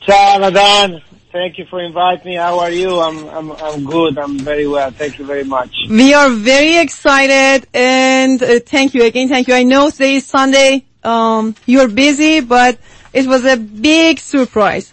[0.00, 1.02] Ciao, Madan.
[1.30, 2.36] Thank you for inviting me.
[2.36, 3.00] How are you?
[3.00, 4.16] I'm, I'm, I'm good.
[4.16, 4.90] I'm very well.
[4.90, 5.76] Thank you very much.
[5.90, 9.28] We are very excited and uh, thank you again.
[9.28, 9.52] Thank you.
[9.52, 10.86] I know today is Sunday.
[11.04, 12.78] Um, you're busy, but
[13.12, 14.90] it was a big surprise.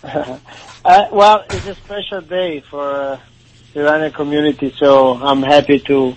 [0.04, 0.38] uh,
[1.10, 3.20] well, it's a special day for uh,
[3.74, 6.16] Iranian community, so I'm happy to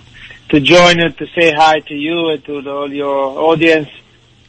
[0.50, 3.16] to join you to say hi to you and to the, all your
[3.50, 3.88] audience,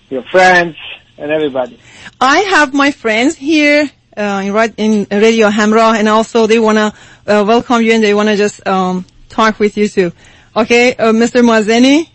[0.10, 0.76] your friends,
[1.18, 1.80] and everybody.
[2.20, 6.94] I have my friends here uh, in, right- in Radio Hamra, and also they wanna
[7.28, 10.12] uh, welcome you and they wanna just um, talk with you too.
[10.56, 11.42] Okay, uh, Mr.
[11.44, 12.10] Mazeni.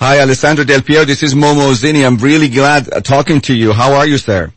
[0.00, 1.04] Hi, Alessandro Del Piero.
[1.04, 2.04] This is Momo Zini.
[2.04, 3.72] I'm really glad uh, talking to you.
[3.72, 4.52] How are you, sir?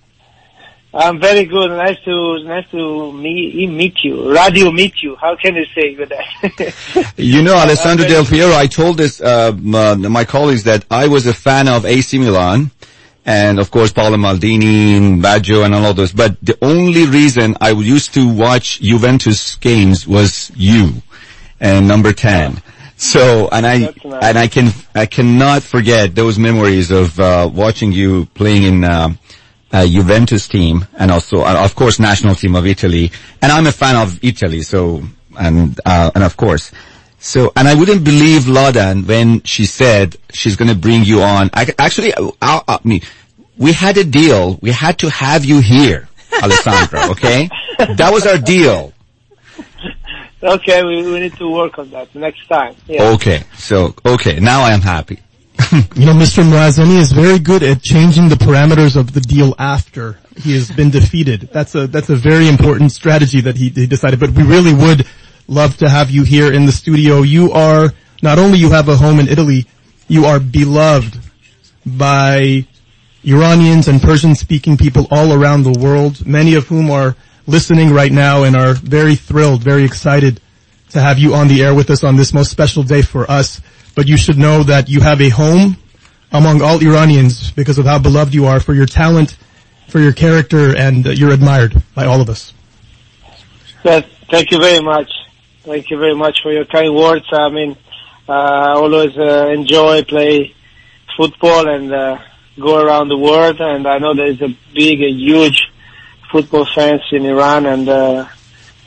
[0.93, 1.72] I'm very good.
[1.72, 4.34] Nice to nice to meet, meet you.
[4.34, 5.15] Radio meet you.
[5.15, 7.13] How can you say with that?
[7.18, 11.26] You know, Alessandro Del Piero, I told this, uh, my, my colleagues that I was
[11.27, 12.72] a fan of AC Milan
[13.26, 16.11] and of course Paolo Maldini and Baggio and all of those.
[16.11, 21.01] But the only reason I used to watch Juventus games was you
[21.59, 22.61] and number 10.
[22.97, 28.26] So, and I, and I can, I cannot forget those memories of, uh, watching you
[28.34, 29.09] playing in, uh,
[29.72, 33.11] uh, Juventus team and also, uh, of course, national team of Italy.
[33.41, 35.03] And I'm a fan of Italy, so,
[35.39, 36.72] and, uh, and of course.
[37.19, 41.49] So, and I wouldn't believe Laudan when she said she's gonna bring you on.
[41.53, 43.02] I, actually, I, I, I mean,
[43.57, 44.57] we had a deal.
[44.61, 46.10] We had to have you here,
[46.41, 47.49] Alessandra, okay?
[47.77, 48.93] That was our deal.
[50.41, 52.76] okay, we, we need to work on that next time.
[52.88, 53.11] Yeah.
[53.11, 55.19] Okay, so, okay, now I am happy.
[55.96, 56.44] You know, Mr.
[56.44, 60.90] Muazzani is very good at changing the parameters of the deal after he has been
[60.90, 61.50] defeated.
[61.52, 65.06] That's a, that's a very important strategy that he, he decided, but we really would
[65.48, 67.22] love to have you here in the studio.
[67.22, 69.68] You are, not only you have a home in Italy,
[70.08, 71.20] you are beloved
[71.86, 72.66] by
[73.24, 77.16] Iranians and Persian speaking people all around the world, many of whom are
[77.48, 80.40] listening right now and are very thrilled, very excited
[80.90, 83.62] to have you on the air with us on this most special day for us.
[83.95, 85.77] But you should know that you have a home
[86.31, 89.38] among all Iranians because of how beloved you are for your talent,
[89.89, 92.53] for your character, and uh, you're admired by all of us.
[94.31, 95.11] Thank you very much.
[95.63, 97.26] Thank you very much for your kind words.
[97.34, 97.76] I mean,
[98.30, 100.55] uh, I always uh, enjoy play
[101.18, 102.18] football and uh,
[102.57, 103.59] go around the world.
[103.59, 105.68] And I know there's a big, a huge
[106.31, 108.27] football fans in Iran, and uh,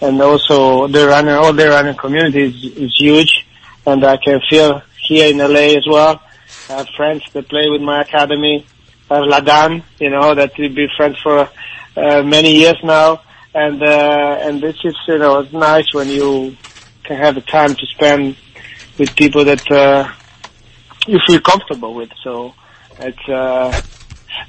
[0.01, 3.47] and also the Iranian, all the Iranian community is, is huge.
[3.86, 6.20] And I can feel here in LA as well.
[6.68, 8.66] I have friends that play with my academy.
[9.10, 11.48] I have Ladan, you know, that we've been friends for
[11.97, 13.22] uh, many years now.
[13.55, 16.56] And, uh, and this is, you know, it's nice when you
[17.05, 18.36] can have the time to spend
[18.98, 20.10] with people that, uh,
[21.06, 22.10] you feel comfortable with.
[22.22, 22.55] So
[22.98, 23.78] it's, uh,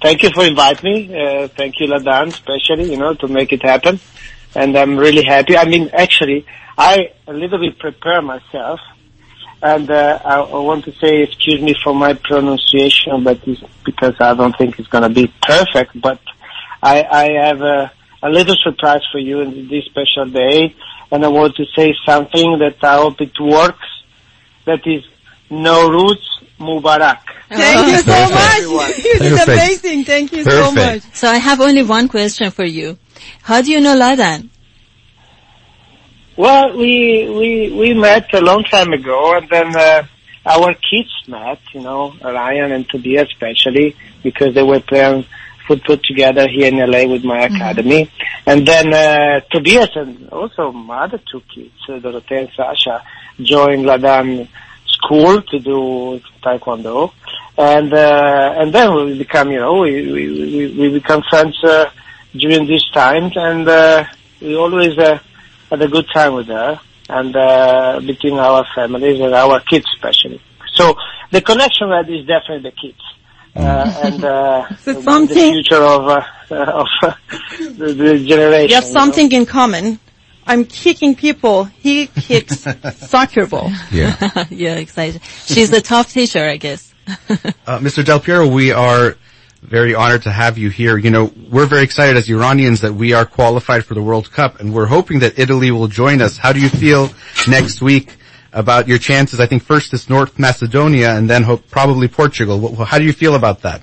[0.02, 1.22] thank you for inviting me.
[1.22, 4.00] Uh, thank you, Ladan, especially, you know, to make it happen.
[4.56, 5.58] And I'm really happy.
[5.58, 6.46] I mean, actually,
[6.78, 8.80] I a little bit prepare myself
[9.62, 14.16] and uh, I, I want to say, excuse me for my pronunciation, but it's because
[14.20, 16.00] I don't think it's going to be perfect.
[16.00, 16.20] But
[16.84, 17.92] I, I have a,
[18.24, 20.76] a little surprise for you in this special day,
[21.12, 23.86] and I want to say something that I hope it works.
[24.66, 25.04] That is
[25.50, 26.28] no roots
[26.60, 27.20] Mubarak.
[27.50, 28.34] Thank you so Perfect.
[28.34, 28.96] much.
[29.04, 29.50] This is Perfect.
[29.50, 30.06] amazing.
[30.06, 31.04] Thank you so much.
[31.14, 32.98] So I have only one question for you.
[33.44, 34.50] How do you know Ladan?
[36.38, 40.04] Well, we we we met a long time ago, and then uh,
[40.46, 41.60] our kids met.
[41.74, 45.26] You know, Ryan and Tobias especially because they were playing
[45.66, 48.12] football together here in LA with my academy.
[48.46, 53.02] And then uh, Tobias and also my other two kids, uh, Dorothea and Sasha,
[53.40, 54.50] joined Ladan
[54.88, 57.14] school to do taekwondo,
[57.58, 61.90] and uh, and then we become, you know, we we we, we become friends uh,
[62.34, 64.04] during these times, and uh,
[64.42, 64.98] we always.
[64.98, 65.18] Uh,
[65.70, 66.80] had a good time with her
[67.10, 70.42] and uh, between our families and our kids especially.
[70.74, 70.96] So
[71.32, 73.02] the connection that is definitely the kids.
[73.56, 76.22] Uh, and uh, So the something- future of uh,
[76.52, 77.14] of uh,
[77.60, 78.70] the, the generation.
[78.70, 79.00] You have you know.
[79.00, 80.00] something in common.
[80.48, 81.64] I'm kicking people.
[81.66, 82.68] He kicks
[82.98, 83.72] soccer ball.
[83.92, 84.46] Yeah.
[84.52, 85.22] yeah, excited.
[85.46, 86.94] She's a tough teacher, I guess.
[87.08, 88.06] Uh, Mr.
[88.06, 89.18] Del Piero, we are
[89.62, 90.98] very honored to have you here.
[90.98, 94.60] You know, we're very excited as Iranians that we are qualified for the World Cup
[94.60, 96.38] and we're hoping that Italy will join us.
[96.38, 97.10] How do you feel
[97.48, 98.16] next week
[98.54, 99.40] about your chances?
[99.40, 102.76] I think first it's North Macedonia and then hope, probably Portugal.
[102.86, 103.82] How do you feel about that?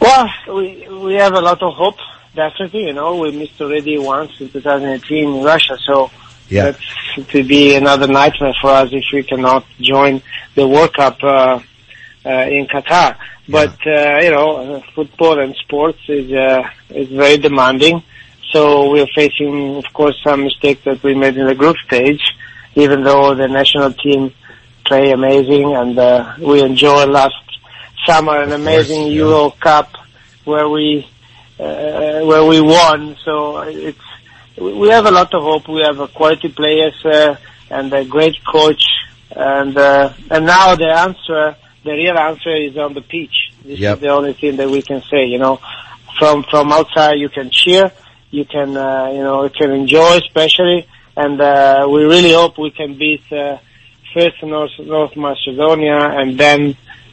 [0.00, 1.96] Well, we we have a lot of hope,
[2.34, 2.84] definitely.
[2.86, 6.10] You know, we missed already once in 2018 in Russia, so
[6.48, 6.70] Yeah.
[6.70, 10.22] That's to be another nightmare for us if we cannot join
[10.54, 11.60] the World Cup uh,
[12.48, 13.16] in Qatar.
[13.48, 18.02] But uh, you know, uh, football and sports is uh, is very demanding.
[18.52, 22.22] So we're facing, of course, some mistakes that we made in the group stage.
[22.74, 24.32] Even though the national team
[24.86, 27.34] play amazing and uh, we enjoy last
[28.06, 29.90] summer an amazing Euro Cup
[30.44, 31.06] where we
[31.58, 33.16] uh, where we won.
[33.24, 33.98] So it's
[34.56, 35.68] we have a lot of hope.
[35.68, 37.36] We have a quality players uh,
[37.70, 38.82] and a great coach,
[39.30, 41.56] and uh, and now the answer,
[41.88, 43.36] the real answer is on the pitch.
[43.64, 43.94] This Yep.
[43.96, 45.22] is the only thing that we can say.
[45.34, 45.54] You know,
[46.18, 47.84] from from outside you can cheer,
[48.30, 50.80] you can uh, you know you can enjoy, especially,
[51.16, 53.56] and uh, we really hope we can beat uh,
[54.14, 56.60] first North North Macedonia and then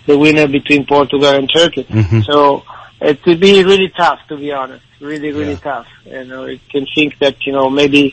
[0.10, 1.84] the winner between Portugal and Turkey.
[1.86, 2.24] Mhm.
[2.30, 2.64] So
[3.12, 4.84] it will be really tough, to be honest.
[5.02, 5.88] Really, really tough.
[6.06, 8.04] You know, you can think that you know maybe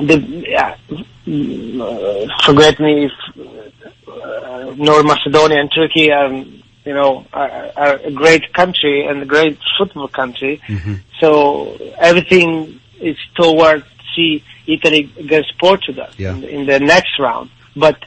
[0.00, 0.16] the
[0.56, 0.76] yeah,
[1.26, 3.70] mm, uh, forget me if uh,
[4.22, 9.26] Uh, North Macedonia and Turkey are you know are, are a great country and a
[9.26, 10.60] great football country.
[10.68, 10.94] Mm-hmm.
[11.20, 13.84] So everything is toward
[14.14, 16.34] see Italy against Portugal Yeah.
[16.34, 17.50] in, in the next round.
[17.76, 17.98] But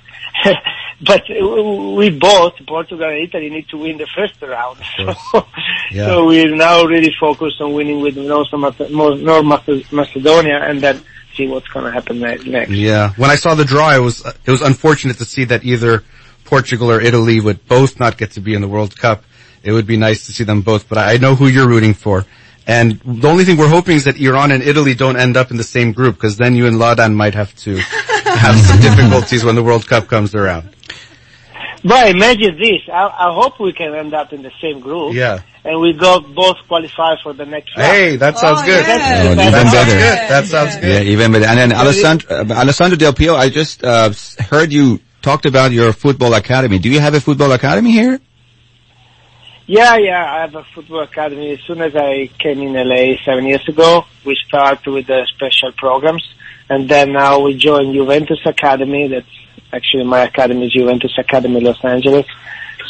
[1.02, 4.78] but we both Portugal and Italy need to win the first round.
[5.32, 5.46] So,
[5.92, 6.08] Yeah.
[6.08, 11.02] so we're now really focused on winning with North, Mace- North Mace- Macedonia and then
[11.38, 12.72] see what's going to happen next.
[12.72, 13.14] Yeah.
[13.16, 16.04] When I saw the draw, it was it was unfortunate to see that either
[16.44, 19.24] Portugal or Italy would both not get to be in the World Cup.
[19.64, 22.26] It would be nice to see them both, but I know who you're rooting for.
[22.66, 25.58] And the only thing we're hoping is that Iran and Italy don't end up in
[25.58, 29.56] the same group, because then you and Ladan might have to have some difficulties when
[29.56, 30.70] the World Cup comes around.
[31.84, 32.82] But imagine this.
[32.92, 35.14] I, I hope we can end up in the same group.
[35.14, 35.40] Yeah.
[35.64, 37.92] And we go both qualify for the next round.
[37.92, 38.84] Hey, that sounds good.
[38.88, 39.92] Oh, even That sounds better.
[39.92, 40.30] good.
[40.30, 41.06] That sounds good.
[41.06, 41.46] Yeah, even better.
[41.46, 45.92] And then Alessandro, uh, Alessandro Del Pio, I just uh, heard you talked about your
[45.94, 46.80] football academy.
[46.80, 48.20] Do you have a football academy here?
[49.66, 51.52] Yeah, yeah, I have a football academy.
[51.52, 55.74] As soon as I came in LA seven years ago, we started with the special
[55.74, 56.26] programs.
[56.70, 59.10] And then now we join Juventus Academy.
[59.10, 59.28] That's
[59.74, 62.26] actually my academy is Juventus Academy Los Angeles.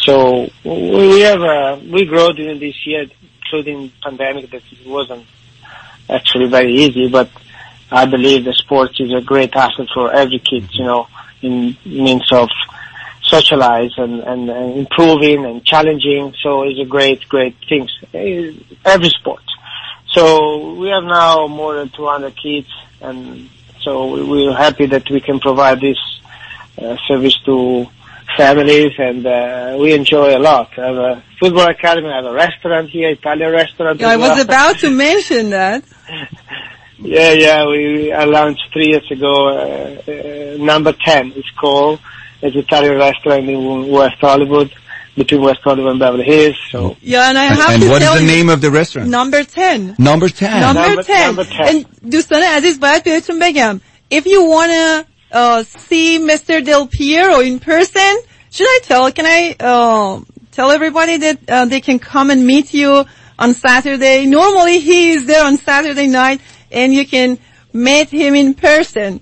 [0.01, 3.05] So we have, uh, we grow during this year,
[3.43, 5.25] including pandemic that it wasn't
[6.09, 7.29] actually very easy, but
[7.91, 11.07] I believe the sports is a great asset for every kid, you know,
[11.41, 12.49] in means of
[13.23, 16.33] socialize and, and, and improving and challenging.
[16.41, 17.91] So it's a great, great things.
[18.13, 18.51] eh,
[18.85, 19.43] Every sport.
[20.11, 22.67] So we have now more than 200 kids
[23.01, 23.49] and
[23.81, 25.97] so we- we're happy that we can provide this
[27.08, 27.86] service to
[28.36, 30.70] families and uh, we enjoy a lot.
[30.78, 34.02] I have a football academy, I have a restaurant here, Italian restaurant.
[34.02, 34.40] I as was well.
[34.42, 35.82] about to mention that.
[36.98, 39.48] Yeah, yeah, we I launched three years ago.
[39.48, 39.56] Uh,
[40.12, 41.98] uh, number ten is called.
[42.40, 44.72] It's an Italian restaurant in West Hollywood,
[45.16, 46.56] between West Hollywood and Beverly Hills.
[46.70, 48.60] So Yeah, and I And, have and to what is tell the you, name of
[48.60, 49.08] the restaurant?
[49.08, 49.96] number 10.
[49.98, 50.60] Number 10.
[50.60, 51.26] Number Number- 10.
[51.26, 51.66] number 10.
[51.76, 53.80] And دوستان عزیز باید بهتون بگم
[54.10, 56.63] if you wanna uh, see Mr.
[56.63, 58.17] Del Piero in person
[58.51, 60.21] should I tell can I uh,
[60.51, 63.05] tell everybody that uh, they can come and meet you
[63.39, 66.41] on Saturday normally he is there on Saturday night
[66.71, 67.39] and you can
[67.73, 69.21] meet him in person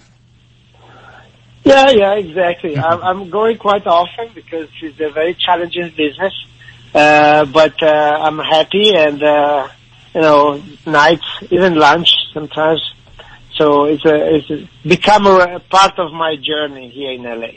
[1.65, 2.77] yeah, yeah, exactly.
[2.89, 6.33] I'm, I'm going quite often because it's a very challenging business.
[6.93, 9.67] Uh, but uh, I'm happy and uh,
[10.13, 12.81] you know nights, even lunch sometimes.
[13.55, 17.51] So it's a it's a, become a, a part of my journey here in LA.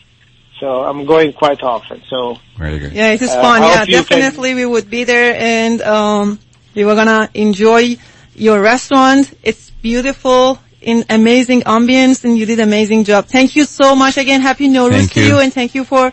[0.61, 2.03] So I'm going quite often.
[2.09, 2.93] So Very good.
[2.93, 3.63] Yeah, it is Uh, fun.
[3.63, 6.39] I Yeah, hope you can- definitely we would be there and um
[6.75, 7.97] we were gonna enjoy
[8.35, 9.33] your restaurant.
[9.43, 13.27] It's beautiful in amazing ambience and you did amazing job.
[13.27, 14.41] Thank you so much again.
[14.41, 15.27] Happy Nowruz Thank to you.
[15.29, 16.13] you and thank you for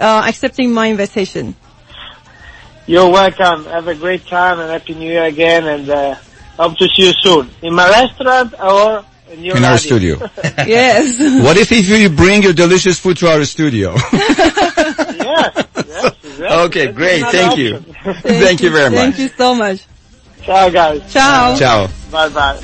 [0.00, 1.54] uh, accepting my invitation.
[2.86, 3.66] You're welcome.
[3.66, 5.64] Have a great time and happy New Year again.
[5.66, 6.14] And uh,
[6.58, 10.18] hope to see you soon in my restaurant or in In our studio.
[10.66, 11.16] yes.
[11.44, 13.94] What if, if you bring your delicious food to our studio?
[14.12, 16.46] yes, yes, exactly.
[16.46, 17.18] Okay, That's great.
[17.22, 17.76] another Thank you.
[17.76, 18.22] option.
[18.22, 18.98] Thank you very much.
[18.98, 19.86] Thank you so much.
[20.42, 21.12] Ciao, guys.
[21.12, 21.56] Ciao.
[21.56, 21.88] Ciao.
[22.10, 22.58] Bye, bye.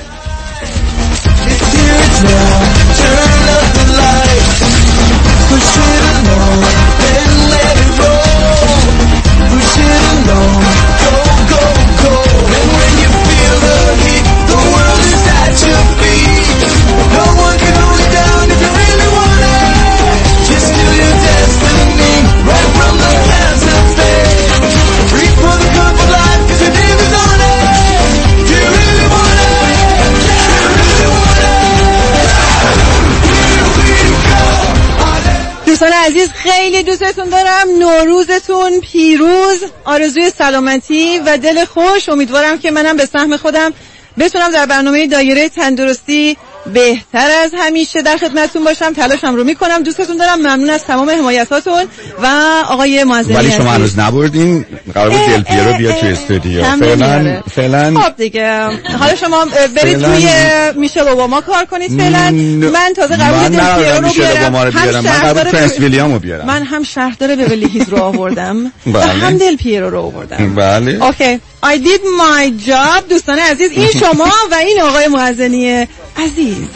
[35.83, 37.69] عزیز خیلی دوستتون دارم.
[37.79, 39.65] نوروزتون پیروز.
[39.85, 42.09] آرزوی سلامتی و دل خوش.
[42.09, 43.73] امیدوارم که منم به سهم خودم
[44.19, 46.37] بتونم در برنامه دایره تندرستی
[46.73, 48.93] بهتر از همیشه در خدمتتون باشم.
[48.93, 49.83] تلاشم رو می‌کنم.
[49.83, 50.39] دوستتون دارم.
[50.39, 51.85] ممنون از تمام حمایتاتون
[52.23, 52.27] و
[52.69, 54.65] آقای معزنی ولی شما هنوز نبردین.
[54.95, 56.65] قرار بود دل پیرو بیا توی استودیو.
[56.65, 58.61] فعلا فعلا خب دیگه.
[58.99, 59.45] حالا شما
[59.77, 60.29] برید توی
[60.77, 62.31] میشل اوباما کار کنید فعلا.
[62.71, 64.53] من تازه قرار بود دل پیرو رو بیارم.
[64.53, 66.47] من قرار بود پرنس رو بیارم.
[66.47, 68.67] من هم شهردار بورلی هیلز رو آوردم.
[68.67, 69.03] و بله.
[69.03, 70.55] هم دل پیرو رو آوردم.
[70.55, 71.05] بله.
[71.05, 73.09] okay I did my job.
[73.11, 75.87] دوستان عزیز این شما و این آقای معزنی
[76.19, 76.69] عزیز.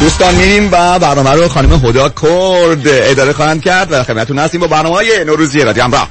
[0.00, 4.66] دوستان میریم و برنامه رو خانم هدا کرد اداره خواهند کرد و خدمتتون هستیم با
[4.66, 6.08] برنامه های نوروزی رادیو همراه.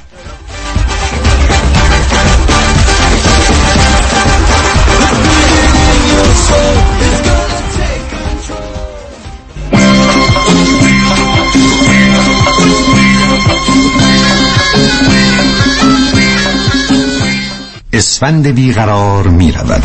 [17.92, 19.82] اسفند بیقرار می رود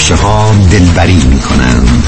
[0.00, 2.04] بنفشه ها دلبری می کنند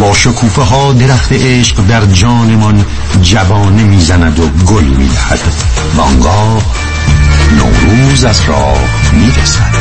[0.00, 2.84] با شکوفه ها درخت عشق در جانمان
[3.22, 5.40] جوانه می‌زند و گل می دهد
[5.96, 6.62] و آنگاه
[7.56, 8.78] نوروز از راه
[9.12, 9.74] می رسد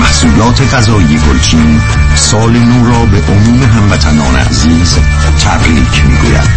[0.00, 1.80] محصولات غذایی گلچین
[2.14, 4.98] سال نو را به عموم هموطنان عزیز
[5.44, 6.50] تبریک می گوید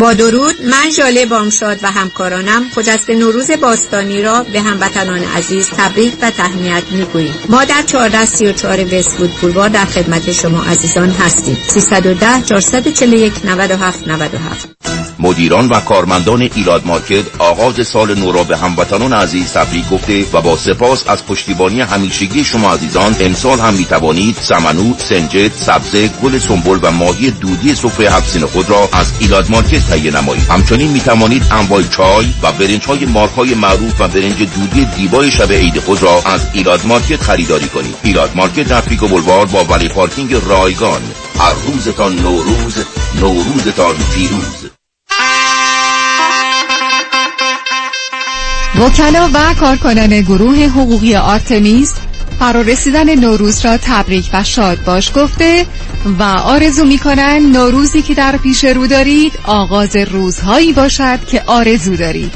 [0.00, 6.14] با درود من ژاله بامشاد و همکارانم خجسته نوروز باستانی را به هموطنان عزیز تبریک
[6.22, 7.34] و تهنیت می‌گوییم.
[7.48, 11.56] ما در 1434 وستوود بولوار در خدمت شما عزیزان هستیم.
[11.68, 14.68] 310 441 97 97
[15.22, 20.40] مدیران و کارمندان ایلاد مارکت آغاز سال نو را به هموطنان عزیز تبریک گفته و
[20.40, 26.38] با سپاس از پشتیبانی همیشگی شما عزیزان امسال هم می توانید سمنو، سنجد، سبزه، گل
[26.38, 31.00] سنبل و ماهی دودی سفره هفت خود را از ایلاد مارکت تهیه نمایید همچنین می
[31.00, 35.78] توانید انواع چای و برنج های مارک های معروف و برنج دودی دیبای شب عید
[35.78, 37.94] خود را از ایلاد مارکت خریداری کنید.
[38.02, 41.00] ایلاد مارکت در پیکو بلوار با valet parking رایگان.
[41.38, 42.74] هر روزتان نوروز
[43.20, 44.70] نوروزتان پیروز.
[48.80, 51.14] وکلا و کارکنان گروه حقوقی
[52.40, 55.66] آرتمیس فرارسیدن نوروز را تبریک و شاد باش گفته
[56.18, 62.32] و آرزو می‌کنن نوروزی که در پیش رو دارید آغاز روزهایی باشد که آرزو دارید.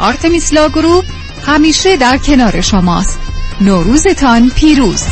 [0.00, 1.04] آرتمیس Law Group
[1.46, 3.18] همیشه در کنار شماست.
[3.60, 5.02] نوروزتان پیروز.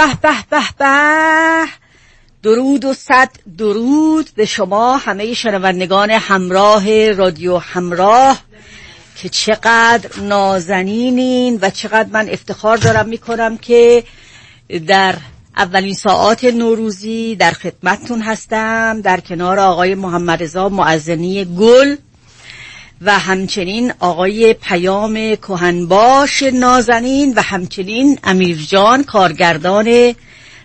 [0.00, 1.66] به به به به.
[2.42, 8.38] درود و صد درود به شما همه شنوندگان همراه رادیو همراه
[9.16, 14.04] که چقدر نازنینین و چقدر من افتخار دارم می‌کنم که
[14.86, 15.16] در
[15.56, 19.00] اولین ساعات نوروزی در خدمتتون هستم.
[19.00, 21.96] در کنار آقای محمد رضا معزنی گل
[23.00, 30.14] و همچنین آقای پیام کهنباش نازنین و همچنین امیرجان کارگردان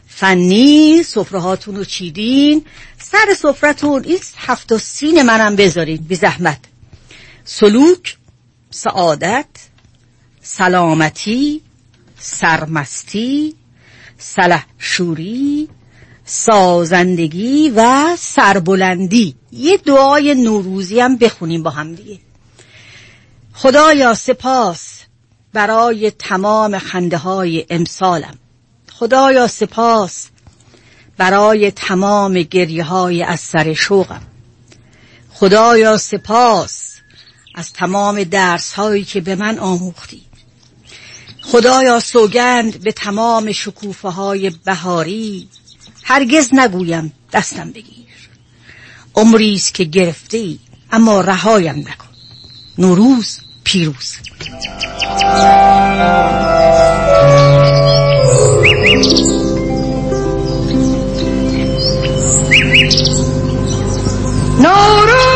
[0.07, 2.65] فنی سفرهاتون رو چیدین؟
[2.97, 6.59] سر سفرتون این هفت و سین منم بذارین بی زحمت.
[7.43, 8.17] سلوک
[8.69, 9.45] سعادت
[10.41, 11.61] سلامتی
[12.19, 13.55] سرمستی
[14.17, 15.69] سلحشوری
[16.25, 19.35] سازندگی و سربلندی.
[19.51, 22.19] یه دعای نوروزی هم بخونیم با هم دیگه.
[23.53, 25.01] خدایا سپاس
[25.53, 28.37] برای تمام خنده های امسالم.
[28.91, 30.27] خدایا سپاس
[31.17, 34.21] برای تمام گریه های از سر شوقم.
[35.33, 36.95] خدایا سپاس
[37.55, 40.21] از تمام درس هایی که به من آموختی.
[41.41, 45.47] خدایا سوگند به تمام شکوفه های بهاری.
[46.07, 48.05] هرگز نگویم دستم بگیر.
[49.15, 50.59] عمری است که گرفته ای
[50.91, 52.07] اما رهایم نکن.
[52.77, 54.17] نوروز پیروز.
[64.59, 65.34] نوروز!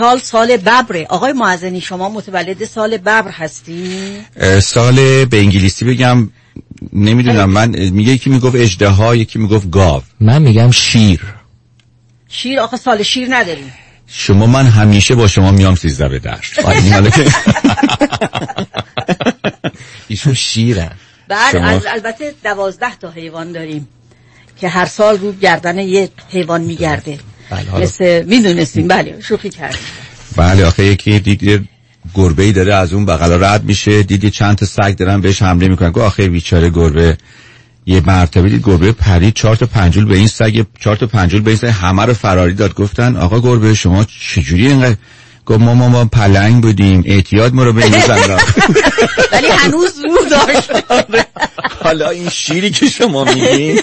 [0.00, 1.06] امسال سال ببره.
[1.08, 4.18] آقای معزنی شما متولد سال ببر هستی؟
[4.62, 6.30] سال به انگلیسی بگم
[6.92, 10.02] نمی‌دونم من میگه یکی می‌گفت اجده یکی می‌گفت گاو.
[10.20, 11.20] من میگم شیر.
[12.28, 13.72] شیر؟ آخه سال شیر نداریم.
[14.06, 16.38] شما من همیشه با شما میام سیزده به در
[16.92, 17.24] حالا که-
[20.08, 20.90] ایشون شیرن.
[21.28, 23.88] بعد شما- از البته دوازده تا حیوان داریم
[24.56, 27.18] که هر سال رو گردن یه حیوان میگرده.
[27.72, 28.88] بله، مثل می‌دونستیم.
[28.88, 29.78] بله شوخی کردیم.
[30.36, 31.62] بله آخه یکی دید یه
[32.14, 35.68] گربه ای داره از اون بغل رد میشه دیدی چند تا سگ دارن بهش حمله
[35.68, 35.90] می‌کنن.
[35.90, 37.16] گفت آخه بیچاره گربه.
[37.86, 41.50] یه مرتبه دید گربه پرید چهار تا پنجول به این سگ چهار تا پنجول به
[41.50, 42.74] این سگ همه رو فراری داد.
[42.74, 44.96] گفتن آقا گربه شما چجوری اینقدر؟
[45.46, 48.38] گفت ما ما ما پلنگ بودیم اعتیاد ما رو به این زن
[49.32, 50.70] ولی هنوز رو داشت.
[51.84, 53.80] حالا این شیری که شما میگین.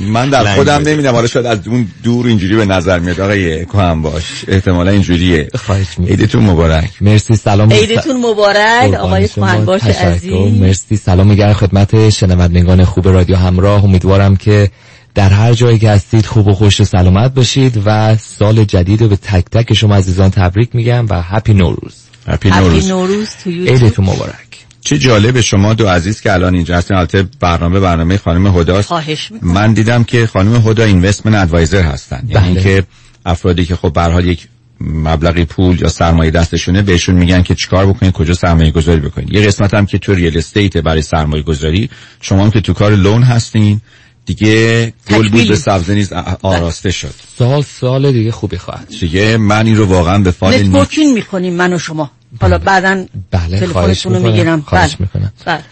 [0.00, 0.82] من در خودم.
[0.82, 3.20] نمیدم حالا شاید از اون دور اینجوری به نظر میاد.
[3.20, 4.44] آقای کهم باش.
[4.48, 5.48] احتمالا اینجوریه.
[5.54, 6.90] خواهش عیدتون مبارک.
[7.00, 7.36] مرسی.
[7.36, 7.72] سلام.
[7.72, 8.94] عیدتون مبارک.
[8.94, 10.60] آقای کهنباش عزیز.
[10.60, 10.96] مرسی.
[10.96, 11.26] سلام.
[11.26, 13.84] میگم خدمت شنوندگان خوب رادیو همراه.
[13.84, 14.70] امیدوارم که
[15.14, 19.08] در هر جایی که هستید خوب و خوش و سلامت باشید و سال جدید رو
[19.08, 21.94] به تک تک شما عزیزان تبریک میگم و هپی نوروز
[22.26, 24.43] هپی هپی نوروز تو یوتیوب عیدتون مبارک.
[24.84, 26.96] چه جالب شما دو عزیز که الان اینجا هستین.
[26.96, 29.52] البته برنامه برنامه خانم هداست خواهش می‌کنم.
[29.52, 32.24] من دیدم که خانم هدا اینوستمنت ادوایزر هستن.
[32.28, 32.62] یعنی بله.
[32.62, 32.84] که
[33.26, 34.48] افرادی که خب به هر حال یک
[34.80, 39.32] مبلغی پول یا سرمایه دستشونه بهشون میگن که چیکار بکنید کجا سرمایه گذاری بکنید.
[39.32, 41.90] یه قسمت هم که تو real estate برای سرمایه گذاری
[42.20, 43.80] شما هم که تو کار loan هستین
[44.26, 45.48] دیگه گل بود.
[45.48, 46.12] به سبزه نیز
[46.42, 47.14] آراسته شد.
[47.38, 48.88] سال سال دیگه خوبی خواهد.
[49.00, 52.10] دیگه من این رو واقعا به فال نیک networking می‌کنیم من و شما.
[52.40, 54.60] حالا بعدا بله خواهش تلفنتون رو می‌کنم می‌گیرم.
[54.60, 55.00] خواهش بله.
[55.00, 55.32] می‌کنم.
[55.46, 55.64] بله.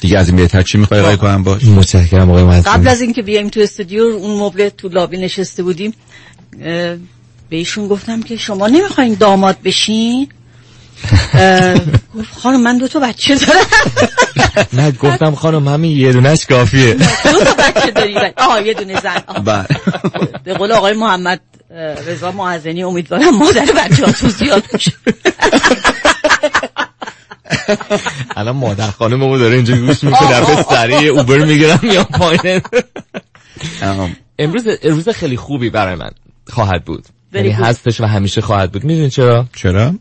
[0.00, 3.22] دیگه از این بهتر چی می‌خوای آقای کنم باش؟ متشکرم آقای معززی قبل از اینکه
[3.22, 5.94] بیایم تو استودیو اون مبل تو لابی نشسته بودیم
[6.60, 6.96] اه،
[7.50, 10.28] به ایشون گفتم که شما نمی‌خواین داماد بشین؟
[12.18, 13.66] گفت خانم من دو تا بچه دارم.
[14.82, 16.94] نه گفتم خانم همین یه دونش کافیه.
[17.32, 18.14] دو تا بچه داری.
[18.14, 18.34] بله.
[18.36, 19.42] آه یه دونه زن.
[19.44, 19.66] بله.
[20.44, 21.40] به قول آقای محمد
[22.06, 24.92] رضا معزنی امیدوارم مادر بچه هاتون زیاد باشه.
[28.36, 32.60] الان مادر خانممو داره اینجا گوش می‌کنه دفعه سریع اوبر می‌گیرم میام پایین.
[34.38, 36.10] امروز روز خیلی خوبی برای من
[36.48, 37.04] خواهد بود.
[37.32, 37.50] یعنی.
[37.50, 38.84] هستش و همیشه خواهد بود.
[38.84, 39.94] می‌دونی چرا؟ چرا؟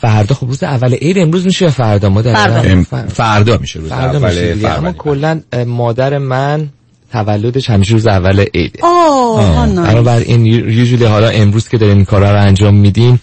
[0.00, 2.82] فردا خب روز اول عید امروز میشه یا فردا ما فردا.
[3.08, 3.58] فردا.
[3.58, 4.54] میشه روز فردا اول میشه.
[4.54, 4.70] دیگه.
[4.70, 4.92] اما.
[4.92, 6.68] کلا مادر من
[7.12, 8.78] تولدش همیشه روز اول عیده.
[8.82, 13.20] آه برای بر این یوزولی حالا امروز که داریم این کارها رو انجام میدیم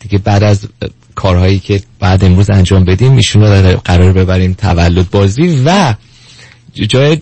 [0.00, 0.68] دیگه بعد از
[1.14, 5.94] کارهایی که بعد امروز انجام بدیم ایشون رو قرار ببریم تولد بازی و
[6.74, 7.18] جای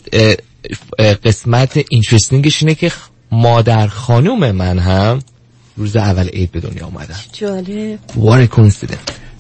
[1.25, 2.93] قسمت اینترستینگش اینه که
[3.33, 5.19] مادر خانوم من هم
[5.77, 7.99] روز اول عید به دنیا آمدن جالب.
[8.17, 8.99] وار کنسیدن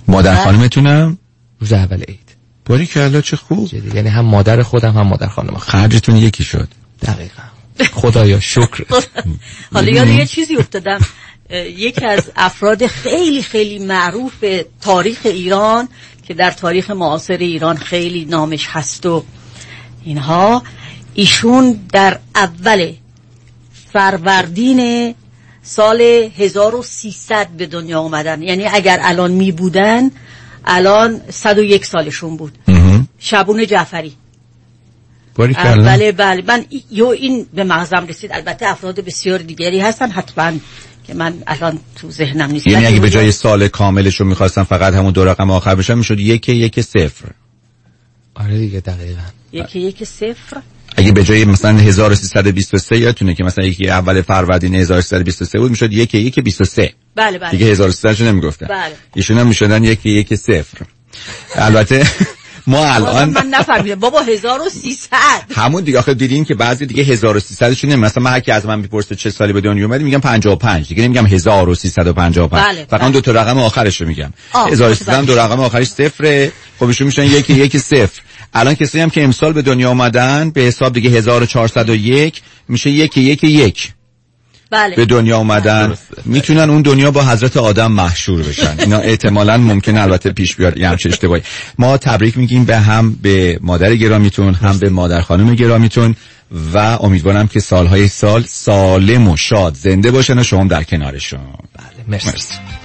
[0.08, 1.18] مادر خانمتونم
[1.60, 2.23] روز اول عید.
[2.66, 6.68] باری که الله چه خوب یعنی هم مادر خودم هم مادر خانم خرجتون یکی شد.
[7.02, 7.42] دقیقا.
[8.00, 8.84] خدایا شکر.
[9.74, 10.98] حالا یاد یه چیزی افتادم.
[11.76, 14.44] یکی از افراد خیلی خیلی معروف
[14.80, 15.88] تاریخ ایران
[16.22, 19.24] که در تاریخ معاصر ایران خیلی نامش هست و
[20.04, 20.62] اینها
[21.14, 22.92] ایشون در اول
[23.92, 25.14] فروردین
[25.62, 26.00] سال
[26.38, 28.42] 1300 به دنیا آمدن.
[28.42, 30.10] یعنی اگر الان می بودن
[30.66, 32.58] الان 101 سالشون بود.
[33.18, 34.12] شبون جعفری.
[35.36, 36.42] بله بله.
[36.46, 38.32] من یو این به مغزم رسید.
[38.32, 40.52] البته افراد بسیار دیگری هستن حتما
[41.06, 42.66] که من الان تو ذهنم نیست.
[42.66, 46.20] یعنی اگه به جای سال کاملش رو می‌خواستن فقط همون دو رقم آخر بشن می‌شد
[46.20, 47.30] یک یک صفر.
[48.34, 49.20] آره دیگه دقیقا.
[49.52, 50.62] یکی یک صفر.
[50.96, 56.14] اگه به جای مثلا 1323 یادتونه که مثلا یکی اول فروردین 1323 بود می‌شد یک
[56.14, 57.50] یک 23 بله بله.
[57.50, 58.66] دیگه 1300 رو نمی‌گفتن.
[58.66, 58.94] بله.
[59.14, 60.78] ایشون هم می‌شدن یک یک صفر.
[61.54, 62.06] البته
[62.66, 63.94] ما الان من نفهمیدم.
[63.94, 65.08] بابا 1300
[65.54, 65.98] همون دیگه.
[65.98, 69.30] آخه دیدین که بعضی دیگه 1300 شون مثلا من هر کی از من می‌پرسه چه
[69.30, 73.10] سالی به دنیا اومدی میگم 55 دیگه نمیگم 1355 بله، فقط بله.
[73.10, 74.32] دو تا رقم آخرش رو میگم.
[74.52, 76.52] آه، 1300 هم دو رقم آخرش صفره.
[76.78, 78.20] خب ایشون میشن یکی یکی صفر.
[78.54, 83.46] الان کسی هم که امسال به دنیا اومدن به حساب دیگه 1401 میشه یکی یکی
[83.46, 83.92] یک.
[84.70, 84.96] بله.
[84.96, 85.94] به دنیا اومدن.
[86.24, 88.76] می‌تونن اون دنیا با حضرت آدم محشور بشن.
[88.78, 91.42] اینا احتمالا ممکن البته پیش بیاد یه همچین اشتباهی.
[91.78, 96.16] ما تبریک میگیم به هم به مادر گرامیتون هم به مادر خانم گرامیتون
[96.74, 101.40] و امیدوارم که سالهای سال سالم و شاد زنده باشن و شما در کنارشون.
[101.40, 102.28] بله مرسی.
[102.28, 102.83] اه،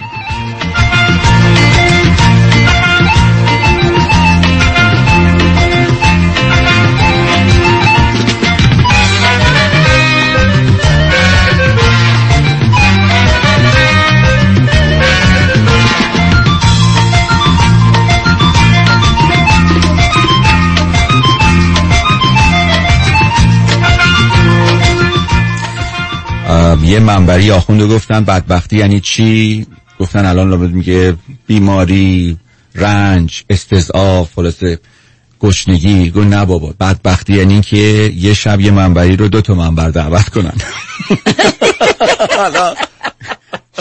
[26.83, 29.65] یه منبری آخونده گفتن بدبختی یعنی چی؟
[29.99, 31.15] گفتن الان لابد میگه
[31.47, 32.37] بیماری
[32.75, 34.79] رنج استضعاف خلاصه
[35.39, 36.09] گشنگی.
[36.09, 37.77] گو نه بابا بدبختی یعنی این که
[38.15, 40.53] یه شب یه منبری رو دو تا منبر دعوت کنن.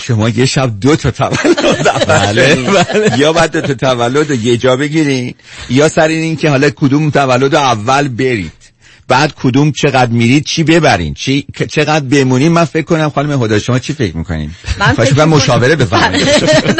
[0.02, 3.18] شما یه شب دو تا تولد بله، کنین.
[3.18, 5.34] یا بعد دو تا تولد یه جا بگیرین
[5.70, 8.52] یا سر این که حالا کدوم تولد اول برید.
[9.08, 13.78] بعد کدوم چقدر میرید چی ببرین؟ چی چقدر بمونین من فکر کنم خانم هدا شما
[13.78, 16.28] چی فکر می‌کنین؟ من خواهش فکر مشاوره بفرمایید.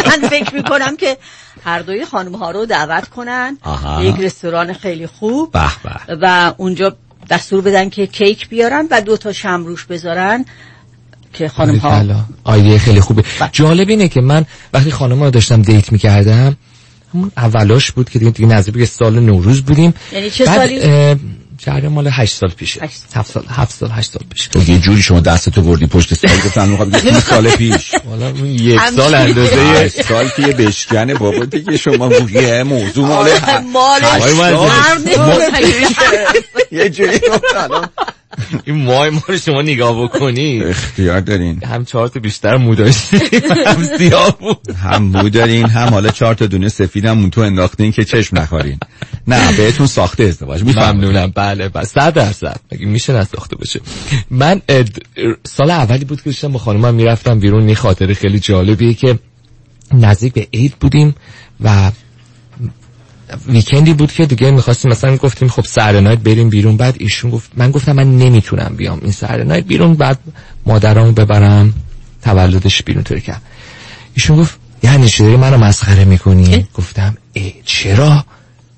[0.06, 1.16] من فکر می‌کنم که
[1.64, 3.58] هر دوی خانم ها رو دعوت کنن.
[4.00, 5.52] یک رستوران خیلی خوب.
[5.52, 6.18] به به.
[6.22, 6.96] و اونجا
[7.30, 10.44] دستور بدن که کیک بیارن و دو تا شمروش بذارن
[11.32, 12.04] که خانم ها.
[12.44, 13.24] آیدیه خیلی خوبه.
[13.52, 16.56] جالب اینه که من وقتی خانم رو داشتم دیت می‌کردم
[17.14, 19.94] همون اولاش بود که دیگه, دیگه نزدیک سال نوروز بودیم.
[20.12, 20.80] یعنی چه سالی؟
[21.58, 22.80] جریان مال هشت سال پیشه.
[23.14, 26.28] هفت سال هفت سال هشت سال پیش تو یه جوری شما دستتو بردی پشت سر
[26.28, 27.94] گفتن می‌خوام 30 سال پیش.
[28.04, 28.80] والا اون یک.
[28.96, 34.68] سال اندازه سال که یه بشکنه بابا دیگه شما یه موضوع مال آره، مال.
[34.68, 34.98] هر
[36.70, 37.20] یه جوری
[38.64, 40.62] این ماه ما رو شما نگاه بکنی.
[40.64, 41.64] اختیار دارین.
[41.64, 44.76] هم چهار تا بیشتر مو هم سیاه بود.
[44.82, 48.78] هم مو دارین هم حالا چهار تا دونه سفیدم اون تو انداختین که چشم نخورین.
[49.26, 51.32] نه بهتون ساخته ازدواج ممنونم.
[51.34, 51.84] بله بله.
[51.84, 52.60] صد درصد.
[52.72, 53.80] مگه میشه نساخته باشه؟
[54.30, 54.62] من
[55.44, 57.68] سال اولی بود که داشتم با خانمم می‌رفتم بیرون.
[57.68, 59.18] یه خاطره خیلی جالبیه که
[59.92, 61.14] نزدیک به عید بودیم
[61.60, 61.90] و
[63.46, 67.50] ویکندی بود که دیگه می‌خواستیم مثلا گفتیم خب سر نایت بریم بیرون بعد ایشون گفت
[67.56, 70.18] من گفتم من نمی‌تونم بیام این سر نایت بیرون بعد
[70.66, 71.74] مادرامو ببرم
[72.22, 73.42] تولدش بیرون طوری کرد.
[74.14, 78.24] ایشون گفت یعنی چی داری منو مسخره می‌کنی؟ گفتم ای چرا؟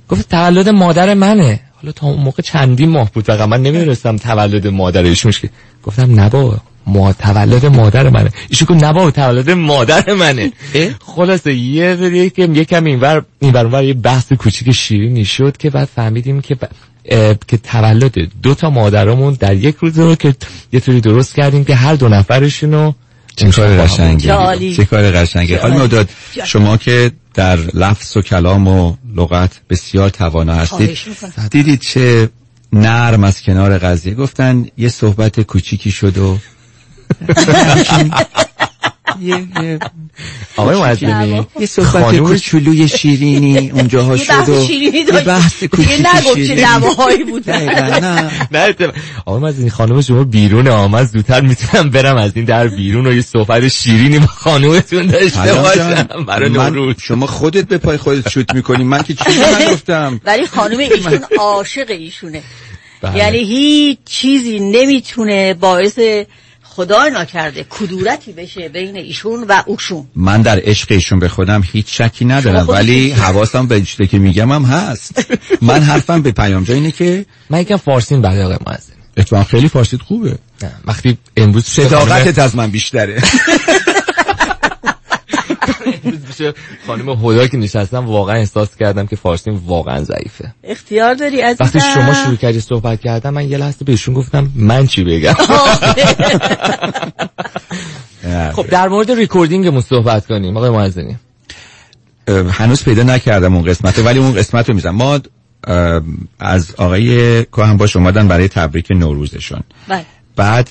[0.09, 1.61] گفت تولد مادر منه.
[1.75, 5.51] حالا تا اون موقع چندین ماه بود فقط من نمی‌دونستم تولد مادر ایشونش که.
[5.83, 6.59] گفتم نه بابا.
[6.87, 8.31] ما تولد مادر منه.
[8.49, 10.53] ایشون گفت نه بابا تولد مادر منه.
[11.07, 15.89] خلاصه یه ذریعه که یکم اینور اینور اونور یه بحث کوچیک شیرینی شد که بعد
[15.97, 16.65] فهمیدیم که ب...
[17.49, 20.35] که تولد دو تا مادرمون در یک روز رو که
[20.73, 22.93] یه طوری درست کردیم که هر دو نفرشونو
[23.37, 26.07] چه کار قشنگی؟ چه کار قشنگی؟ خانم
[26.45, 30.99] شما که در لفظ و کلام و لغت بسیار توانا هستید.
[31.51, 32.29] دیدید چه
[32.73, 36.39] نرم از کنار قضیه گفتن یه صحبت کوچیکی شد و
[39.21, 39.79] یه یه
[40.57, 46.61] آقای معظمی یه صحبت کوچولوی شیرینی اونجاها شد و یه بحث دیگه نگفت چه شیرینی.
[46.63, 47.45] دعواهایی بود.
[47.45, 48.31] دقیقاً، نه.
[48.53, 48.75] نه
[49.27, 51.07] آقای مزینی خانم شما بیرون آمد.
[51.07, 56.07] زودتر می‌تونم برم از این در بیرون و یه صحبت شیرینی با خانومتون داشته باشم.
[56.27, 56.95] برای من- نوروز.
[57.03, 58.85] شما خودت به پای خودت شوت می‌کنی.
[58.85, 62.43] من که چیزی نگفتم ولی خانم ایشون عاشق ایشونه.
[63.03, 63.17] بله.
[63.19, 65.99] یعنی هیچ چیزی نمی‌تونه باعث
[66.73, 70.07] خدا نکرده کدورتی بشه بین ایشون و اوشون.
[70.17, 74.53] من در عشق ایشون به خودم هیچ شکی ندارم ولی حواسم به چیزی که میگم
[74.53, 75.35] هم هست.
[75.63, 80.03] من حرفم به پیامجا اینه که من یکم فارسیم بعد آقای معظمی اتفاقا خیلی فارسیت
[80.03, 80.39] خوبه.
[80.85, 83.23] وقتی امروز صداقتت از من بیشتره.
[86.05, 86.55] امروز
[86.87, 90.55] خانم هدا که نشستم واقعا احساس کردم که فارسیم واقعا ضعیفه.
[90.65, 94.87] اختیار داری عزیزم؟ وقتی شما شروع کردی صحبت کردم من یه لحظه بهشون گفتم من
[94.87, 95.33] چی بگم؟
[98.57, 100.57] خب در مورد ریکوردینگمون صحبت کنیم.
[100.57, 100.93] آقای
[102.29, 105.21] اه، هنوز پیدا نکردم اون قسمت ولی اون قسمت رو می‌زنم ما
[106.41, 110.05] از آقای کوهن باش اومدن برای تبریک نوروزشون بله.
[110.37, 110.71] بعد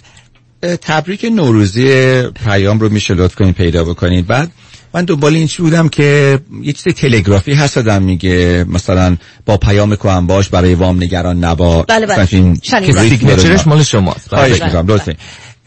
[0.62, 4.28] تبریک نوروزی پیام رو میشه لطف کنید پیدا بکنید.
[4.28, 4.52] بعد
[4.94, 9.96] من دنبال این چی بودم که یه چیز تلگرافی هست آدم میگه مثلا با پیام
[9.96, 11.84] کوهن باش برای وام نگران نبا.
[11.84, 12.26] بله، بله.
[12.26, 13.68] سیگنچرش.
[13.68, 14.30] مال شماست.
[14.30, 15.18] بله.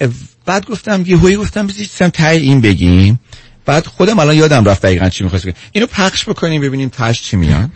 [0.01, 0.09] اه،
[0.47, 3.21] بعد گفتم یه هوی گفتم بزیستم ته این بگیم.
[3.67, 7.71] بعد خودم الان یادم رفت دقیقا چی می‌خواست اینو پخش بکنیم ببینیم تش چی میاد.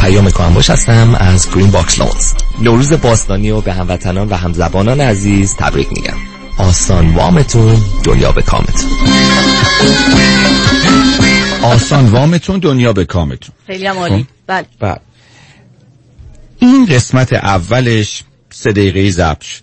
[0.00, 2.32] پیام کامباش هستم از Green Box Loans
[2.62, 6.35] نوروز باستانی و به هموطنان و همزبانان عزیز تبریک میگم.
[6.58, 8.90] آسان وامتون دنیا به کامتون
[11.62, 14.26] آسان وامتون دنیا به کامتون خیلی هم عالی.
[14.46, 14.66] بله.
[14.80, 15.00] بله.
[16.58, 19.62] این قسمت اولش سه دقیقه ضبط شد.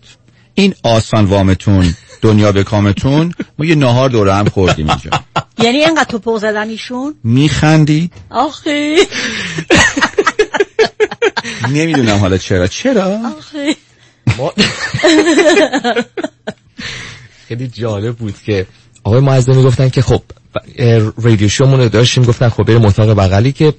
[0.53, 5.10] این آسان وامتون دنیا به کامتون ما یه نهار دوره هم خوردیم اینجا.
[5.60, 8.98] یعنی اینقدر توپو زدن ایشون میخندی آخه.
[11.70, 12.68] نمی‌دونم حالا چرا.
[12.68, 13.76] چرا؟ آخه.
[17.53, 18.65] خیلی جالب بود که
[19.03, 20.23] آقای معظمی گفتن که خب
[21.17, 23.73] رادیو شومون رو داشتیم گفتن خب بریم اتاق بغلی که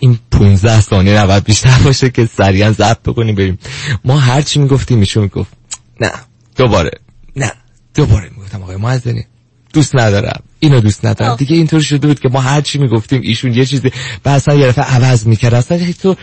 [0.00, 3.58] این 15 ثانیه نباید بیشتر باشه که سریعا ضبط بکنیم بریم.
[4.04, 5.52] ما هر چی می‌گفتیم ایشون می‌گفت
[6.00, 6.12] نه
[6.56, 6.90] دوباره.
[7.36, 7.52] نه
[7.94, 8.30] دوباره.
[8.36, 9.24] می‌گفتم آقای معظمی
[9.72, 10.42] دوست ندارم.
[10.60, 11.36] اینو دوست ندارم.
[11.36, 13.90] دیگه اینطور شده بود که ما هر چی می‌گفتیم ایشون یه چیزی
[14.22, 15.54] بعد اصلا یه عوض می‌کرد.
[15.54, 16.16] اصلا تو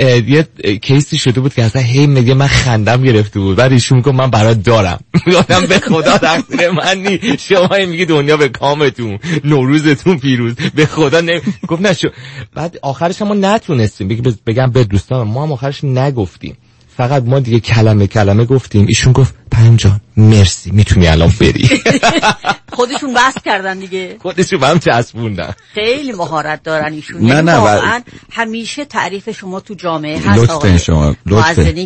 [0.00, 0.48] یه
[0.82, 3.56] کیسی شده بود که اصلا هی میگه من خندم گرفته بود.
[3.56, 5.00] بعد ایشون میگه من برات دارم.
[5.26, 10.54] میگم به خدا تقصیر من نی شما میگی دنیا به کامتون نوروزتون پیروز.
[10.54, 11.22] به خدا.
[11.68, 12.08] گفت نشو
[12.54, 14.08] بعد آخرش ما نتونستیم.
[14.46, 16.56] بگم به دوستان ما هم آخرش نگفتیم.
[17.00, 18.86] فقط ما دیگه کلمه کلمه گفتیم.
[18.86, 21.68] ایشون گفت پنجان مرسی می‌تونی الان بری.
[22.76, 24.16] خودشون بحث کردن دیگه.
[24.22, 25.54] خودشون هم چسبوندن.
[25.74, 27.20] خیلی مهارت دارن ایشون.
[27.20, 28.00] نه، یعنی نه، واقعا
[28.30, 31.16] همیشه تعریف شما تو جامعه هست آقای شما،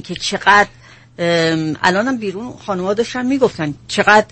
[0.05, 0.69] که چقدر
[1.83, 4.27] الانم بیرون خانوها داشتن می‌گفتن چقدر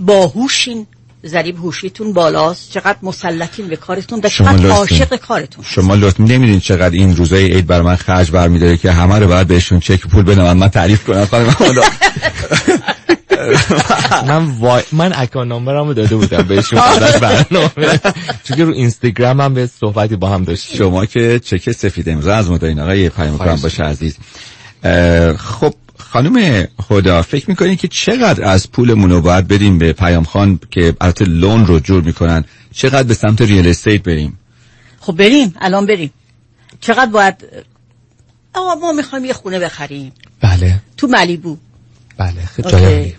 [0.00, 0.86] باهوشین
[1.26, 4.70] ضریب هوشیتون بالاست چقدر مسلطین به کارتون و شما چقدر.
[4.70, 9.18] عاشق کارتون شما لطف نمیدین چقدر این روزای عید بر من خرج برمیداره که همه
[9.18, 10.56] رو باید بهشون چک پول بدم.
[10.56, 11.26] من تعریف کنم.
[11.26, 11.82] خانم خدا.
[14.28, 14.82] من وای...
[14.92, 16.80] من اکان نامبرمو داده بودم بهشون.
[16.80, 18.00] بعد از برنامه.
[18.44, 20.78] چون رو اینستاگرام هم به صحبتی با هم داشتیم.
[20.78, 24.16] شما که چک سفید امضا از ما دارین آقای پیام کنم باشه عزیز.
[25.38, 30.60] خب خانم خدا فکر می‌کنین که چقدر از پولمون رو باید بدیم به پیام خان
[30.70, 34.38] که البته لون رو جور می‌کنن چقدر به سمت ریال استیت بریم؟
[35.00, 36.10] خب بریم الان بریم.
[36.80, 37.34] چقدر باید
[38.54, 40.12] آقا ما می‌خوایم یه خونه بخریم.
[40.40, 40.80] بله.
[40.96, 41.56] تو ملیبو.
[42.16, 42.70] بله خیلی.
[42.70, 43.12] جای.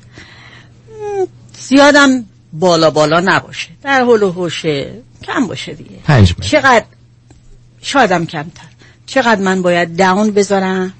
[1.60, 3.70] زیادم بالا بالا نباشه.
[3.84, 4.94] در حول و حوشه
[5.24, 5.98] کم باشه دیگه.
[6.04, 6.34] پنج.
[6.42, 6.86] چقدر
[7.82, 8.68] شایدم کمتر.
[9.06, 10.94] چقدر من باید داون بذارم؟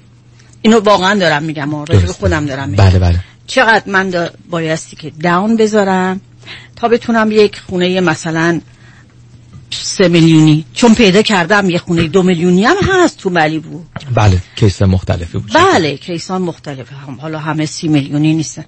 [0.68, 2.12] اینو واقعا دارم میگم آره، راجع به.
[2.12, 2.84] خودم دارم میگم.
[2.84, 3.20] بله بله.
[3.46, 6.20] چقدر من دا بایستی که داون بذارم
[6.76, 8.60] تا بتونم یک خونه مثلا
[9.70, 10.64] سه میلیونی.
[10.74, 13.80] چون پیدا کردم یه خونه دو میلیونی هم هست تو ملیبو.
[14.14, 15.52] بله کیس مختلفی بود.
[15.54, 16.94] بله کیسان مختلفه.
[16.96, 18.64] هم حالا همه سی میلیونی نیستن.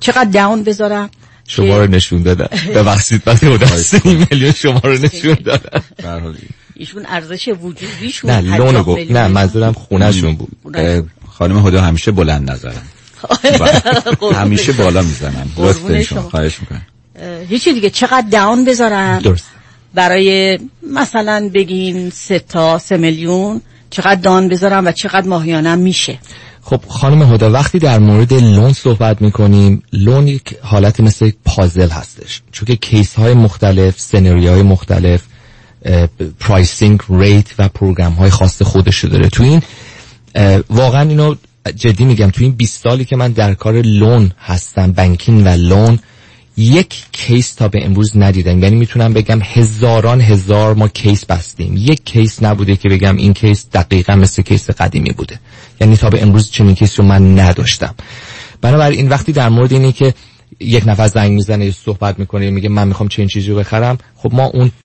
[0.00, 1.10] چقدر داون بذارم؟
[1.48, 2.48] شما رو نشون دادن.
[2.76, 4.00] ببخشید بعد خدا سی
[4.30, 5.82] میلیون شما رو نشون دادن.
[6.78, 8.98] ایشون ارزش وجودیشون نه، 50 لونو گفت.
[8.98, 9.16] میلیون.
[9.16, 10.76] نه، منظورم خونه‌شون بود.
[11.38, 12.82] خانم خدا همیشه بلند نظرم
[14.04, 14.72] قربون همیشه.
[14.72, 16.30] بالا می‌زنم قربون لطف شما شما.
[16.30, 16.82] خواهش می‌کنم.
[17.48, 17.90] هیچی دیگه.
[17.90, 19.44] چقدر down بذارم درست.
[19.94, 20.58] برای
[20.92, 23.60] مثلا بگین سه تا سه میلیون
[23.90, 26.18] چقدر down بذارم و چقدر ماهیانم میشه؟
[26.62, 31.88] خب خانم هدا وقتی در مورد loan صحبت می‌کنیم loan یک حالت مثل یک پازل
[31.88, 32.42] هستش.
[32.52, 35.22] چون که case های مختلف سناریو های مختلف
[36.40, 39.28] pricing rate و program های خاص خودش داره.
[39.28, 39.62] تو این
[40.70, 41.34] واقعا اینو
[41.76, 45.98] جدی میگم تو این 20 سالی که من در کار loan هستم banking و loan
[46.56, 48.62] یک case تا به امروز ندیدم.
[48.62, 51.74] یعنی می‌تونم بگم هزاران هزار ما case بستیم.
[51.76, 55.40] یک case نبوده که بگم این case دقیقا مثل case قدیمی بوده.
[55.80, 57.94] یعنی تا به امروز چنین case ی رو من نداشتم.
[58.60, 60.14] بنابراین وقتی در مورد اینه که
[60.60, 63.98] یک نفر زنگ می‌زنه صحبت می‌کنه میگه من می‌خوام چنین چیزی رو بخرم.
[64.16, 64.70] خب ما اون